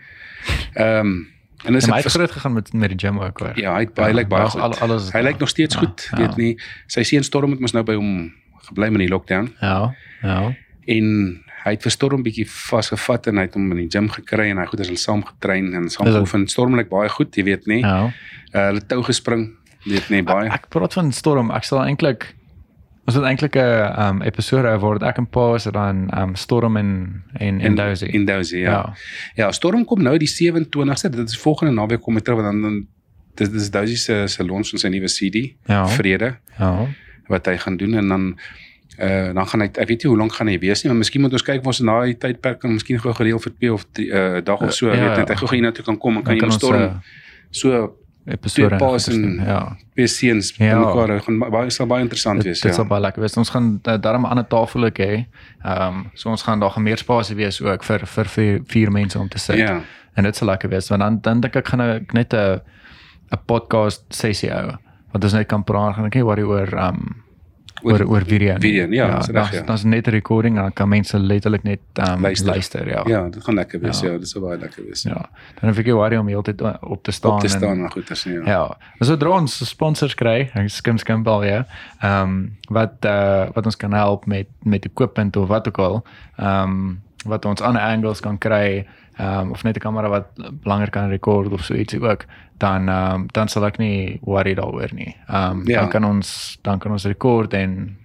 Ehm 0.75 1.07
um, 1.07 1.34
en 1.67 1.75
En 1.75 1.81
hy 1.81 1.99
ek 1.99 2.05
het 2.05 2.13
groot 2.13 2.31
gegaan 2.33 2.53
met 2.55 2.73
met 2.73 2.89
die 2.95 2.99
gym 3.07 3.19
ook 3.21 3.39
hoor. 3.41 3.53
Ja, 3.59 3.75
hy 3.77 3.87
hy 3.97 4.13
lyk 4.13 4.29
baie 4.29 4.49
goed. 4.51 4.61
al- 4.61 4.79
alles 4.81 5.07
is 5.09 5.13
hy 5.13 5.23
lyk 5.23 5.39
nog 5.39 5.49
steeds 5.49 5.75
Ja, 5.75 5.81
goed, 5.81 6.09
ja. 6.11 6.17
weet 6.19 6.37
nie. 6.37 6.59
Sy 6.87 7.03
seun 7.03 7.23
Storm 7.25 7.51
het 7.51 7.61
mos 7.61 7.73
nou 7.73 7.85
by 7.85 7.95
hom 7.95 8.33
gebly 8.69 8.91
met 8.91 9.01
die 9.05 9.09
lockdown 9.09 9.53
Ja. 9.61 9.95
Ja. 10.23 10.53
en 10.87 11.41
hy 11.65 11.71
het 11.73 11.83
vir 11.83 11.91
Storm 11.93 12.23
bietjie 12.23 12.45
vasgevat 12.51 13.27
en 13.27 13.37
hy 13.41 13.43
het 13.47 13.55
hom 13.57 13.71
in 13.73 13.79
die 13.79 13.89
gym 13.89 14.09
gekry 14.13 14.51
en 14.51 14.59
hy 14.61 14.67
goed 14.67 14.81
is 14.81 14.89
hulle 14.91 14.99
saam 15.01 15.23
getrein 15.25 15.73
en 15.75 15.89
saam 15.89 16.07
Is 16.07 16.15
geoefen. 16.15 16.47
Storm 16.49 16.77
lyk 16.77 16.89
baie 16.91 17.09
goed, 17.09 17.35
jy 17.37 17.45
weet 17.45 17.67
nie. 17.67 17.81
Ja. 17.81 18.11
Uh, 18.53 18.67
hulle 18.69 18.83
tou 18.87 19.03
gespring, 19.03 19.47
weet 19.87 20.11
nie 20.11 20.23
baie. 20.23 20.51
Ek 20.53 20.69
praat 20.69 20.93
van 20.93 21.13
storm. 21.13 21.51
Ek 21.51 21.65
sal 21.65 21.81
eintlik 21.87 22.35
ons 23.07 23.15
het 23.17 23.25
eintlik 23.25 23.55
'n 23.57 24.01
um, 24.01 24.23
episode 24.23 24.79
waar 24.81 24.99
dit 24.99 25.09
ek 25.09 25.19
en 25.19 25.27
Pa 25.27 25.55
is 25.55 25.65
dan 25.65 26.09
um, 26.19 26.35
storm 26.35 26.77
en 26.77 27.23
en 27.33 27.61
en 27.61 27.75
Dozy. 27.75 28.05
In 28.05 28.25
Dozy, 28.25 28.57
ja. 28.57 28.71
ja. 28.71 28.71
Ja. 28.71 28.95
Ja, 29.35 29.53
Storm 29.53 29.85
kom 29.85 30.03
nou 30.03 30.19
die 30.19 30.29
27ste, 30.29 31.11
dit 31.11 31.29
is 31.29 31.39
volgende 31.39 31.73
naweek 31.73 32.01
kom 32.01 32.15
hy 32.15 32.21
terug 32.21 32.41
want 32.43 32.53
dan 32.53 32.63
dan 32.63 32.87
dis 33.35 33.51
dis 33.51 33.71
Dousie 33.71 33.97
se 33.97 34.27
se 34.27 34.45
launch 34.45 34.69
van 34.71 34.79
sy 34.79 34.89
nuwe 34.89 35.07
CD, 35.09 35.55
Ja. 35.67 35.87
Vrede, 35.89 36.37
Ja. 36.59 36.87
wat 37.29 37.47
hy 37.47 37.57
gaan 37.57 37.77
doen 37.77 37.95
en 37.95 38.09
dan 38.09 38.39
uh 38.99 39.35
dan 39.35 39.47
gaan 39.49 39.61
hy 39.61 39.67
ek 39.67 39.89
weet 39.89 40.03
nie 40.05 40.09
hoe 40.11 40.19
lank 40.19 40.33
gaan 40.33 40.47
hy 40.47 40.59
wees 40.59 40.83
nie, 40.85 40.89
maar 40.93 40.99
miskien 40.99 41.21
moet 41.21 41.33
ons 41.33 41.43
kyk 41.43 41.61
of 41.61 41.67
ons 41.67 41.81
in 41.81 41.87
daai 41.87 42.15
tydperk 42.15 42.61
kan 42.61 42.73
miskien 42.73 42.99
gou 43.01 43.13
gereël 43.13 43.41
vir 43.43 43.53
2 43.61 43.73
of 43.73 43.85
3 43.93 44.07
uh 44.07 44.41
dag 44.45 44.61
of 44.61 44.73
so, 44.73 44.87
Ja, 44.87 44.93
weet 44.93 45.11
ja. 45.11 45.17
net 45.17 45.29
hy 45.29 45.35
gou 45.35 45.49
hiernatoe 45.51 45.85
kan 45.85 45.99
kom 45.99 46.17
en 46.17 46.23
kan 46.23 46.35
jy 46.35 46.41
kan 46.41 46.49
mos 46.49 46.55
ons, 46.55 46.65
storm 46.65 46.83
eh, 46.83 46.93
so 47.51 47.97
Episode. 48.27 48.77
Paas 48.77 49.09
en- 49.09 49.43
ja. 49.45 49.77
seuns 50.07 50.55
Ja. 50.57 50.79
bymekaar 50.79 51.09
hou. 51.09 51.21
gaan 51.21 51.39
baie 51.51 51.71
sal 51.71 51.87
baie 51.87 52.03
interessant 52.03 52.37
Dit, 52.37 52.45
wees, 52.47 52.61
dit 52.61 52.71
ja. 52.71 52.77
sal 52.77 52.87
baie 52.87 53.01
lekker 53.01 53.21
wees. 53.23 53.37
Ons 53.37 53.51
gaan 53.51 53.81
uh, 53.89 53.97
daarom 54.01 54.23
'n 54.23 54.31
ander 54.31 54.47
tafel 54.47 54.85
ook 54.85 54.99
hê. 54.99 55.27
Ehm 55.65 55.89
um, 55.89 56.11
so 56.15 56.31
ons 56.31 56.43
gaan 56.43 56.61
daar 56.61 56.71
gaan 56.71 56.83
meer 56.83 56.99
spasie 56.99 57.37
wees 57.37 57.61
ook 57.63 57.85
vir 57.85 58.07
vir 58.07 58.25
vier, 58.25 58.61
vier 58.67 58.91
mense 58.91 59.19
om 59.19 59.29
te 59.29 59.39
sit. 59.39 59.57
Ja. 59.57 59.81
En 60.15 60.25
dit 60.25 60.37
sal 60.37 60.49
lekker 60.49 60.69
wees 60.71 60.89
want 60.89 61.03
dan 61.03 61.19
dan 61.21 61.41
dink 61.41 61.57
ek 61.57 61.69
gaan 61.69 61.81
ek 61.81 62.13
net 62.13 62.33
'n 62.35 62.61
'n 63.33 63.39
podcast 63.47 64.05
sessie 64.09 64.51
hou. 64.51 64.73
Want 65.13 65.25
ons 65.25 65.33
net 65.33 65.47
kan 65.49 65.65
praat 65.65 65.95
gaan 65.95 66.07
ek 66.07 66.15
nie 66.15 66.25
worry 66.25 66.43
oor 66.43 66.69
ehm 66.73 66.95
um, 66.95 67.24
oor 67.85 68.05
oor 68.09 68.25
video. 68.25 68.55
video, 68.59 68.87
ja, 68.91 69.17
dis 69.19 69.27
reg, 69.29 69.51
dan- 69.51 69.77
ja. 69.83 69.89
Net 69.89 70.07
'n 70.07 70.11
recording 70.11 70.57
en 70.57 70.63
dan 70.63 70.73
kan 70.73 70.89
mense 70.89 71.19
letterlik 71.19 71.63
net 71.63 71.79
um, 71.95 72.21
Luister. 72.21 72.47
luister. 72.47 72.89
ja. 72.89 73.03
Ja, 73.07 73.29
dit 73.29 73.45
gaan 73.45 73.55
lekker 73.55 73.81
wees. 73.81 74.01
Ja. 74.01 74.11
Ja, 74.13 74.19
dit 74.19 74.29
sal 74.29 74.41
baie 74.43 74.59
lekker 74.59 74.85
wees. 74.87 75.03
Ja. 75.03 75.29
Dan 75.61 75.69
hoef 75.69 75.79
ek 75.79 75.85
nie 75.85 75.95
worry 75.95 76.17
om 76.17 76.27
heeltyd 76.29 76.63
op 76.83 77.03
te 77.03 77.11
staan 77.11 77.33
Op 77.33 77.41
te 77.41 77.47
en- 77.47 77.53
staan 77.53 77.81
maar 77.81 77.91
goed 77.91 78.11
as 78.11 78.25
nie. 78.25 78.35
Ja. 78.35 78.43
Ja. 78.45 78.77
En 78.99 79.07
sodra 79.07 79.29
ons 79.29 79.69
sponsors 79.69 80.15
kry, 80.15 80.51
skim 80.67 80.99
skim 80.99 81.27
al 81.27 81.45
ja. 81.45 81.67
Ehm 82.01 82.23
um, 82.23 82.57
wat 82.69 82.93
uh 83.05 83.47
wat 83.55 83.65
ons 83.67 83.77
kan 83.77 83.93
help 83.93 84.27
met 84.27 84.47
met 84.63 84.85
equipment 84.85 85.37
of 85.37 85.49
wat 85.49 85.69
ook 85.69 85.79
al. 85.79 86.05
Ehm 86.37 86.63
um, 86.69 87.01
wat 87.25 87.45
ons 87.45 87.61
ander 87.61 87.83
angles 87.83 88.21
kan 88.21 88.39
kry, 88.39 88.87
um, 89.21 89.51
of 89.51 89.63
net 89.63 89.77
'n 89.77 89.81
kamera 89.81 90.09
wat 90.09 90.27
langer 90.63 90.91
kan 90.91 91.09
rekord 91.09 91.53
of 91.53 91.65
so 91.65 91.75
ietsie 91.75 92.01
ook, 92.01 92.25
dan 92.59 92.89
ehm 92.89 93.15
um, 93.15 93.27
dan 93.33 93.49
sal 93.49 93.65
ek 93.67 93.79
nie 93.79 94.19
worry 94.23 94.55
daaroor 94.55 94.91
nie. 94.93 95.17
Ehm 95.29 95.51
um, 95.51 95.63
Ja. 95.67 95.81
dan 95.81 95.89
kan 95.89 96.05
ons 96.05 96.59
dan 96.63 96.79
kan 96.79 96.91
ons 96.93 97.05
rekord 97.05 97.53
en 97.55 97.97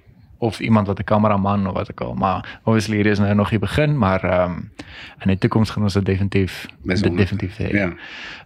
of 0.41 0.59
iemand 0.59 0.87
wat 0.87 0.99
'n 0.99 1.03
kameraman 1.03 1.67
of 1.67 1.73
wat 1.73 1.91
ook 1.91 2.01
al, 2.01 2.13
maar 2.13 2.59
obviously 2.63 2.95
hier 2.95 3.05
is 3.05 3.19
nou 3.19 3.33
nog 3.33 3.51
nie 3.51 3.59
begin, 3.59 3.97
maar 3.97 4.23
ehm 4.23 4.51
um, 4.51 4.71
in 5.19 5.27
die 5.27 5.37
toekoms 5.37 5.69
gaan 5.69 5.83
ons 5.83 5.93
dit 5.93 6.05
definitief 6.05 6.65
dit 6.83 7.17
definitief 7.17 7.57
hê. 7.57 7.69
Ja. 7.71 7.93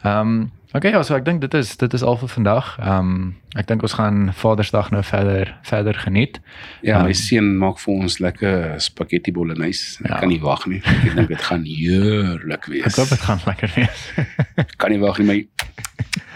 Ehm 0.04 0.20
um, 0.28 0.52
okay, 0.74 0.92
ja, 0.92 1.02
so 1.04 1.16
ek 1.16 1.26
dink 1.26 1.42
dit 1.42 1.54
is 1.54 1.76
dit 1.78 1.94
is 1.94 2.04
al 2.04 2.18
vir 2.18 2.30
vandag. 2.30 2.74
Ehm 2.80 3.00
um, 3.00 3.36
ek 3.56 3.68
dink 3.70 3.84
ons 3.86 3.94
gaan 3.94 4.32
Vadersdag 4.34 4.90
nou 4.92 5.04
verder 5.06 5.52
verder 5.70 5.94
geniet. 5.94 6.40
Ja, 6.82 7.04
my 7.04 7.12
Ehm, 7.14 7.20
seun 7.20 7.52
maak 7.62 7.78
vir 7.80 7.94
ons 7.94 8.18
lekker 8.20 8.80
spaghetti 8.82 9.32
bolognese. 9.32 10.02
Ek 10.04 10.10
Ja. 10.10 10.20
kan 10.20 10.30
nie 10.30 10.40
wag 10.42 10.66
nie. 10.68 10.82
Ek 10.86 11.16
dink 11.16 11.28
dit 11.30 11.42
gaan 11.42 11.64
heerlik 11.64 12.64
Ek 12.64 12.68
wees. 12.70 12.96
hoop 12.98 13.10
dit 13.10 13.20
gaan 13.20 13.40
lekker 13.46 13.72
wees. 13.76 14.08
kan 14.82 14.90
nie 14.92 15.00
wag 15.00 15.20
nie 15.20 15.28
my 15.28 15.40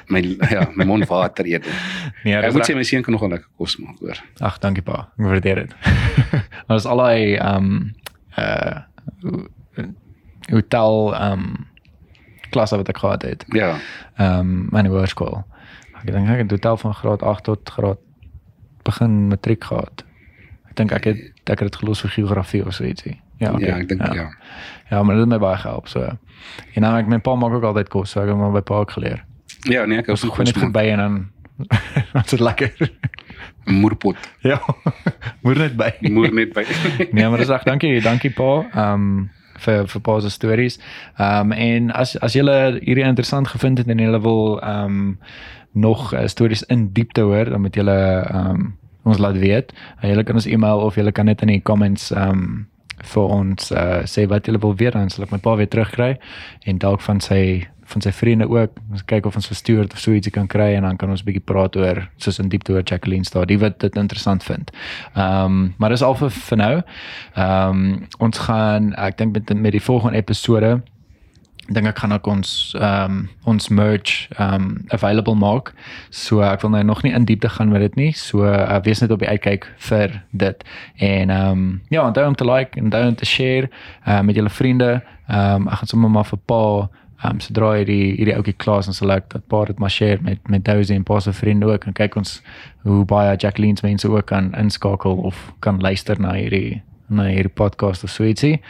my 0.10 0.22
ja, 0.52 0.68
my 0.76 0.86
mond 0.86 1.08
water 1.10 1.44
eet. 1.46 1.66
nee, 2.24 2.34
Ek 2.38 2.54
moet 2.54 2.64
sê 2.70 2.76
my 2.76 2.84
seun 2.84 3.04
kan 3.04 3.12
nogal 3.14 3.30
lekker 3.30 3.50
kos 3.58 3.78
maak 3.80 4.00
hoor. 4.00 4.22
Ag, 4.40 4.60
dankie 4.64 4.84
pa. 4.84 5.10
Ek 5.20 5.26
waardeer 5.26 5.56
dit. 5.66 5.74
Ons 6.70 6.86
al 6.86 6.98
daai 6.98 7.36
ehm 7.36 7.56
um, 7.56 7.96
uh 8.38 8.86
hotel 10.52 11.14
ehm 11.16 11.32
um, 11.34 11.66
klasse 12.50 12.78
wat 12.78 12.90
ek 12.90 12.98
gehad 12.98 13.22
het. 13.22 13.46
Ja. 13.56 13.76
Ehm 14.18 14.40
um, 14.40 14.68
my 14.72 14.88
hoërskool. 14.88 15.44
Ek 16.02 16.12
dink 16.12 16.30
ek 16.30 16.44
het 16.46 16.50
totaal 16.50 16.78
van 16.78 16.94
graad 16.94 17.24
8 17.24 17.44
tot 17.44 17.70
graad 17.70 17.98
begin 18.88 19.28
matriek 19.28 19.64
gehad. 19.64 20.04
Ek 20.70 20.76
dink 20.76 20.92
ek 20.92 21.04
het 21.04 21.18
ek 21.48 21.60
het 21.64 21.72
dit 21.72 21.76
gelos 21.76 22.02
vir 22.04 22.10
geografie 22.10 22.66
of 22.66 22.74
so 22.74 22.84
ietsie. 22.84 23.18
Ja, 23.38 23.54
Ja, 23.60 23.78
ek 23.78 23.90
dink 23.90 24.02
ja. 24.02 24.30
Ja, 24.90 25.04
maar 25.04 25.16
dit 25.16 25.24
het 25.24 25.30
my 25.30 25.38
baie 25.40 25.58
gehelp 25.58 25.88
so. 25.88 26.02
En 26.74 26.82
nou 26.82 26.94
ek 26.98 27.08
my 27.08 27.20
pa 27.20 27.36
maak 27.36 27.54
ook 27.54 27.64
altyd 27.64 27.90
kos, 27.90 28.12
so 28.12 28.22
ek 28.22 28.32
het 28.32 28.38
maar 28.38 28.52
by 28.52 28.62
pa 28.62 28.82
ook 28.84 28.92
geleer. 28.92 29.24
Ja, 29.68 29.86
nee, 29.86 30.00
ek 30.02 30.10
gooi 30.10 30.32
kos 30.32 30.52
net 30.52 30.58
verby 30.58 30.86
en 30.94 30.98
dan 31.04 31.18
dan 32.14 32.22
is 32.24 32.30
dit 32.30 32.40
lekker. 32.40 32.92
Moerpot. 33.66 34.18
ja. 34.46 34.60
Moet 35.44 35.58
net 35.58 35.76
by. 35.78 35.90
Moer 36.10 36.34
net 36.34 36.54
by. 36.54 36.64
nee, 37.12 37.28
maar 37.28 37.38
dis 37.42 37.48
reg, 37.48 37.64
dankie, 37.64 38.02
dankie 38.02 38.32
pa. 38.32 38.52
Ehm 38.74 38.94
um, 38.94 39.18
vir 39.66 39.88
vir 39.88 40.02
pa 40.02 40.20
se 40.20 40.30
stories. 40.30 40.80
Ehm 41.18 41.52
um, 41.52 41.58
en 41.58 41.92
as 41.92 42.16
as 42.22 42.34
julle 42.34 42.80
hierdie 42.82 43.06
interessant 43.06 43.48
gevind 43.48 43.78
het 43.78 43.88
en 43.88 44.00
julle 44.00 44.22
wil 44.22 44.60
ehm 44.62 44.86
um, 44.86 45.20
nog 45.78 46.14
uh, 46.14 46.26
stories 46.28 46.64
in 46.64 46.90
diepte 46.94 47.22
hoor, 47.22 47.50
dan 47.50 47.62
moet 47.62 47.76
julle 47.76 48.00
ehm 48.24 48.50
um, 48.50 48.76
ons 49.04 49.18
laat 49.18 49.38
weet. 49.38 49.74
Uh, 50.02 50.10
julle 50.10 50.24
kan 50.24 50.36
ons 50.36 50.46
e-mail 50.46 50.80
of 50.80 50.96
julle 50.96 51.12
kan 51.12 51.26
net 51.26 51.42
in 51.42 51.48
die 51.48 51.62
comments 51.62 52.12
ehm 52.12 52.30
um, 52.30 52.68
vir 52.98 53.24
ons 53.30 53.72
uh, 53.72 54.02
sê 54.10 54.26
wat 54.28 54.48
julle 54.50 54.60
wil 54.60 54.76
weet 54.76 54.96
dan 54.98 55.10
sal 55.14 55.28
ek 55.28 55.34
my 55.36 55.38
pa 55.38 55.56
weer 55.56 55.70
terugkry 55.70 56.16
en 56.66 56.80
dalk 56.82 57.04
van 57.06 57.20
sy 57.22 57.68
van 57.88 58.04
sy 58.04 58.12
vriende 58.12 58.50
ook. 58.50 58.80
Ons 58.92 59.06
kyk 59.06 59.26
of 59.26 59.36
ons 59.36 59.48
verstuur 59.48 59.88
of 59.88 60.00
so 60.00 60.12
ietsie 60.12 60.34
kan 60.34 60.48
kry 60.48 60.74
en 60.76 60.88
dan 60.88 60.98
kan 60.98 61.10
ons 61.10 61.22
'n 61.22 61.26
bietjie 61.26 61.46
praat 61.46 61.76
oor 61.76 62.10
soos 62.18 62.40
in 62.40 62.50
diepte 62.50 62.74
oor 62.74 62.84
Jacqueline 62.84 63.26
Star, 63.26 63.46
die 63.46 63.60
wat 63.60 63.80
dit 63.80 63.96
interessant 63.96 64.44
vind. 64.44 64.72
Ehm 65.16 65.46
um, 65.46 65.74
maar 65.78 65.90
dis 65.90 66.02
al 66.04 66.16
vir, 66.16 66.30
vir 66.30 66.58
nou. 66.58 66.82
Ehm 67.36 67.70
um, 67.70 68.08
ons 68.20 68.38
gaan 68.38 68.94
ek 68.96 69.18
dink 69.18 69.34
met 69.34 69.54
met 69.54 69.72
die 69.72 69.82
volgende 69.82 70.18
episode 70.18 70.82
dink 71.68 71.88
ek 71.90 72.00
gaan 72.00 72.16
ek 72.16 72.28
ons 72.32 72.52
ehm 72.80 73.12
um, 73.12 73.18
ons 73.52 73.70
merch 73.70 74.28
ehm 74.38 74.54
um, 74.54 74.68
available 74.96 75.36
maak. 75.36 75.74
So 76.10 76.42
ek 76.46 76.64
wil 76.64 76.72
nou 76.76 76.84
nog 76.84 77.04
nie 77.04 77.14
in 77.14 77.26
diepte 77.28 77.50
gaan 77.50 77.72
met 77.74 77.84
dit 77.84 77.96
nie. 77.96 78.12
So 78.16 78.48
uh, 78.48 78.80
wees 78.84 79.02
net 79.04 79.12
op 79.12 79.24
die 79.24 79.30
uitkyk 79.30 79.68
vir 79.90 80.22
dit. 80.32 80.64
En 80.96 81.30
ehm 81.30 81.52
um, 81.52 81.82
ja, 81.90 82.06
onthou 82.06 82.28
om 82.28 82.36
te 82.36 82.48
like 82.48 82.78
en 82.78 82.88
onthou 82.90 83.08
om 83.08 83.16
te 83.16 83.26
share 83.26 83.70
uh, 84.08 84.22
met 84.22 84.36
julle 84.36 84.50
vriende. 84.50 85.02
Ehm 85.28 85.68
um, 85.68 85.68
ek 85.68 85.84
gaan 85.84 85.94
sommer 85.94 86.12
maar 86.12 86.30
vir 86.30 86.40
pa 86.46 86.64
Ehm 87.18 87.32
um, 87.32 87.40
sodra 87.42 87.72
hierdie 87.74 88.14
hierdie 88.18 88.36
ouetjie 88.36 88.54
klaar 88.62 88.80
is 88.80 88.88
en 88.88 88.94
selek 88.94 89.30
dat 89.34 89.48
pa 89.50 89.64
dit 89.66 89.80
maar 89.80 89.90
share 89.90 90.20
met 90.22 90.50
met 90.50 90.66
Dozy 90.66 90.94
en 90.94 91.04
pa 91.04 91.20
se 91.20 91.34
vriende 91.34 91.66
ook 91.66 91.86
en 91.90 91.94
kyk 91.94 92.16
ons 92.16 92.42
hoe 92.86 93.06
baie 93.06 93.36
Jacqueline's 93.36 93.82
mense 93.82 94.10
ook 94.10 94.26
kan 94.26 94.54
inskakel 94.56 95.18
of 95.18 95.54
kan 95.60 95.82
luister 95.82 96.22
na 96.22 96.34
hierdie 96.38 96.82
na 97.08 97.24
hierdie 97.24 97.54
podcast 97.54 98.04
of 98.04 98.10
so 98.10 98.24
ietsie. 98.24 98.62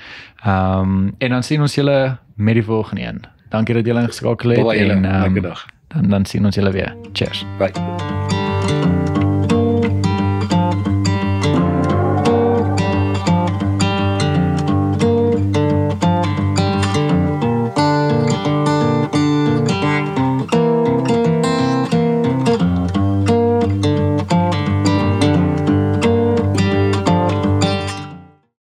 Ehm 0.43 0.79
um, 0.79 1.15
en 1.17 1.29
dan 1.29 1.43
sien 1.43 1.61
ons 1.61 1.75
julle 1.75 2.17
met 2.35 2.53
die 2.53 2.63
volgende 2.63 3.01
een. 3.01 3.21
Dankie 3.49 3.75
dat 3.75 3.85
julle 3.85 4.01
ingeskakel 4.01 4.49
het 4.49 4.59
julle, 4.59 4.73
en 4.93 5.05
ehm, 5.05 5.21
lekker 5.21 5.41
dag. 5.41 5.65
dan 5.87 6.09
dan 6.09 6.25
sien 6.25 6.45
ons 6.45 6.55
julle 6.55 6.71
weer. 6.71 6.95
Cheers. 7.13 7.45
Bye. 7.57 8.36